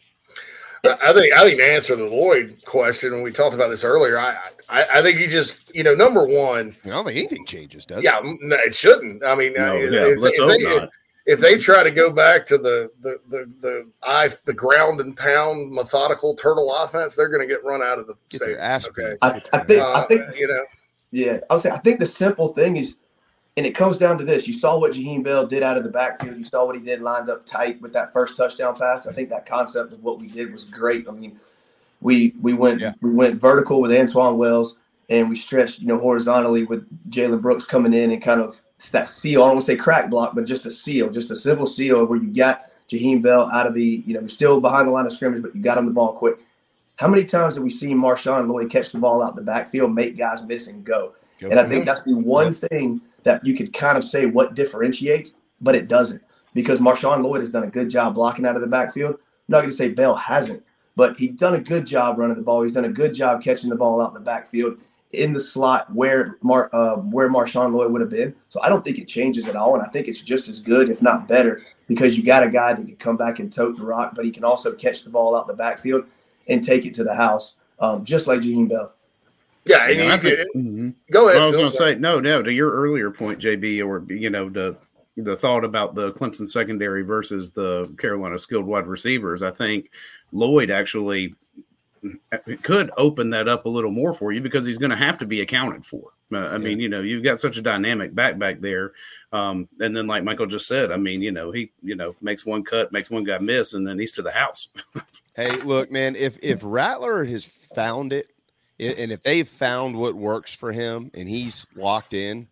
[0.83, 4.19] I think I think to answer the Lloyd question when we talked about this earlier,
[4.19, 4.39] I,
[4.71, 6.75] I I think he just you know number one.
[6.87, 8.39] I don't think anything changes, does yeah, it?
[8.41, 9.23] no, it shouldn't.
[9.23, 10.89] I mean, No, uh, yeah, if, let's if hope they, not.
[11.27, 15.15] if they try to go back to the the the the I the ground and
[15.15, 18.59] pound methodical turtle offense, they're going to get run out of the stadium.
[18.59, 20.63] okay, I, I think Uh, I think you know.
[21.11, 22.97] Yeah, I was saying I think the simple thing is,
[23.61, 25.91] and it comes down to this: you saw what Jaheim Bell did out of the
[25.91, 26.39] backfield.
[26.39, 29.07] You saw what he did lined up tight with that first touchdown pass.
[29.07, 31.07] I think that concept of what we did was great.
[31.07, 31.39] I mean,
[32.01, 34.79] we we went we went vertical with Antoine Wells,
[35.11, 38.63] and we stretched you know horizontally with Jalen Brooks coming in and kind of
[38.93, 39.43] that seal.
[39.43, 42.07] I don't want to say crack block, but just a seal, just a simple seal
[42.07, 45.13] where you got Jaheim Bell out of the you know still behind the line of
[45.13, 46.39] scrimmage, but you got him the ball quick.
[46.97, 50.17] How many times have we seen Marshawn Lloyd catch the ball out the backfield, make
[50.17, 51.15] guys miss, and go?
[51.41, 51.51] Go.
[51.51, 55.37] And I think that's the one thing that you could kind of say what differentiates,
[55.61, 56.23] but it doesn't
[56.55, 59.15] because Marshawn Lloyd has done a good job blocking out of the backfield.
[59.15, 60.65] I'm not going to say Bell hasn't,
[60.97, 62.63] but he's done a good job running the ball.
[62.63, 64.79] He's done a good job catching the ball out the backfield
[65.13, 68.35] in the slot where Mar, uh, where Marshawn Lloyd would have been.
[68.49, 70.89] So I don't think it changes at all, and I think it's just as good,
[70.89, 73.85] if not better, because you got a guy that can come back and tote the
[73.85, 76.05] rock, but he can also catch the ball out the backfield
[76.47, 78.93] and take it to the house, um, just like Jaheim Bell.
[79.67, 80.95] Yeah, You know, and I you- think- it- Mhm.
[81.11, 81.37] go ahead.
[81.39, 82.43] Well, I was going to say no, no.
[82.43, 84.77] To your earlier point, JB, or you know, the
[85.17, 89.43] the thought about the Clemson secondary versus the Carolina skilled wide receivers.
[89.43, 89.91] I think
[90.33, 91.35] Lloyd actually
[92.63, 95.27] could open that up a little more for you because he's going to have to
[95.27, 96.13] be accounted for.
[96.33, 98.93] Uh, I mean, you know, you've got such a dynamic back back there,
[99.33, 102.47] um, and then like Michael just said, I mean, you know, he you know makes
[102.47, 104.69] one cut, makes one guy miss, and then he's to the house.
[105.37, 108.30] Hey, look, man, if if Rattler has found it, i-
[108.81, 112.49] and if they've found what works for him, and he's locked in,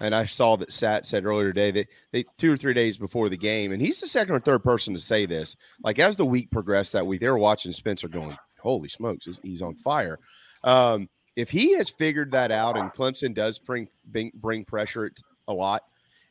[0.00, 3.28] and I saw that Sat said earlier today that they two or three days before
[3.28, 5.56] the game, and he's the second or third person to say this.
[5.82, 9.62] Like as the week progressed that week, they were watching Spencer going, "Holy smokes, he's-
[9.62, 10.18] on fire."
[10.64, 15.10] Um, if he has figured that out, and Clemson does bring bring, bring pressure
[15.48, 15.82] a lot,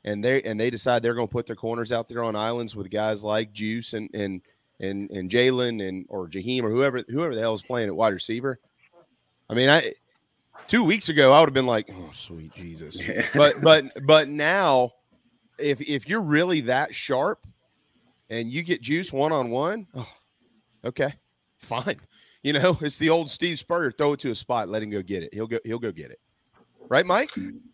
[0.03, 2.75] and they and they decide they're going to put their corners out there on islands
[2.75, 4.41] with guys like Juice and and
[4.79, 8.13] and and Jalen and or Jaheim or whoever whoever the hell is playing at wide
[8.13, 8.59] receiver.
[9.51, 9.93] I mean, I
[10.67, 12.97] two weeks ago I would have been like, oh sweet Jesus,
[13.35, 14.91] but but but now,
[15.59, 17.45] if if you're really that sharp,
[18.29, 20.07] and you get Juice one on one, oh,
[20.85, 21.13] okay,
[21.57, 21.99] fine.
[22.43, 23.91] You know, it's the old Steve Spurrier.
[23.91, 25.31] Throw it to a spot, let him go get it.
[25.31, 25.59] He'll go.
[25.63, 26.19] He'll go get it.
[26.89, 27.29] Right, Mike?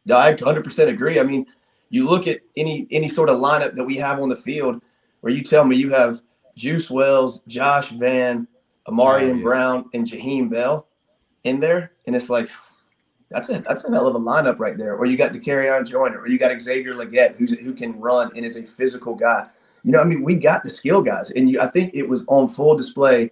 [0.05, 1.21] No, I 100% agree.
[1.21, 1.45] I mean,
[1.89, 4.81] you look at any any sort of lineup that we have on the field,
[5.21, 6.21] where you tell me you have
[6.57, 8.45] Juice Wells, Josh Vann,
[8.89, 9.41] Ahmarean Oh, yeah.
[9.41, 10.86] Brown, and Jaheim Bell
[11.43, 12.49] in there, and it's like
[13.29, 14.95] that's a that's a hell of a lineup right there.
[14.95, 18.45] Or you got on Joyner, or you got Xavier Legette, who's who can run and
[18.45, 19.47] is a physical guy.
[19.83, 22.25] You know, I mean, we got the skill guys, and you, I think it was
[22.27, 23.31] on full display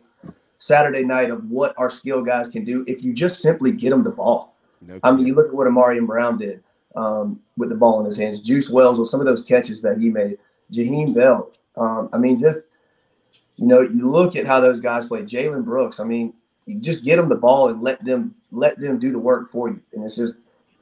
[0.57, 4.03] Saturday night of what our skill guys can do if you just simply get them
[4.03, 4.55] the ball.
[5.03, 6.63] I mean, you look at what Ahmarean Brown did
[6.95, 8.39] um, with the ball in his hands.
[8.39, 10.37] Juice Wells with some of those catches that he made.
[10.71, 11.51] Jaheim Bell.
[11.77, 12.63] Um, I mean, just
[13.57, 15.21] you know, you look at how those guys play.
[15.21, 15.99] Jalen Brooks.
[15.99, 16.33] I mean,
[16.65, 19.69] you just get them the ball and let them let them do the work for
[19.69, 19.81] you.
[19.93, 20.35] And it's just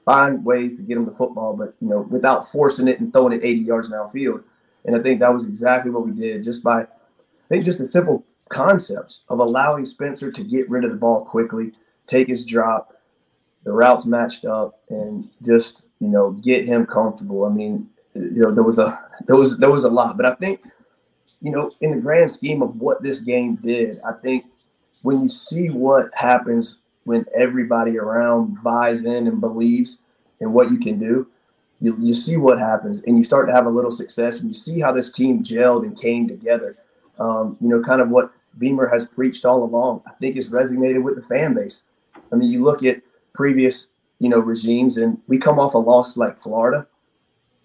[0.05, 3.33] find ways to get them the football, but you know, without forcing it and throwing
[3.33, 4.43] it 80 yards downfield.
[4.85, 6.87] And I think that was exactly what we did, just by I
[7.49, 11.73] think just the simple concepts of allowing Spencer to get rid of the ball quickly,
[12.07, 12.93] take his drop,
[13.63, 17.45] the routes matched up, and just you know get him comfortable.
[17.45, 20.35] I mean, you know there was a there was there was a lot, but I
[20.35, 20.61] think
[21.41, 24.45] you know in the grand scheme of what this game did, I think
[25.03, 29.99] when you see what happens when everybody around buys in and believes
[30.39, 31.27] in what you can do,
[31.81, 34.53] you, you see what happens and you start to have a little success and you
[34.53, 36.77] see how this team gelled and came together.
[37.19, 41.03] Um, you know, kind of what Beamer has preached all along, I think is resonated
[41.03, 41.83] with the fan base.
[42.31, 43.01] I mean, you look at
[43.33, 43.87] previous,
[44.19, 46.87] you know, regimes and we come off a loss like Florida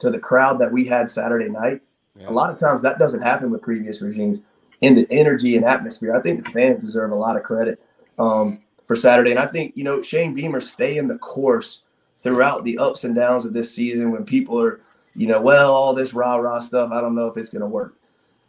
[0.01, 1.83] to the crowd that we had Saturday night.
[2.27, 4.41] A lot of times that doesn't happen with previous regimes
[4.81, 6.15] in the energy and atmosphere.
[6.15, 7.81] I think the fans deserve a lot of credit
[8.19, 9.31] um, for Saturday.
[9.31, 11.83] And I think, you know, Shane Beamer staying the course
[12.19, 14.81] throughout the ups and downs of this season when people are,
[15.15, 17.69] you know, well, all this rah rah stuff, I don't know if it's going to
[17.69, 17.95] work.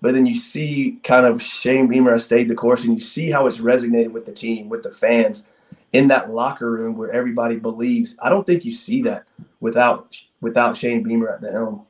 [0.02, 3.30] But then you see kind of Shane Beamer has stayed the course and you see
[3.30, 5.46] how it's resonated with the team, with the fans
[5.94, 8.16] in that locker room where everybody believes.
[8.22, 9.28] I don't think you see that
[9.60, 11.86] without without Shane Beamer at the helm.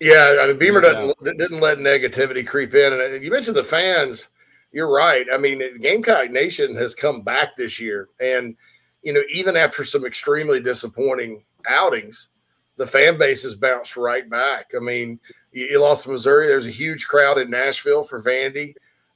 [0.00, 4.28] Yeah, I mean, Beamer doesn't didn't let negativity creep in, and you mentioned the fans.
[4.72, 5.26] You're right.
[5.32, 8.56] I mean, Gamecock Nation has come back this year, and
[9.02, 12.28] you know, even after some extremely disappointing outings,
[12.76, 14.72] the fan base has bounced right back.
[14.76, 15.18] I mean,
[15.52, 16.46] you, you lost to Missouri.
[16.46, 18.74] There's a huge crowd in Nashville for Vandy.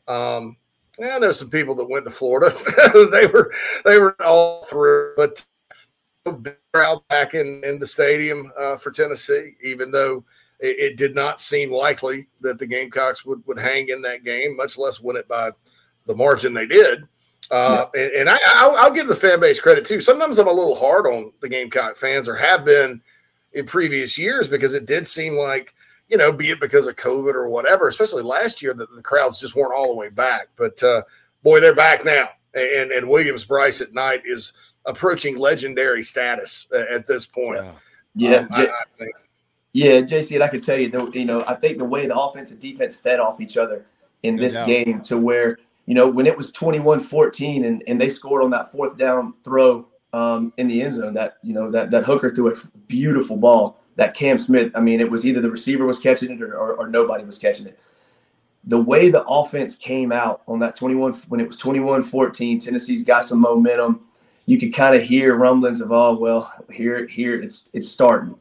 [0.08, 0.56] Um,
[1.02, 2.56] I know some people that went to Florida.
[3.10, 3.52] they were
[3.84, 5.44] they were all through, but
[6.72, 10.24] crowd back in in the stadium uh, for Tennessee, even though
[10.60, 14.56] it, it, did not seem likely that the Gamecocks would would hang in that game,
[14.56, 15.50] much less win it by
[16.06, 17.04] the margin they did.
[17.50, 18.02] Uh, yeah.
[18.02, 20.00] And, and I, I'll, I'll, give the fan base credit too.
[20.00, 23.00] Sometimes I'm a little hard on the Gamecock fans, or have been
[23.52, 25.74] in previous years, because it did seem like
[26.10, 29.40] you know, be it because of COVID or whatever, especially last year that the crowds
[29.40, 30.48] just weren't all the way back.
[30.56, 31.02] But uh,
[31.42, 34.52] boy, they're back now, and and Williams-Brice at night is
[34.86, 37.64] approaching legendary status at this point.
[38.14, 39.12] Yeah, um, J- I, I think.
[39.72, 42.18] Yeah, JC, and I can tell you, though, you know, I think the way the
[42.18, 43.86] offense and defense fed off each other
[44.22, 48.42] in this game to where you know when it was 21-14 and and they scored
[48.42, 52.04] on that fourth down throw um, in the end zone that you know that that
[52.04, 52.56] hooker threw a
[52.86, 56.40] beautiful ball that Cam Smith, I mean, it was either the receiver was catching it
[56.40, 57.78] or, or, or nobody was catching it.
[58.64, 63.02] The way the offense came out on that 21, when it was 21 14, Tennessee's
[63.02, 64.06] got some momentum.
[64.46, 68.34] You could kind of hear rumblings of, oh, well, here, here it's it's starting.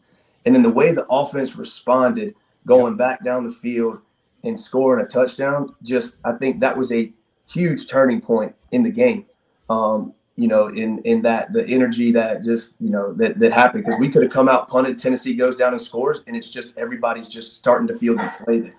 [0.46, 2.36] And then the way the offense responded,
[2.66, 4.00] going back down the field
[4.44, 7.12] and scoring a touchdown, just I think that was a
[7.50, 9.26] huge turning point in the game.
[9.70, 13.84] Um, you know, in in that the energy that just you know that that happened
[13.84, 14.98] because we could have come out punted.
[14.98, 18.74] Tennessee goes down and scores, and it's just everybody's just starting to feel deflated.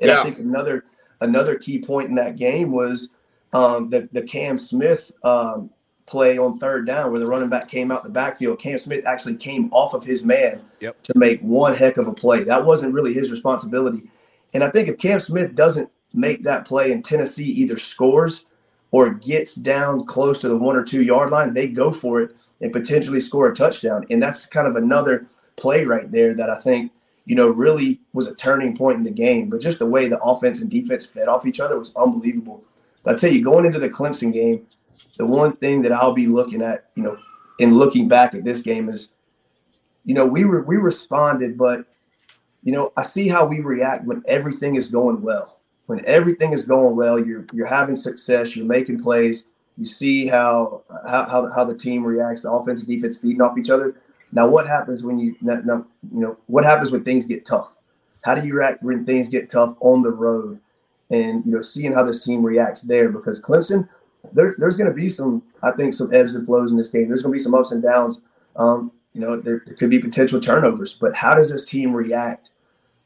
[0.00, 0.20] And yeah.
[0.20, 0.86] I think another
[1.20, 3.10] another key point in that game was
[3.52, 5.68] um, the the Cam Smith um,
[6.06, 8.58] play on third down where the running back came out the backfield.
[8.58, 11.00] Cam Smith actually came off of his man yep.
[11.02, 12.44] to make one heck of a play.
[12.44, 14.10] That wasn't really his responsibility.
[14.52, 18.44] And I think if Cam Smith doesn't make that play and Tennessee either scores
[18.90, 22.36] or gets down close to the one or two yard line, they go for it
[22.60, 24.06] and potentially score a touchdown.
[24.10, 25.26] And that's kind of another
[25.56, 26.92] play right there that I think,
[27.24, 29.48] you know, really was a turning point in the game.
[29.48, 32.62] But just the way the offense and defense fed off each other was unbelievable.
[33.02, 34.66] But I tell you, going into the Clemson game,
[35.16, 37.16] the one thing that I'll be looking at, you know,
[37.58, 39.10] in looking back at this game is,
[40.04, 41.86] you know, we were we responded, but
[42.62, 46.64] you know, I see how we react when everything is going well when everything is
[46.64, 49.46] going well, you're you're having success, you're making plays.
[49.76, 53.58] You see how how how, how the team reacts, the offense and defense feeding off
[53.58, 53.94] each other.
[54.32, 57.78] Now, what happens when you now you know what happens when things get tough?
[58.22, 60.60] How do you react when things get tough on the road?
[61.10, 63.88] And you know, seeing how this team reacts there, because Clemson,
[64.34, 67.08] there, there's going to be some, I think, some ebbs and flows in this game.
[67.08, 68.22] There's going to be some ups and downs.
[68.56, 72.50] Um, you know, there, there could be potential turnovers, but how does this team react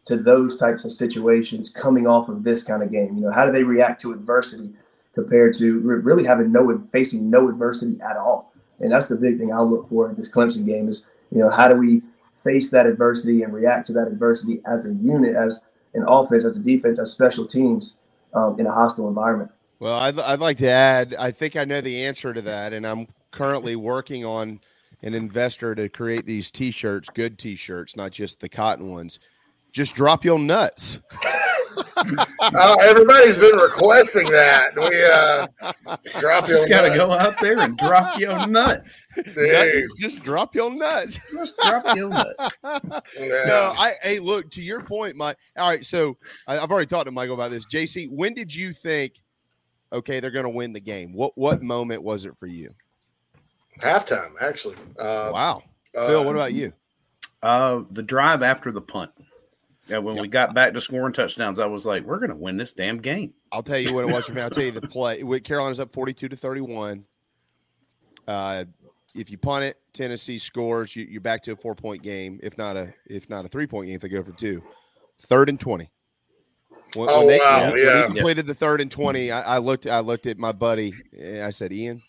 [0.07, 3.15] to those types of situations coming off of this kind of game?
[3.15, 4.73] You know, how do they react to adversity
[5.15, 8.53] compared to really having no facing no adversity at all?
[8.81, 11.51] And that's the big thing I look for in this Clemson game is, you know,
[11.51, 12.03] how do we
[12.33, 15.61] face that adversity and react to that adversity as a unit, as
[15.95, 17.97] an offense, as a defense, as special teams
[18.33, 19.51] um, in a hostile environment?
[19.81, 22.87] Well, I'd, I'd like to add, I think I know the answer to that, and
[22.87, 24.61] I'm currently working on
[25.03, 29.21] an investor to create these t-shirts, good t-shirts, not just the cotton ones
[29.73, 31.01] just drop your nuts.
[31.97, 34.75] uh, everybody's been requesting that.
[34.77, 39.07] We uh, drop just got to go out there and drop your nuts.
[40.01, 41.19] just drop your nuts.
[41.33, 42.59] Just drop your nuts.
[43.19, 43.45] Yeah.
[43.47, 45.37] No, I hey, look to your point, Mike.
[45.57, 47.65] All right, so I, have already talked to Michael about this.
[47.67, 49.21] JC, when did you think?
[49.93, 51.13] Okay, they're going to win the game.
[51.13, 52.75] What what moment was it for you?
[53.81, 54.77] Halftime, actually.
[54.99, 55.63] Uh, wow,
[55.93, 56.25] Phil.
[56.25, 56.73] what about you?
[57.43, 59.11] Uh, the drive after the punt.
[59.87, 60.23] Yeah, when yep.
[60.23, 62.99] we got back to scoring touchdowns, I was like, "We're going to win this damn
[62.99, 64.43] game." I'll tell you what it was for me.
[64.43, 65.23] I'll tell you the play.
[65.41, 67.05] Carolina's up forty-two to thirty-one.
[68.27, 68.67] Uh,
[69.15, 70.95] if you punt it, Tennessee scores.
[70.95, 73.97] You, are back to a four-point game, if not a if not a three-point game.
[73.97, 74.63] If they go for two,
[75.23, 75.91] third and twenty.
[76.95, 77.71] When, oh when they, wow!
[77.71, 77.87] When, yeah.
[77.87, 79.87] When he completed the third and twenty, I, I, looked.
[79.87, 80.95] I looked at my buddy.
[81.43, 82.03] I said, "Ian,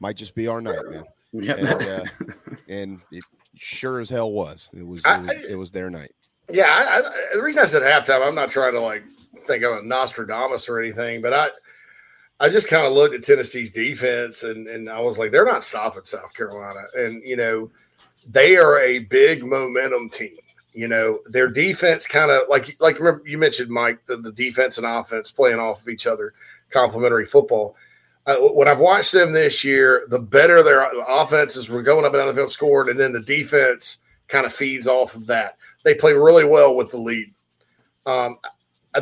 [0.00, 1.54] might just be our night, man." Yeah.
[1.54, 2.04] And, uh,
[2.68, 3.24] and it
[3.56, 4.68] sure as hell was.
[4.72, 5.02] It was.
[5.04, 6.12] It was, it was their night.
[6.52, 9.02] Yeah, I, I, the reason I said halftime, I'm not trying to like
[9.46, 11.48] think I'm a Nostradamus or anything, but I
[12.40, 15.64] I just kind of looked at Tennessee's defense and and I was like, they're not
[15.64, 16.82] stopping South Carolina.
[16.96, 17.70] And you know,
[18.28, 20.36] they are a big momentum team.
[20.74, 24.86] You know, their defense kind of like like you mentioned, Mike, the, the defense and
[24.86, 26.34] offense playing off of each other,
[26.70, 27.76] complementary football.
[28.26, 32.20] Uh, when I've watched them this year, the better their offenses were going up and
[32.20, 35.58] down the field scored, and then the defense kind of feeds off of that.
[35.84, 37.32] They play really well with the lead.
[38.06, 38.34] Um,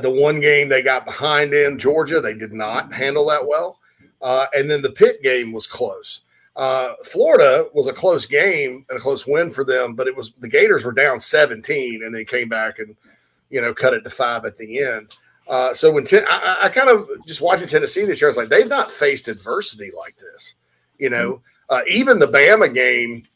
[0.00, 3.78] the one game they got behind in Georgia, they did not handle that well.
[4.20, 6.22] Uh, and then the Pitt game was close.
[6.54, 10.32] Uh, Florida was a close game and a close win for them, but it was
[10.38, 12.94] the Gators were down 17 and they came back and
[13.48, 15.14] you know cut it to five at the end.
[15.48, 18.36] Uh, so when ten, I, I, kind of just watching Tennessee this year, I was
[18.36, 20.54] like, they've not faced adversity like this.
[20.98, 23.26] You know, uh, even the Bama game,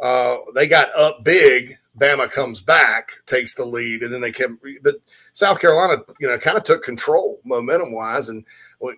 [0.00, 1.76] uh, they got up big.
[1.98, 4.58] Bama comes back, takes the lead, and then they came.
[4.82, 4.96] But
[5.34, 8.44] South Carolina, you know, kind of took control momentum wise, and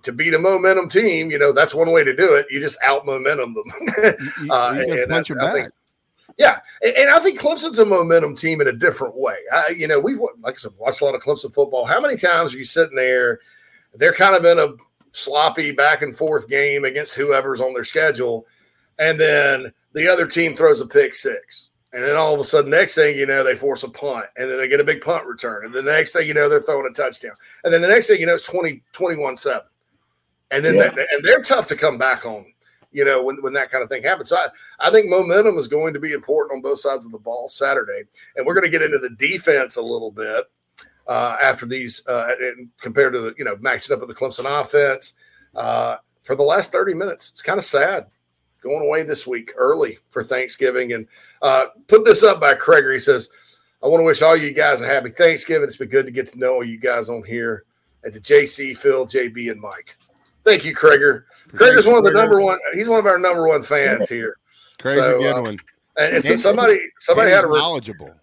[0.02, 2.46] to beat a momentum team, you know, that's one way to do it.
[2.50, 3.64] You just out momentum them.
[4.42, 5.54] you, uh, you punch them back.
[5.54, 5.72] Think,
[6.38, 9.36] yeah, and, and, I think Clemson's a momentum team in a different way.
[9.52, 11.84] I, you know, we've like I said, watched a lot of Clemson football.
[11.84, 13.40] How many times are you sitting there?
[13.94, 14.74] They're kind of in a
[15.12, 18.46] sloppy back and forth game against whoever's on their schedule,
[18.98, 21.70] and then the other team throws a pick six.
[21.94, 24.50] And then all of a sudden, next thing you know, they force a punt and
[24.50, 25.66] then they get a big punt return.
[25.66, 27.34] And the next thing you know, they're throwing a touchdown.
[27.64, 29.62] And then the next thing you know, it's 20, 21 7
[30.52, 30.90] and then yeah.
[30.90, 32.46] they, and they're tough to come back on
[32.92, 34.28] you know when, when that kind of thing happens.
[34.28, 34.48] So I,
[34.78, 38.02] I think momentum is going to be important on both sides of the ball saturday.
[38.36, 40.44] And we're going to get into the defense a little bit
[41.06, 42.34] uh, after these uh,
[42.80, 45.14] compared to the you know matching up with the clemson offense.
[45.54, 48.06] Uh, for the last 30 minutes it's kind of sad
[48.62, 50.92] going away this week early for thanksgiving.
[50.92, 51.08] And
[51.40, 52.84] uh, put this up by Craig.
[52.92, 53.28] he says
[53.82, 55.64] i want to wish all you guys a happy thanksgiving.
[55.64, 57.64] It's been good to get to know you guys on here
[58.04, 59.96] and to jc phil jb and mike
[60.44, 61.24] Thank you, Krager.
[61.48, 62.58] Krager's one of the number one.
[62.74, 64.36] He's one of our number one fans here.
[64.80, 65.58] Crazy so, genuine.
[65.98, 68.14] Uh, and, so somebody somebody had a re- knowledgeable.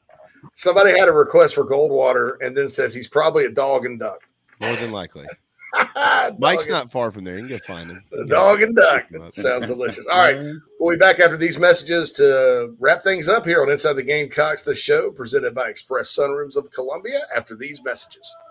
[0.55, 4.21] Somebody had a request for Goldwater, and then says he's probably a dog and duck.
[4.59, 5.27] More than likely.
[6.39, 7.37] Mike's and, not far from there.
[7.37, 8.03] You can go find him.
[8.11, 9.05] The dog and duck.
[9.11, 10.05] That sounds delicious.
[10.11, 10.41] All right.
[10.79, 14.63] We'll be back after these messages to wrap things up here on Inside the Gamecocks,
[14.63, 18.33] the show presented by Express Sunrooms of Columbia after these messages.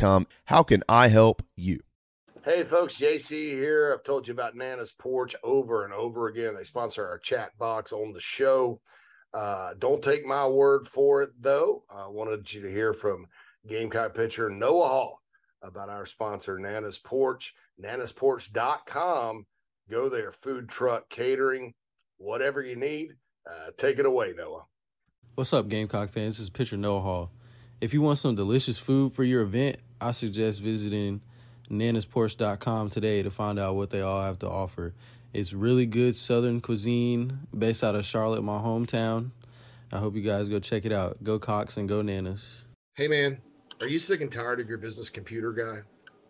[0.00, 1.80] How can I help you?
[2.42, 3.92] Hey, folks, JC here.
[3.92, 6.54] I've told you about Nana's Porch over and over again.
[6.54, 8.80] They sponsor our chat box on the show.
[9.34, 11.84] Uh, don't take my word for it, though.
[11.90, 13.26] I wanted you to hear from
[13.68, 15.20] Gamecock pitcher Noah Hall
[15.62, 17.52] about our sponsor, Nana's Porch.
[17.82, 19.44] nanasporch.com.
[19.90, 21.74] Go there, food truck, catering,
[22.16, 23.10] whatever you need.
[23.46, 24.64] Uh, take it away, Noah.
[25.34, 26.38] What's up, Gamecock fans?
[26.38, 27.32] This is Pitcher Noah Hall.
[27.82, 31.20] If you want some delicious food for your event, I suggest visiting
[31.70, 34.94] nanasporch.com today to find out what they all have to offer.
[35.32, 39.30] It's really good Southern cuisine based out of Charlotte, my hometown.
[39.92, 41.22] I hope you guys go check it out.
[41.22, 42.64] Go Cox and go Nanas.
[42.94, 43.40] Hey, man,
[43.80, 45.82] are you sick and tired of your business computer guy?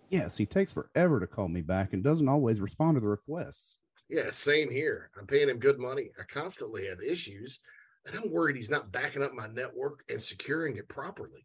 [0.09, 3.77] Yes, he takes forever to call me back and doesn't always respond to the requests.
[4.09, 5.11] Yeah, same here.
[5.19, 6.11] I'm paying him good money.
[6.19, 7.61] I constantly have issues,
[8.05, 11.45] and I'm worried he's not backing up my network and securing it properly.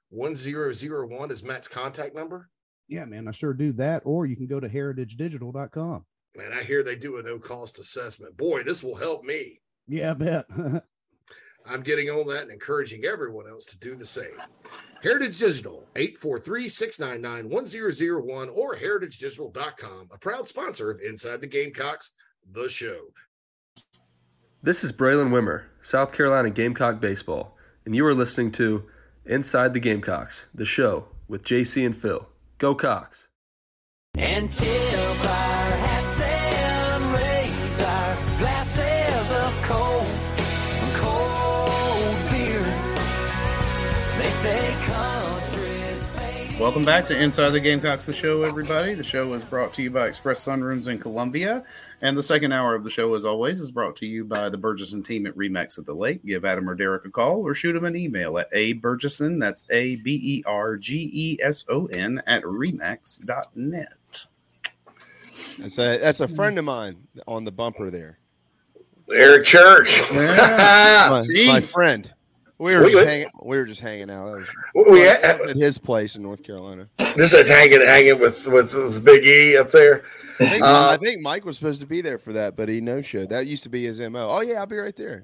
[0.11, 2.49] 1001 is Matt's contact number?
[2.87, 4.01] Yeah, man, I sure do that.
[4.05, 6.05] Or you can go to heritagedigital.com.
[6.35, 8.37] Man, I hear they do a no cost assessment.
[8.37, 9.59] Boy, this will help me.
[9.87, 10.45] Yeah, I bet.
[11.65, 14.37] I'm getting on that and encouraging everyone else to do the same.
[15.03, 22.11] Heritage Digital, 843-699-1001 or heritagedigital.com, a proud sponsor of Inside the Gamecocks,
[22.51, 22.99] the show.
[24.63, 27.55] This is Braylen Wimmer, South Carolina Gamecock Baseball,
[27.85, 28.83] and you are listening to
[29.25, 32.27] Inside the Gamecocks, the show with JC and Phil.
[32.57, 33.27] Go Cox.
[46.61, 48.93] Welcome back to Inside the Gamecocks, the show, everybody.
[48.93, 51.63] The show is brought to you by Express Sunrooms in Columbia.
[52.01, 54.59] And the second hour of the show, as always, is brought to you by the
[54.59, 56.23] Bergeson team at Remax at the Lake.
[56.23, 59.63] Give Adam or Derek a call or shoot him an email at a Bergeson, that's
[59.71, 64.25] A B E R G E S O N, at remax.net.
[65.57, 68.19] That's a that's a friend of mine on the bumper there.
[69.11, 69.99] Eric Church.
[70.13, 72.13] my, my friend.
[72.61, 74.37] We were We- just hanging, we were just hanging out.
[74.37, 74.47] Was,
[74.91, 76.87] We- that at his place in North Carolina.
[77.15, 80.03] This is hanging hanging with, with, with Big E up there.
[80.39, 82.79] I think, Uh, I think Mike was supposed to be there for that, but he
[82.79, 83.29] no showed.
[83.31, 84.29] That used to be his mo.
[84.29, 85.23] Oh yeah, I'll be right there.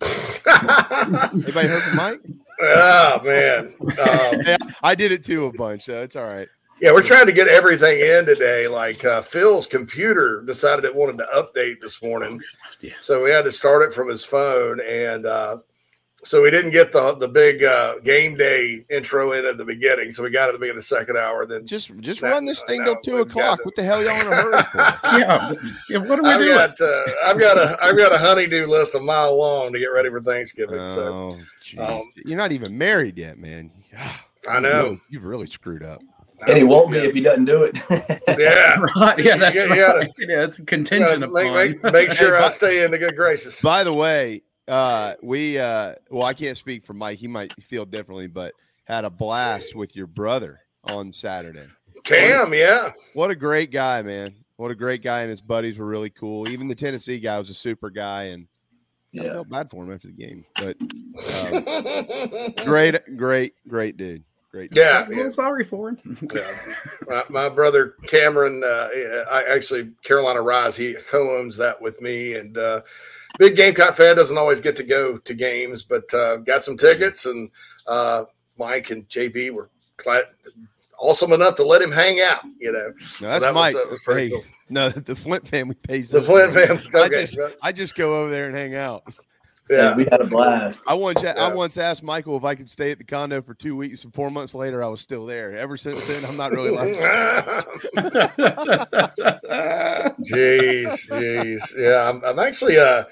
[0.02, 2.20] Anybody heard from Mike?
[2.62, 3.74] Oh man.
[3.80, 6.48] Um, yeah, I did it too a bunch, so it's all right.
[6.80, 8.66] Yeah, we're trying to get everything in today.
[8.66, 12.40] Like uh, Phil's computer decided it wanted to update this morning,
[12.98, 15.58] so we had to start it from his phone, and uh,
[16.24, 20.12] so we didn't get the the big uh, game day intro in at the beginning.
[20.12, 21.46] So we got it at the beginning of the second hour.
[21.46, 23.58] Then just just that- run this thing till two o'clock.
[23.58, 24.78] to- What the hell y'all in a hurry for?
[25.18, 25.52] yeah,
[25.90, 26.48] yeah, what are we I've doing?
[26.56, 29.86] got uh, I've got a I've got a honeydew list a mile long to get
[29.86, 30.78] ready for Thanksgiving.
[30.78, 31.78] Oh, jeez.
[31.78, 33.70] um, You're not even married yet, man.
[34.48, 34.98] I know.
[35.08, 36.02] You've really screwed up.
[36.48, 37.78] And he won't be if he doesn't do it.
[38.38, 39.78] yeah, Right, yeah, that's You right.
[39.78, 41.54] gotta- yeah, it's a contingent Yeah, upon.
[41.54, 43.60] make, make, make sure I stay in the good graces.
[43.60, 47.18] By the way, uh, we uh, well, I can't speak for Mike.
[47.18, 48.52] He might feel differently, but
[48.84, 51.66] had a blast with your brother on Saturday.
[52.04, 52.92] Cam, yeah.
[53.14, 54.34] What a great guy, man.
[54.56, 56.48] What a great guy, and his buddies were really cool.
[56.48, 58.46] Even the Tennessee guy was a super guy, and
[59.18, 59.32] I Yeah.
[59.34, 60.44] felt bad for him after the game.
[60.56, 64.24] But um, great, great, great dude.
[64.50, 64.70] Great.
[64.70, 64.78] Dude.
[64.84, 66.28] Yeah, I'm a little sorry for him.
[66.34, 66.50] Yeah.
[67.08, 68.88] my, my brother Cameron, uh,
[69.30, 72.82] I actually Carolina Rise, he co-owns that with me, and uh,
[73.38, 77.26] big Gamecock fan doesn't always get to go to games, but uh, got some tickets,
[77.26, 77.50] and
[77.86, 78.24] uh,
[78.58, 80.24] Mike and JB were glad,
[80.98, 82.42] awesome enough to let him hang out.
[82.58, 83.74] You know, No, So that's that was- Mike.
[83.74, 84.44] that was Hey, cool.
[84.68, 86.10] No, the Flint family pays.
[86.10, 89.02] The Flint family, I just, I just go over there and hang out.
[89.70, 90.82] Yeah, we had a blast.
[90.86, 93.76] I once, I once asked Michael if I could stay at the condo for two
[93.76, 95.54] weeks, and four months later, I was still there.
[95.56, 97.64] Ever since then, I'm not really allowed to
[100.20, 101.60] Jeez, jeez.
[101.76, 103.04] Yeah, I'm, I'm actually uh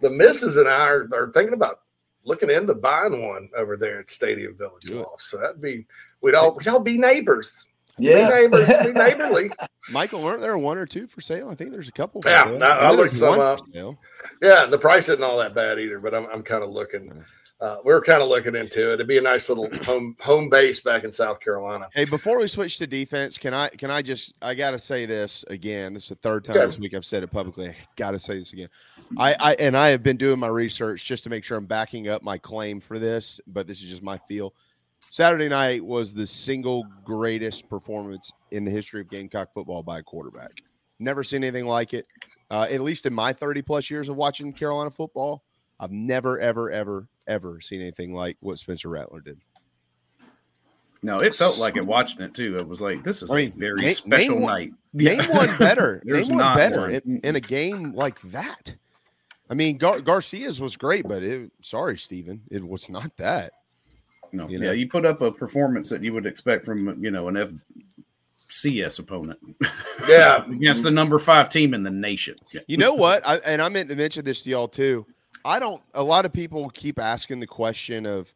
[0.00, 1.80] the missus and I are, are thinking about
[2.24, 5.22] looking into buying one over there at Stadium Village Loft.
[5.22, 5.86] So that'd be
[6.20, 7.66] we'd all we'd all be neighbors.
[7.98, 8.28] Yeah.
[8.28, 9.50] Be neighbors, be neighborly.
[9.90, 11.48] Michael, weren't there one or two for sale?
[11.48, 12.20] I think there's a couple.
[12.22, 12.62] For Yeah, sale.
[12.62, 13.60] I- I know looked some up.
[14.42, 17.24] Yeah, the price isn't all that bad either, but I'm I'm kind of looking
[17.58, 18.94] uh we are kind of looking into it.
[18.94, 21.88] It'd be a nice little home home base back in South Carolina.
[21.94, 25.44] Hey, before we switch to defense, can I can I just I gotta say this
[25.48, 25.94] again.
[25.94, 26.66] This is the third time Okay.
[26.66, 27.68] this week I've said it publicly.
[27.70, 28.68] I gotta say this again.
[29.16, 32.08] I, I and I have been doing my research just to make sure I'm backing
[32.08, 34.52] up my claim for this, but this is just my feel.
[35.08, 40.02] Saturday night was the single greatest performance in the history of Gamecock football by a
[40.02, 40.50] quarterback.
[40.98, 42.06] Never seen anything like it.
[42.50, 45.42] Uh, at least in my 30 plus years of watching Carolina football,
[45.80, 49.38] I've never, ever, ever, ever seen anything like what Spencer Rattler did.
[51.02, 52.56] No, it felt like it watching it too.
[52.56, 54.72] It was like this is I mean, a very name- special name one- night.
[54.92, 56.02] Name one better.
[56.04, 58.74] There's name one better in, in a game like that.
[59.48, 63.52] I mean, Gar- Garcia's was great, but it, sorry, Stephen, it was not that.
[64.32, 67.28] No, You yeah, you put up a performance that you would expect from you know
[67.28, 67.60] an
[68.48, 69.38] FCS opponent.
[70.06, 70.44] Yeah.
[70.50, 72.36] against the number five team in the nation.
[72.68, 73.26] You know what?
[73.26, 75.06] I, and I meant to mention this to y'all too.
[75.44, 75.82] I don't.
[75.94, 78.32] A lot of people keep asking the question of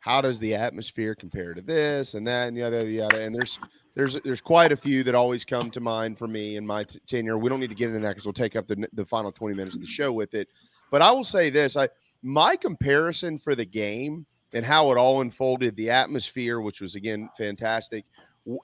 [0.00, 3.22] how does the atmosphere compare to this and that and yada yada.
[3.22, 3.58] And there's
[3.94, 6.98] there's there's quite a few that always come to mind for me in my t-
[7.06, 7.38] tenure.
[7.38, 9.54] We don't need to get into that because we'll take up the the final 20
[9.54, 10.48] minutes of the show with it.
[10.90, 11.88] But I will say this: I
[12.22, 17.28] my comparison for the game and how it all unfolded, the atmosphere, which was again
[17.36, 18.04] fantastic,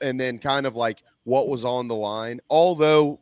[0.01, 2.40] and then kind of like what was on the line.
[2.51, 3.20] Although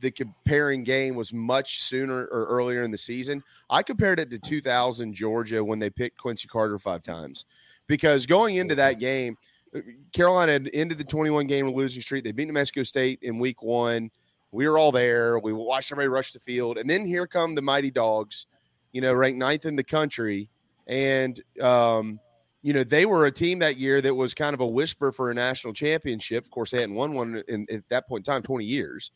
[0.00, 3.42] the comparing game was much sooner or earlier in the season.
[3.70, 7.44] I compared it to 2000 Georgia when they picked Quincy Carter five times
[7.86, 9.36] because going into that game,
[9.74, 9.80] uh,
[10.12, 12.24] Carolina had ended the 21 game losing streak.
[12.24, 14.10] They beat New Mexico State in week one.
[14.50, 15.38] We were all there.
[15.38, 16.78] We watched everybody rush the field.
[16.78, 18.46] And then here come the Mighty Dogs,
[18.92, 20.48] you know, ranked ninth in the country.
[20.86, 22.20] And, um,
[22.62, 25.30] you know, they were a team that year that was kind of a whisper for
[25.30, 26.44] a national championship.
[26.44, 29.10] Of course, they hadn't won one in, at that point in time, 20 years.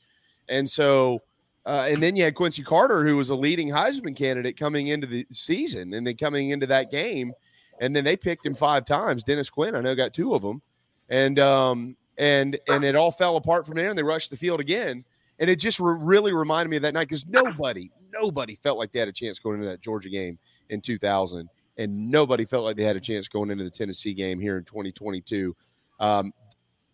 [0.48, 1.20] And so,
[1.66, 5.06] uh, and then you had Quincy Carter, who was a leading Heisman candidate coming into
[5.06, 7.32] the season and then coming into that game.
[7.80, 9.22] And then they picked him five times.
[9.22, 10.62] Dennis Quinn, I know, got two of them.
[11.08, 14.60] And, um, and, and it all fell apart from there and they rushed the field
[14.60, 15.04] again.
[15.38, 18.92] And it just re- really reminded me of that night because nobody, nobody felt like
[18.92, 20.38] they had a chance going into that Georgia game
[20.68, 21.48] in 2000.
[21.80, 24.64] And nobody felt like they had a chance going into the Tennessee game here in
[24.64, 25.56] 2022.
[25.98, 26.32] Um,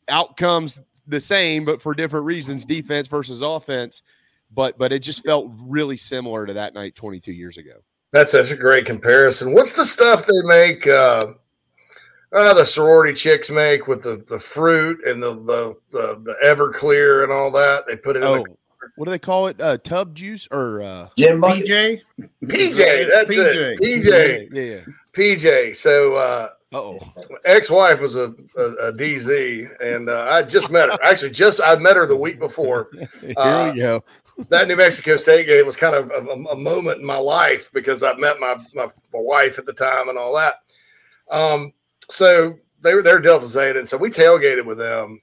[0.09, 4.05] outcomes the same, but for different reasons, defense versus offense.
[4.55, 7.83] But but it just felt really similar to that night 22 years ago.
[8.13, 9.53] That's such a great comparison.
[9.53, 10.87] What's the stuff they make?
[10.87, 11.33] Uh,
[12.33, 17.25] uh, the sorority chicks make with the, the fruit and the, the the the Everclear
[17.25, 17.87] and all that.
[17.89, 18.57] They put it in Oh, the
[18.97, 19.61] what do they call it?
[19.61, 21.67] Uh, tub juice or uh, Gym bucket?
[21.67, 22.03] PJ.
[22.45, 23.11] PJ.
[23.11, 23.79] That's it.
[23.81, 24.49] PJ.
[24.53, 24.81] Yeah, yeah.
[25.13, 25.77] PJ.
[25.77, 26.99] So uh, oh,
[27.45, 30.99] ex-wife was a, a, a DZ, and uh, I just met her.
[31.05, 32.89] Actually, just I met her the week before.
[33.21, 34.05] Here Uh, we go.
[34.51, 37.71] that New Mexico State game was kind of a, a- a moment in my life
[37.73, 40.57] because I met my, my my wife at the time and all that.
[41.31, 41.73] Um,
[42.11, 45.21] so they were they're Delta Zeta, and so we tailgated with them,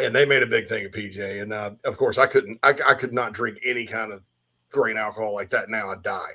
[0.00, 1.42] and they made a big thing of PJ.
[1.42, 4.28] And uh, of course, I couldn't, I, I could not drink any kind of
[4.70, 5.68] grain alcohol like that.
[5.68, 6.30] Now I'd die,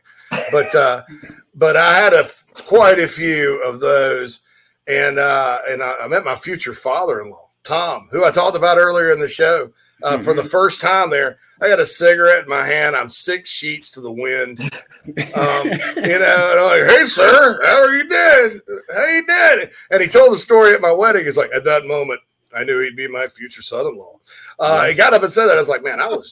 [0.51, 1.03] but uh,
[1.55, 4.41] but I had a quite a few of those,
[4.87, 9.11] and uh, and I, I met my future father-in-law, Tom, who I talked about earlier
[9.11, 9.71] in the show.
[10.03, 12.95] Uh, For the first time there, I got a cigarette in my hand.
[12.95, 14.59] I'm six sheets to the wind.
[14.59, 18.61] Um, you know, and I'm like, hey, sir, how are you doing?
[18.95, 19.67] How you doing?
[19.91, 21.27] And he told the story at my wedding.
[21.27, 22.19] It's like, at that moment,
[22.55, 24.19] I knew he'd be my future son-in-law.
[24.59, 25.55] Uh, He got up and said that.
[25.57, 26.31] I was like, man, I was,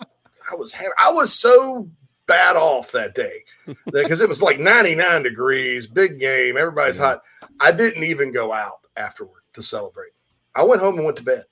[0.52, 1.90] I was, ha- I was so
[2.28, 3.44] bad off that day
[3.92, 7.22] because it was like 99 degrees, big game, everybody's hot.
[7.60, 10.12] I didn't even go out afterward to celebrate.
[10.56, 11.46] I went home and went to bed,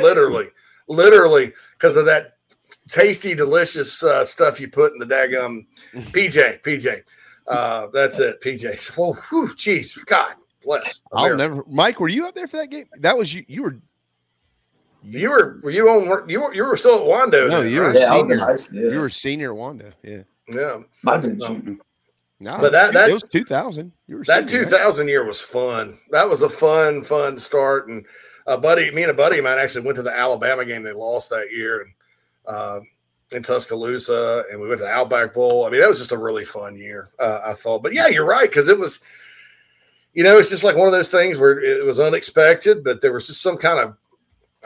[0.00, 0.48] literally,
[0.88, 2.36] literally, because of that
[2.88, 7.02] tasty, delicious uh, stuff you put in the daggum PJ, PJ.
[7.46, 8.92] Uh, that's it, PJ.
[8.98, 11.00] Oh, whew, geez, God bless.
[11.12, 11.64] I'll never.
[11.66, 12.86] Mike, were you up there for that game?
[12.98, 13.44] That was you.
[13.48, 13.78] You were.
[15.08, 16.28] You were were you on?
[16.28, 17.48] You were you were still at Wando?
[17.48, 17.96] No, you were right?
[17.96, 18.90] a senior.
[18.92, 19.92] You were senior at Wando.
[20.02, 20.22] Yeah.
[20.52, 20.80] Yeah.
[21.02, 21.76] Might have been No.
[22.40, 23.90] No, But that- that- it was 2000.
[24.06, 24.70] You were that senior, right?
[24.70, 25.98] 2000 year was fun.
[26.10, 27.88] That was a fun, fun start.
[27.88, 28.06] And
[28.46, 30.82] a buddy, me and a buddy of mine actually went to the Alabama game.
[30.84, 31.92] They lost that year and
[32.46, 32.80] uh,
[33.32, 35.66] in Tuscaloosa, and we went to the Outback Bowl.
[35.66, 37.82] I mean, that was just a really fun year, uh, I thought.
[37.82, 39.00] But yeah, you're right because it was,
[40.14, 43.12] you know, it's just like one of those things where it was unexpected, but there
[43.12, 43.96] was just some kind of,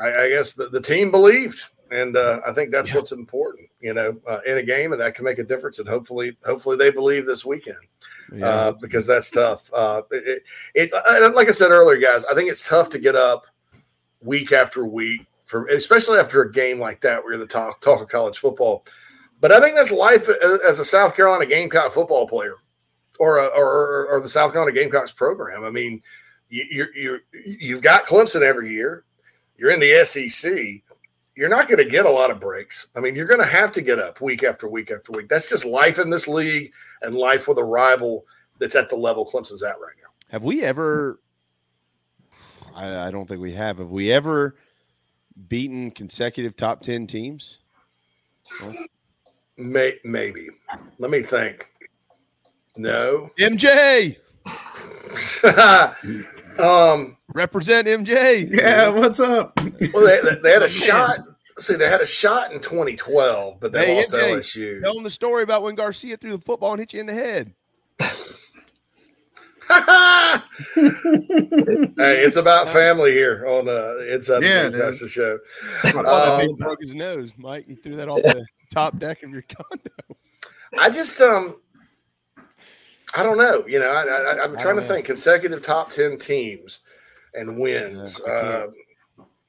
[0.03, 1.63] I, I guess, the, the team believed.
[1.91, 5.15] And uh, I think that's what's important, you know, uh, in a game, and that
[5.15, 5.79] can make a difference.
[5.79, 7.77] And hopefully, hopefully they believe this weekend
[8.33, 8.47] Yeah.
[8.47, 9.71] uh, because that's tough.
[9.75, 10.43] Uh, it,
[10.75, 13.47] it, and like I said earlier, guys, I think it's tough to get up
[14.23, 18.01] week after week for, especially after a game like that where you're the talk talk
[18.01, 18.87] of college football.
[19.43, 20.31] But I think that's life
[20.67, 22.55] as a South Carolina Gamecock football player,
[23.19, 25.63] or a, or, or the South Carolina Gamecocks program.
[25.63, 26.01] I mean,
[26.49, 29.05] you you you you've got Clemson every year.
[29.63, 30.53] You're in the SEC.
[31.37, 32.89] You're not going to get a lot of breaks.
[32.97, 35.29] I mean, you're going to have to get up week after week after week.
[35.29, 36.73] That's just life in this league
[37.03, 38.27] and life with a rival
[38.59, 40.09] that's at the level Clemson's at right now.
[40.31, 41.21] Have we ever?
[42.75, 43.79] I, I don't think we have.
[43.79, 44.57] Have we ever
[45.47, 47.61] beaten consecutive top 10 teams?
[49.57, 50.49] May, maybe.
[50.99, 51.69] Let me think.
[52.77, 53.31] No.
[53.39, 54.17] MJ.
[56.59, 58.51] um, represent MJ.
[58.51, 59.59] Yeah, what's up?
[59.93, 61.21] Well, they, they had a shot.
[61.59, 64.83] See, they had a shot in 2012, but they Hey, lost to MJ, LSU.
[64.83, 67.13] Tell them the story about when Garcia threw the football and hit you in the
[67.13, 67.55] head.
[70.75, 75.39] hey, it's about family here on uh, Inside Yeah, the it Gamecocks show.
[75.85, 77.67] I thought Um, broke his nose, Mike.
[77.67, 79.91] He threw that off the top deck of your condo.
[80.79, 81.57] I just um
[83.15, 83.65] I don't know.
[83.67, 84.89] You know, I, I, I'm I trying to know.
[84.89, 86.81] think consecutive top ten teams
[87.35, 88.21] and wins.
[88.27, 88.67] Yeah, uh,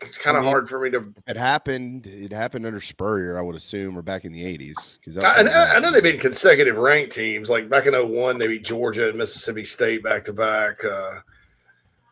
[0.02, 1.14] it's kind I of mean, hard for me to.
[1.28, 2.08] It happened.
[2.08, 5.00] It happened under Spurrier, I would assume, or back in the '80s.
[5.00, 7.50] Because I, I I know they've been consecutive ranked teams.
[7.50, 10.84] Like back in 01, they beat Georgia and Mississippi State back to back.
[10.84, 11.20] Uh,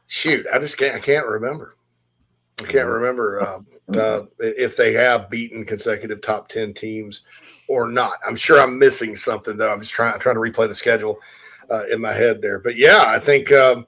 [0.08, 0.96] shoot, I just can't.
[0.96, 1.76] I can't remember.
[2.62, 7.24] I can't remember uh, uh, if they have beaten consecutive top ten teams
[7.68, 8.14] or not.
[8.26, 9.72] I'm sure I'm missing something though.
[9.74, 11.20] I'm just trying I'm trying to replay the schedule
[11.72, 12.60] uh, in my head there.
[12.60, 13.88] But yeah, I think um,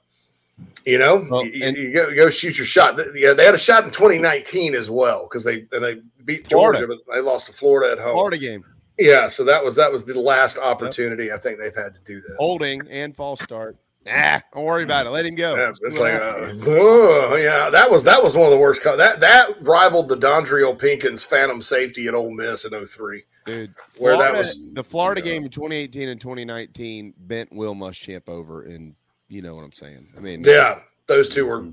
[0.86, 2.98] you know you, you go, go shoot your shot.
[3.14, 6.80] Yeah, they had a shot in 2019 as well because they and they beat Florida.
[6.80, 8.14] Georgia, but they lost to Florida at home.
[8.14, 8.64] Florida game.
[8.98, 12.20] Yeah, so that was that was the last opportunity I think they've had to do
[12.20, 12.32] this.
[12.38, 13.76] Holding and false start.
[14.06, 15.10] Ah, don't worry about it.
[15.10, 15.56] Let him go.
[15.56, 18.82] Yeah, it's like, uh, oh, yeah, that was that was one of the worst.
[18.82, 23.24] Co- that that rivaled the Dondrial Pinkins Phantom safety at Ole Miss in 03.
[23.44, 28.62] Dude, where that was the Florida game in 2018 and 2019 bent Will Muschamp over,
[28.62, 28.94] and
[29.28, 30.08] you know what I'm saying.
[30.16, 31.66] I mean, Yeah, those two were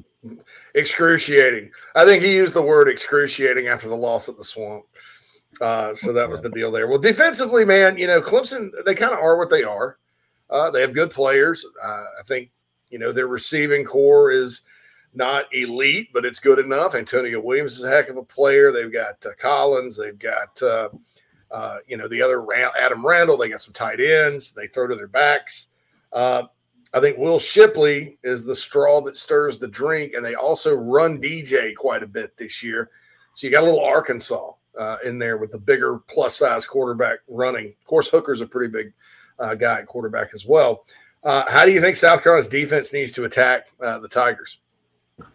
[0.76, 1.72] excruciating.
[1.96, 4.86] I think he used the word excruciating after the loss at the Swamp.
[5.60, 6.88] Uh, so that was the deal there.
[6.88, 9.98] Well, defensively, man, you know, Clemson, they kind of are what they are.
[10.50, 11.66] Uh, they have good players.
[11.82, 12.52] Uh, I think,
[12.90, 14.62] you know, their receiving core is
[15.14, 16.96] not elite, but it's good enough.
[16.96, 18.72] Antonio Williams is a heck of a player.
[18.72, 19.98] They've got uh, Collins.
[19.98, 20.62] They've got,
[21.52, 23.38] uh, you know, the other Adam Randall.
[23.38, 24.52] They got some tight ends.
[24.52, 25.68] They throw to their backs.
[26.14, 26.44] Uh,
[26.94, 31.22] I think Will Shipley is the straw that stirs the drink, and they also run
[31.22, 32.90] DJ quite a bit this year.
[33.34, 37.20] So you got a little Arkansas uh, in there with the bigger plus size quarterback
[37.28, 37.68] running.
[37.68, 38.94] Of course, Hooker's a pretty big
[39.40, 40.86] uh, guy at quarterback as well.
[41.24, 44.60] Uh, how do you think South Carolina's defense needs to attack the Tigers?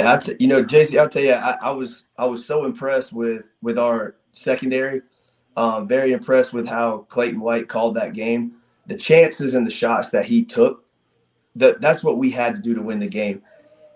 [0.01, 3.13] I t- you know, JC, I'll tell you, I, I was I was so impressed
[3.13, 5.03] with with our secondary.
[5.57, 8.53] Um, very impressed with how Clayton White called that game.
[8.87, 10.85] The chances and the shots that he took,
[11.57, 13.43] that that's what we had to do to win the game.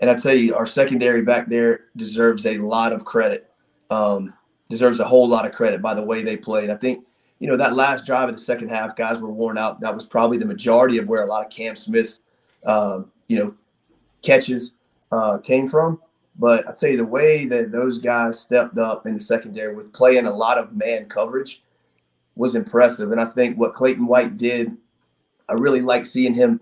[0.00, 3.50] And I tell you, our secondary back there deserves a lot of credit.
[3.90, 4.32] Um,
[4.70, 6.70] deserves a whole lot of credit by the way they played.
[6.70, 7.04] I think,
[7.40, 9.80] you know, that last drive of the second half, guys were worn out.
[9.80, 12.20] That was probably the majority of where a lot of Cam Smith's,
[12.64, 13.54] uh, you know,
[14.22, 14.74] catches
[15.12, 16.00] uh, came from.
[16.40, 19.92] But I tell you, the way that those guys stepped up in the secondary with
[19.92, 21.62] playing a lot of man coverage
[22.34, 23.12] was impressive.
[23.12, 24.74] And I think what Clayton White did,
[25.50, 26.58] I really like seeing him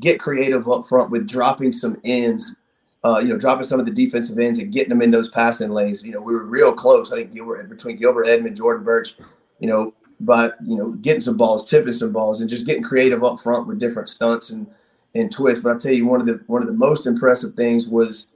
[0.00, 2.56] get creative up front with dropping some ends,
[3.04, 5.70] uh, you know, dropping some of the defensive ends and getting them in those passing
[5.70, 6.02] lanes.
[6.02, 7.12] You know, we were real close.
[7.12, 9.14] I think Gilbert between Gilbert Edmond, Jordan Burch,
[9.60, 13.22] you know, but you know, getting some balls, tipping some balls, and just getting creative
[13.22, 14.66] up front with different stunts and
[15.14, 15.62] and twists.
[15.62, 18.26] But I tell you, one of the one of the most impressive things was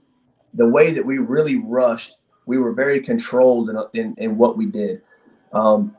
[0.56, 2.16] the way that we really rushed.
[2.46, 5.02] We were very controlled in in, in what we did.
[5.52, 5.96] Um,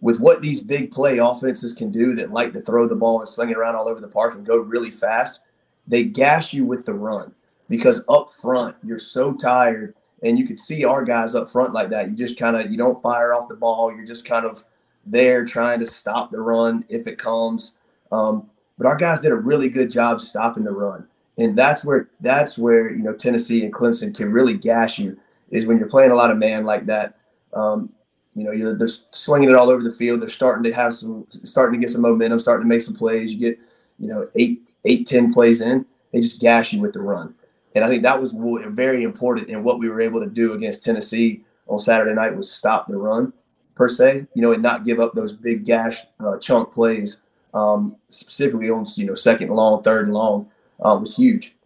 [0.00, 3.28] with what these big play offenses can do that like to throw the ball and
[3.28, 5.40] sling it around all over the park and go really fast,
[5.86, 7.32] they gash you with the run
[7.68, 11.88] because up front you're so tired and you could see our guys up front like
[11.90, 12.08] that.
[12.08, 13.94] You just kind of you don't fire off the ball.
[13.94, 14.64] You're just kind of
[15.06, 17.76] there trying to stop the run if it comes.
[18.10, 18.48] Um,
[18.78, 21.06] but our guys did a really good job stopping the run,
[21.38, 25.18] and that's where that's where you know Tennessee and Clemson can really gash you
[25.50, 27.16] is when you're playing a lot of man like that.
[27.54, 27.92] Um,
[28.34, 30.20] you know, you're they're slinging it all over the field.
[30.20, 33.34] They're starting to have some, starting to get some momentum, starting to make some plays.
[33.34, 33.58] You get,
[33.98, 37.34] you know, eight, eight, ten plays in, they just gash you with the run.
[37.74, 40.82] And I think that was very important in what we were able to do against
[40.82, 43.32] Tennessee on Saturday night was stop the run
[43.74, 47.20] per se, you know, and not give up those big gash uh, chunk plays,
[47.54, 50.50] um, specifically on you know second long, third and long,
[50.84, 51.56] uh, was huge.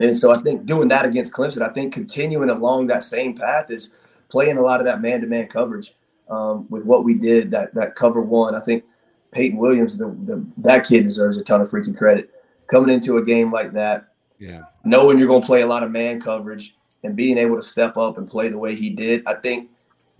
[0.00, 3.70] And so I think doing that against Clemson, I think continuing along that same path
[3.70, 3.92] is
[4.28, 5.94] playing a lot of that man-to-man coverage
[6.30, 7.50] um, with what we did.
[7.50, 8.84] That that cover one, I think
[9.32, 12.30] Peyton Williams, the, the that kid deserves a ton of freaking credit
[12.66, 14.62] coming into a game like that Yeah.
[14.84, 16.74] knowing you're going to play a lot of man coverage
[17.04, 19.70] and being able to step up and play the way he did, I think,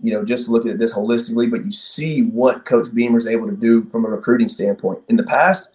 [0.01, 3.55] you know, just looking at this holistically, but you see what Coach Beamer's able to
[3.55, 4.99] do from a recruiting standpoint.
[5.09, 5.69] In the past,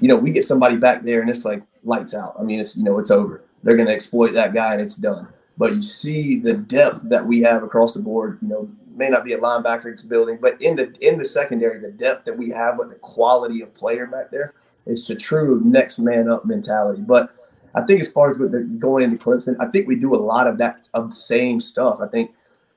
[0.00, 2.36] you know, we get somebody back there and it's like lights out.
[2.38, 3.42] I mean, it's, you know, it's over.
[3.62, 5.28] They're going to exploit that guy and it's done.
[5.58, 8.38] but you see the depth that we have across the board.
[8.42, 11.78] You know, may not be a linebacker it's building, but in the in the secondary,
[11.78, 14.54] the depth that we have, but the quality of player back there,
[14.86, 17.02] it's a true next man up mentality.
[17.02, 17.34] But
[17.74, 20.16] I think as far as with the going into Clemson, I think we do a
[20.16, 21.98] lot of that of the same stuff.
[22.00, 22.32] I think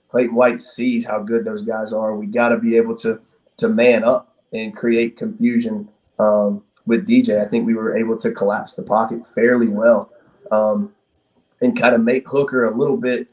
[0.09, 2.15] Clayton White sees how good those guys are.
[2.15, 3.19] We got to be able to
[3.57, 5.87] to man up and create confusion
[6.17, 7.39] um, with DJ.
[7.39, 10.11] I think we were able to collapse the pocket fairly well
[10.51, 10.91] um,
[11.61, 13.27] and kind of make Hooker a little bit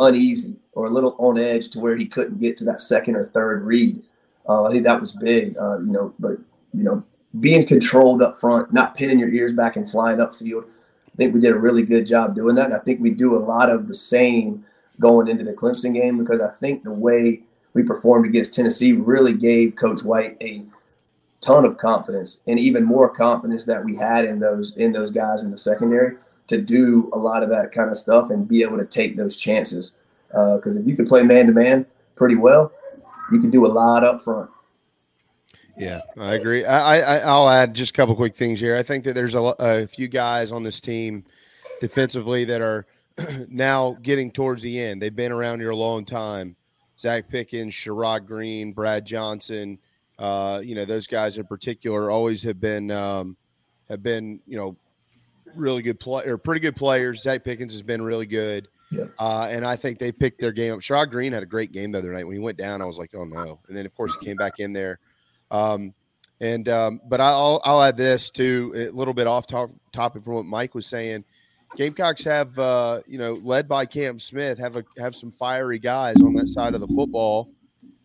[0.00, 3.24] uneasy or a little on edge to where he couldn't get to that second or
[3.24, 4.02] third read.
[4.48, 6.12] Uh, I think that was big, uh, you know.
[6.18, 6.38] But
[6.74, 7.04] you know,
[7.38, 10.64] being controlled up front, not pinning your ears back and flying upfield.
[10.64, 12.66] I think we did a really good job doing that.
[12.66, 14.64] And I think we do a lot of the same
[14.98, 17.42] going into the Clemson game because I think the way
[17.74, 20.64] we performed against Tennessee really gave Coach White a
[21.40, 25.42] ton of confidence and even more confidence that we had in those in those guys
[25.42, 26.16] in the secondary
[26.48, 29.36] to do a lot of that kind of stuff and be able to take those
[29.36, 29.92] chances.
[30.28, 31.86] Because uh, if you can play man to man
[32.16, 32.72] pretty well,
[33.30, 34.50] you can do a lot up front.
[35.76, 36.64] Yeah, I agree.
[36.64, 38.76] I, I I'll add just a couple quick things here.
[38.76, 41.24] I think that there's a, a few guys on this team
[41.80, 42.86] defensively that are
[43.48, 45.00] now getting towards the end.
[45.00, 46.56] They've been around here a long time.
[46.98, 49.78] Zacch Pickens, Sherrod Greene, Brad Johnson,
[50.18, 53.36] uh, you know, those guys in particular always have been um,
[53.88, 54.76] have been, you know,
[55.54, 57.24] really good play or pretty good players.
[57.24, 58.68] Zacch Pickens has been really good.
[58.90, 59.04] Yeah.
[59.18, 60.80] Uh, and I think they picked their game up.
[60.80, 62.24] Shaw Green had a great game the other night.
[62.24, 63.60] When he went down, I was like, oh no.
[63.68, 64.98] And then of course he came back in there.
[65.50, 65.94] Um,
[66.40, 70.34] and um, but I'll I'll add this to a little bit off top, topic from
[70.34, 71.24] what Mike was saying.
[71.76, 76.16] Gamecocks have, uh, you know, led by Cam Smith, have a have some fiery guys
[76.22, 77.50] on that side of the football.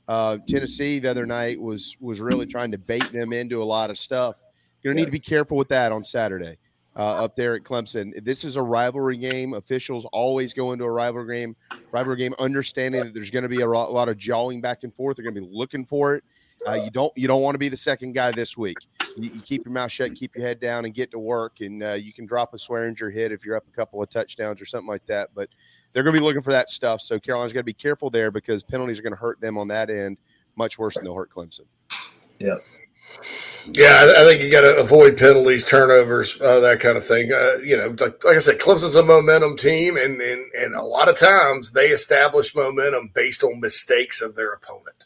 [0.08, 3.90] Uh, Tennessee the other night was was really trying to bait them into a lot
[3.90, 4.38] of stuff.
[4.82, 6.58] You're gonna need to be careful with that on Saturday
[6.96, 8.12] uh, up there at Clemson.
[8.24, 9.54] This is a rivalry game.
[9.54, 11.56] Officials always go into a rivalry game,
[11.92, 15.18] rivalry game, understanding that there's going to be a lot of jawing back and forth.
[15.18, 16.24] They're going to be looking for it.
[16.68, 18.78] Uh, you don't you don't want to be the second guy this week.
[19.18, 21.60] You, you, keep your mouth shut, keep your head down, and get to work.
[21.60, 24.62] And uh, you can drop a Swearinger hit if you're up a couple of touchdowns
[24.62, 25.30] or something like that.
[25.36, 25.50] But
[25.94, 27.02] they're going to be looking for that stuff.
[27.02, 29.68] So Carolina's got to be careful there because penalties are going to hurt them on
[29.70, 30.18] that end
[30.56, 31.66] much worse than they'll hurt Clemson.
[32.40, 32.56] Yeah.
[33.72, 37.32] Yeah, I think you got to avoid penalties, turnovers, uh, that kind of thing.
[37.32, 40.82] Uh, you know, like, like, I said, Clemson's a momentum team, and, and and a
[40.82, 45.06] lot of times they establish momentum based on mistakes of their opponent.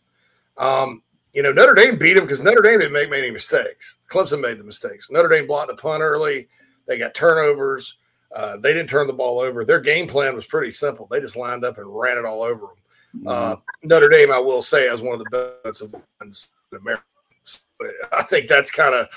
[0.58, 1.04] Um,
[1.34, 3.98] you know, Notre Dame beat them because Notre Dame didn't make many mistakes.
[4.10, 5.12] Clemson made the mistakes.
[5.12, 6.48] Notre Dame blocked a punt early.
[6.88, 7.98] They got turnovers.
[8.38, 9.66] Uh, they didn't turn the ball over.
[9.66, 11.08] Their game plan was pretty simple.
[11.08, 12.78] They just lined up and ran it all over them.
[13.16, 13.28] Mm-hmm.
[13.28, 17.02] Uh, Notre Dame, I will say, has one of the best of ones in America.
[18.12, 19.08] I think that's kind of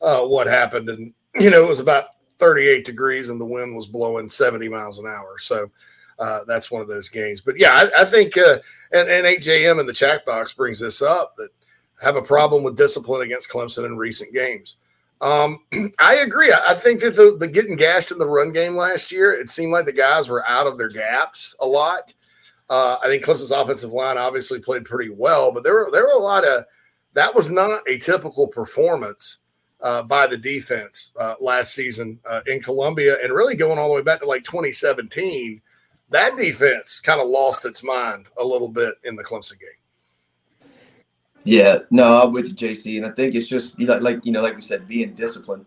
[0.00, 0.88] uh, what happened.
[0.88, 2.06] And, you know, it was about
[2.38, 5.36] 38 degrees and the wind was blowing 70 miles an hour.
[5.38, 5.70] So
[6.18, 7.42] uh, that's one of those games.
[7.42, 8.60] But yeah, I, I think, uh,
[8.92, 11.50] and, and 8JM in the chat box brings this up that
[12.00, 14.76] have a problem with discipline against Clemson in recent games.
[15.20, 15.60] Um,
[15.98, 16.52] I agree.
[16.52, 19.72] I, think that the, the getting gashed in the run game last year, it seemed
[19.72, 22.14] like the guys were out of their gaps a lot.
[22.68, 26.12] Uh, I think Clemson's offensive line obviously played pretty well, but there were there were
[26.12, 26.64] a lot of
[27.14, 29.38] that was not a typical performance
[29.80, 33.94] uh, by the defense uh, last season uh, in Columbia, and really going all the
[33.94, 35.60] way back to like 2017.
[36.10, 39.79] That defense kind of lost its mind a little bit in the Clemson game.
[41.44, 44.56] Yeah, no, I'm with you, JC, and I think it's just like you know, like
[44.56, 45.64] we said, being disciplined.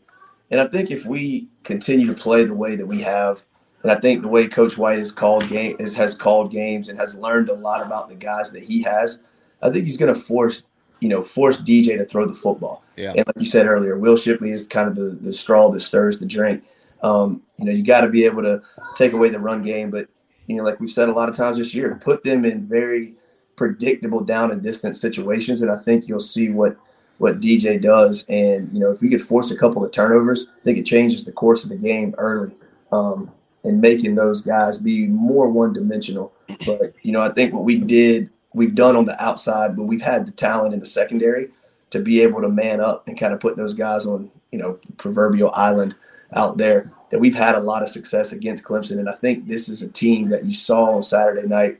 [0.51, 3.43] And I think if we continue to play the way that we have,
[3.81, 6.99] and I think the way Coach White has called game is, has called games and
[6.99, 9.19] has learned a lot about the guys that he has,
[9.61, 10.63] I think he's going to force
[11.03, 12.83] you know force DJ to throw the football.
[12.95, 13.13] Yeah.
[13.15, 16.19] And like you said earlier, Will Shipley is kind of the the straw that stirs
[16.19, 16.63] the drink.
[17.01, 18.61] Um, you know, you got to be able to
[18.95, 20.07] take away the run game, but
[20.47, 23.15] you know, like we've said a lot of times this year, put them in very
[23.55, 26.77] predictable down and distance situations, and I think you'll see what
[27.17, 28.25] what DJ does.
[28.27, 31.25] And you know, if we could force a couple of turnovers, I think it changes
[31.25, 32.53] the course of the game early,
[32.91, 33.31] um,
[33.63, 36.33] and making those guys be more one dimensional.
[36.65, 40.01] But you know, I think what we did, we've done on the outside, but we've
[40.01, 41.49] had the talent in the secondary
[41.91, 44.79] to be able to man up and kind of put those guys on, you know,
[44.97, 45.95] proverbial island
[46.35, 46.91] out there.
[47.11, 49.89] That we've had a lot of success against Clemson, and I think this is a
[49.89, 51.77] team that you saw on Saturday night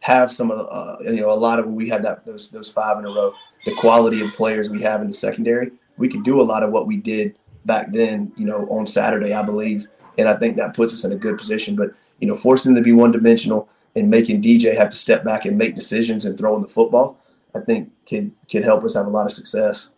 [0.00, 2.48] have some of the, uh, you know, a lot of when we had that those
[2.48, 3.32] those five in a row,
[3.64, 6.70] the quality of players we have in the secondary, we could do a lot of
[6.70, 9.86] what we did back then, you know, on Saturday, I believe,
[10.18, 11.76] and I think that puts us in a good position.
[11.76, 15.24] But you know, forcing them to be one dimensional and making DJ have to step
[15.24, 17.18] back and make decisions and throwing the football,
[17.54, 19.90] I think could could help us have a lot of success.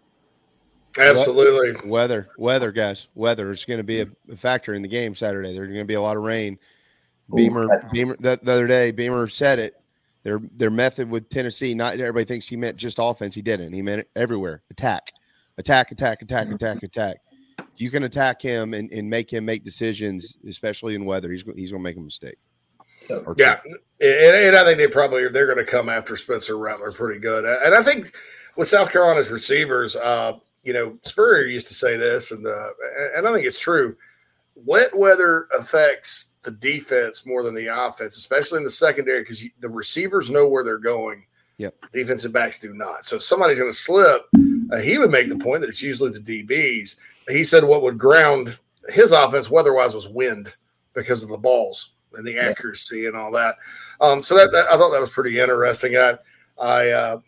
[0.98, 1.88] Absolutely.
[1.88, 3.08] Weather, weather, guys.
[3.14, 5.54] Weather is going to be a factor in the game Saturday.
[5.54, 6.58] There's going to be a lot of rain
[7.34, 9.80] Beamer, Beamer, that the other day, Beamer said it.
[10.24, 13.34] Their their method with Tennessee, not everybody thinks he meant just offense.
[13.34, 13.72] He didn't.
[13.72, 14.62] He meant it everywhere.
[14.70, 15.12] Attack,
[15.58, 17.16] attack, attack, attack, attack, attack.
[17.58, 21.42] If you can attack him and, and make him make decisions, especially in weather, he's
[21.56, 22.36] he's going to make a mistake.
[23.36, 27.18] Yeah, and, and I think they probably they're going to come after Spencer Rattler pretty
[27.18, 27.44] good.
[27.44, 28.14] And I think
[28.56, 32.68] with South Carolina's receivers, uh, you know, Spurrier used to say this, and uh,
[33.16, 33.96] and I think it's true.
[34.54, 39.68] Wet weather affects the defense more than the offense, especially in the secondary, because the
[39.68, 41.24] receivers know where they're going.
[41.58, 41.74] Yep.
[41.92, 43.04] Defensive backs do not.
[43.04, 44.26] So if somebody's going to slip,
[44.72, 46.96] uh, he would make the point that it's usually the DBs.
[47.28, 48.58] He said what would ground
[48.88, 50.54] his offense weather-wise was wind
[50.94, 53.56] because of the balls and the accuracy and all that.
[54.00, 55.96] Um, so that, that I thought that was pretty interesting.
[55.96, 56.18] I,
[56.58, 57.20] I, uh,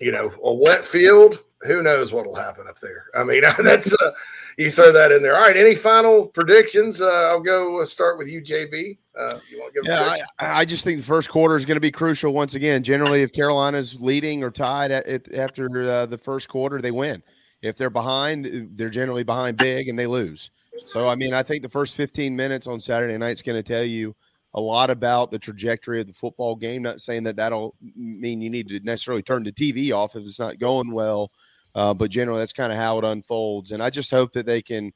[0.00, 1.38] you know, a wet field.
[1.62, 3.06] Who knows what'll happen up there?
[3.14, 4.10] I mean, that's uh,
[4.56, 5.36] you throw that in there.
[5.36, 5.56] All right.
[5.56, 7.00] Any final predictions?
[7.00, 8.98] Uh, I'll go uh, start with you, JB.
[9.18, 9.88] Uh, you want to give?
[9.88, 10.16] Yeah?
[10.38, 12.82] I, I just think the first quarter is going to be crucial once again.
[12.82, 17.22] Generally, if Carolina's leading or tied at, at, after uh, the first quarter, they win.
[17.62, 20.50] If they're behind, they're generally behind big and they lose.
[20.84, 23.62] So, I mean, I think the first 15 minutes on Saturday night is going to
[23.62, 24.14] tell you
[24.54, 26.82] a lot about the trajectory of the football game.
[26.82, 30.38] Not saying that that'll mean you need to necessarily turn the TV off if it's
[30.38, 31.30] not going well,
[31.74, 33.72] uh, but generally that's kind of how it unfolds.
[33.72, 34.92] And I just hope that they can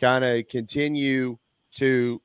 [0.00, 1.38] kind of continue
[1.76, 2.20] to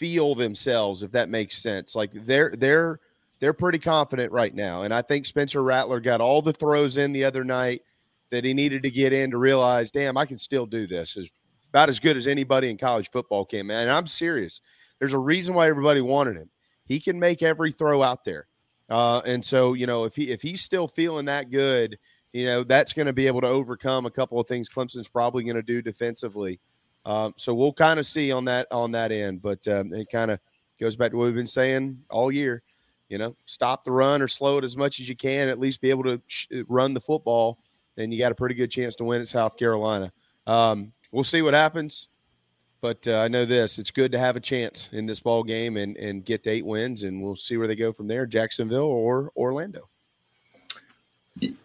[0.00, 1.94] feel themselves, if that makes sense.
[1.94, 3.00] Like they're they're
[3.38, 7.12] they're pretty confident right now, and I think Spencer Rattler got all the throws in
[7.12, 7.82] the other night
[8.30, 11.16] that he needed to get in to realize, damn, I can still do this.
[11.16, 11.28] Is
[11.68, 13.82] about as good as anybody in college football can, man.
[13.82, 14.60] And I'm serious.
[14.98, 16.50] There's a reason why everybody wanted him.
[16.86, 18.46] He can make every throw out there,
[18.88, 21.98] uh, and so you know if he if he's still feeling that good,
[22.32, 25.44] you know that's going to be able to overcome a couple of things Clemson's probably
[25.44, 26.60] going to do defensively.
[27.06, 30.30] Um, so we'll kind of see on that on that end, but um, it kind
[30.30, 30.38] of
[30.78, 32.62] goes back to what we've been saying all year.
[33.08, 35.48] You know, stop the run or slow it as much as you can.
[35.48, 37.58] At least be able to sh- run the football,
[37.96, 40.12] then you got a pretty good chance to win at South Carolina.
[40.46, 42.08] Um, we'll see what happens,
[42.80, 45.76] but uh, I know this: it's good to have a chance in this ball game
[45.76, 48.84] and and get to eight wins, and we'll see where they go from there, Jacksonville
[48.84, 49.89] or Orlando.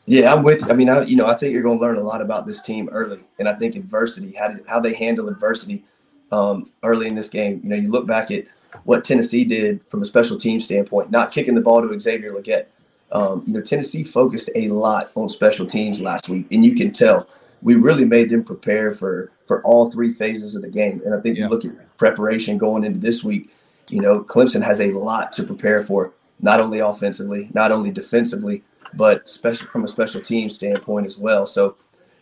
[0.06, 0.70] Yeah, I'm with.
[0.72, 2.62] I mean, I, you know, I think you're going to learn a lot about this
[2.62, 5.84] team early, and I think adversity, how do, how they handle adversity
[6.32, 7.62] um, early in this game.
[7.64, 8.46] You know, you look back at
[8.84, 12.68] what Tennessee did from a special team standpoint, not kicking the ball to Xavier Legette.
[13.12, 16.92] Um, you know, Tennessee focused a lot on special teams last week, and you can
[16.92, 17.28] tell
[17.62, 21.02] we really made them prepare for for all three phases of the game.
[21.06, 23.50] And I think you look at preparation going into this week.
[23.90, 28.64] You know, Clemson has a lot to prepare for, not only offensively, not only defensively,
[28.96, 31.48] but special from a special team standpoint as well.
[31.48, 31.76] So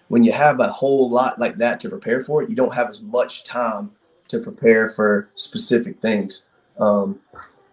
[0.07, 2.89] when you have a whole lot like that to prepare for it, you don't have
[2.89, 3.91] as much time
[4.27, 6.45] to prepare for specific things.
[6.79, 7.19] Um,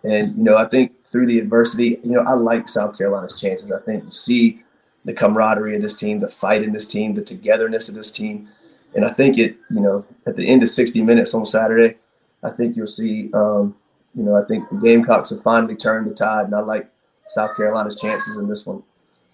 [0.04, 3.72] and you know, I think through the adversity, you know, I like South Carolina's chances.
[3.72, 4.62] I think you see
[5.04, 8.48] the camaraderie of this team, the fight in this team, the togetherness of this team,
[8.94, 11.96] and I think it, you know, at the end of 60 minutes on Saturday,
[12.42, 13.76] I think you'll see, um,
[14.14, 16.90] you know, I think the Gamecocks have finally turned the tide, and I like
[17.28, 18.82] South Carolina's chances in this one.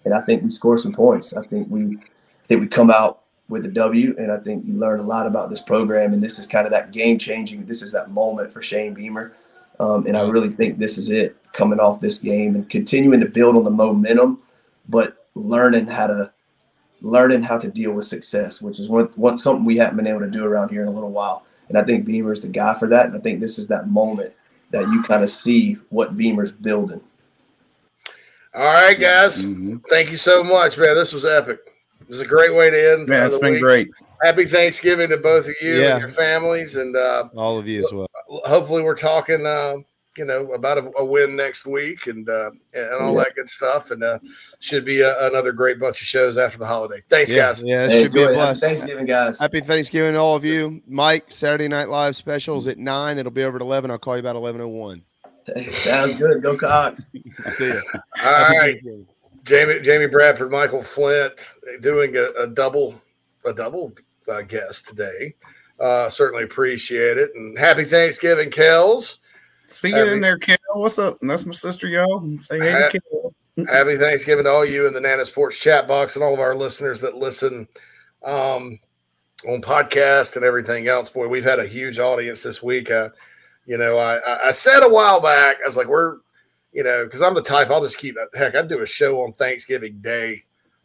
[0.07, 1.33] And I think we score some points.
[1.33, 4.73] I think we, I think we come out with a W, and I think you
[4.73, 6.13] learn a lot about this program.
[6.13, 7.65] And this is kind of that game changing.
[7.65, 9.33] This is that moment for Shane Beamer,
[9.81, 13.25] um, and I really think this is it coming off this game and continuing to
[13.25, 14.39] build on the momentum,
[14.87, 16.31] but learning how to
[17.01, 20.21] learning how to deal with success, which is what, what something we haven't been able
[20.21, 21.43] to do around here in a little while.
[21.67, 23.07] And I think Beamer is the guy for that.
[23.07, 24.33] And I think this is that moment
[24.71, 27.01] that you kind of see what Beamer's building.
[28.57, 29.43] All right, guys.
[29.43, 29.77] Mm-hmm.
[29.89, 30.95] Thank you so much, man.
[30.95, 31.59] This was epic.
[32.01, 33.07] It was a great way to end.
[33.07, 33.61] Man, it's the been week.
[33.61, 33.89] great.
[34.23, 35.91] Happy Thanksgiving to both of you Yeah.
[35.91, 38.07] and your families, and uh, All of you as well.
[38.27, 39.75] hopefully we're talking, uh,
[40.17, 43.25] you know, about a, a win next week and uh, and all Yeah.
[43.25, 44.17] that good stuff, and uh,
[44.59, 47.03] should be a, another great bunch of shows after the holiday.
[47.09, 47.61] Thanks, yeah, guys.
[47.61, 48.35] Yeah, it Hey, should be a enjoy it.
[48.37, 48.61] Happy blast.
[48.61, 49.37] Thanksgiving, guys.
[49.37, 50.81] Happy Thanksgiving to all of you.
[50.87, 53.19] Mike, Saturday Night Live specials at nine.
[53.19, 53.91] It'll be over at eleven.
[53.91, 55.03] I'll call you about eleven oh one.
[55.69, 56.41] Sounds good.
[56.43, 57.01] Go Cox.
[57.49, 57.81] See ya.
[57.93, 58.79] All Happy right,
[59.43, 61.33] Jamie, Jamie Bradford, Michael Flint,
[61.81, 62.99] doing a, a double,
[63.45, 63.93] a double
[64.27, 65.35] uh, guest today.
[65.79, 69.19] Uh, certainly appreciate it, and happy Thanksgiving, Kells.
[69.67, 70.57] See you Happy- in there, Kel.
[70.73, 71.17] What's up?
[71.21, 72.21] That's my sister, y'all.
[72.41, 73.33] Say hey Ha- to Kel.
[73.67, 76.55] Happy Thanksgiving to all you in the Nana's Porch chat box and all of our
[76.55, 77.67] listeners that listen
[78.23, 78.79] um,
[79.47, 81.09] on podcast and everything else.
[81.09, 82.91] Boy, we've had a huge audience this week.
[82.91, 83.09] Uh,
[83.67, 86.17] you know, I, I- said a while back, I was like, we're,
[86.73, 88.15] you know, because I'm the type I'll just keep.
[88.33, 90.43] Heck, I'd do a show on Thanksgiving Day,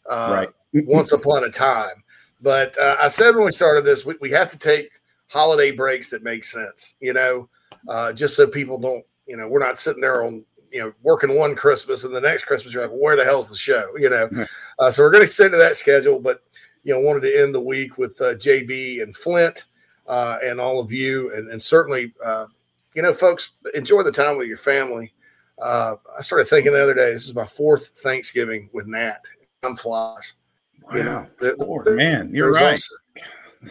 [0.09, 2.03] uh, once upon a time.
[2.41, 4.91] But uh, I said when we started this, we, we have to take
[5.29, 6.97] holiday breaks that make sense.
[7.01, 7.49] You know,
[7.89, 11.37] uh, just so people don't, you know, we're not sitting there on, you know, working
[11.37, 13.91] one Christmas and the next Christmas you're like, well, where the hell's the show?
[13.97, 14.29] You know,
[14.79, 16.43] uh, so we're going to stick to that schedule, but
[16.85, 19.67] you know, wanted to end the week with uh, JB and Flint
[20.09, 22.47] uh, and all of you, and, and certainly, uh,
[22.95, 25.13] you know, folks, enjoy the time with your family.
[25.61, 29.21] Uh, I started thinking the other day, this is my fourth Thanksgiving with Nat.
[29.63, 30.35] I'm flies.
[30.83, 32.71] Wow, you know, the, four, the, man, you're right.
[32.71, 32.97] Also,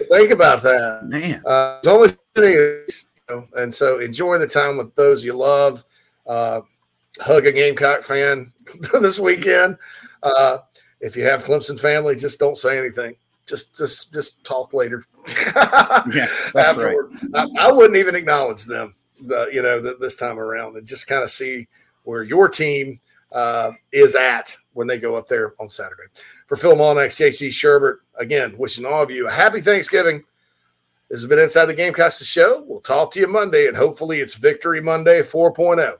[0.09, 1.41] think about that, man.
[1.45, 2.85] Uh, it's only you
[3.29, 5.83] know, and so enjoy the time with those you love.
[6.25, 6.61] Uh,
[7.19, 8.53] hug a Gamecock fan
[9.01, 9.77] this weekend.
[10.23, 10.59] Uh,
[11.01, 13.15] if you have Clemson family, just don't say anything.
[13.47, 15.03] Just, just, just talk later.
[15.55, 17.11] yeah, afterward.
[17.33, 17.49] Right.
[17.59, 18.95] I, I, wouldn't even acknowledge them,
[19.29, 21.67] uh, you know, th- this time around, and just kind of see
[22.03, 22.99] where your team
[23.33, 26.03] uh, is at when they go up there on Saturday.
[26.47, 30.23] For Phil Molnax, JC Shurburtt, again, wishing all of you a happy Thanksgiving.
[31.09, 32.63] This has been Inside the Gamecocks, the show.
[32.65, 35.97] We'll talk to you Monday, and hopefully it's Victory Monday 4.0.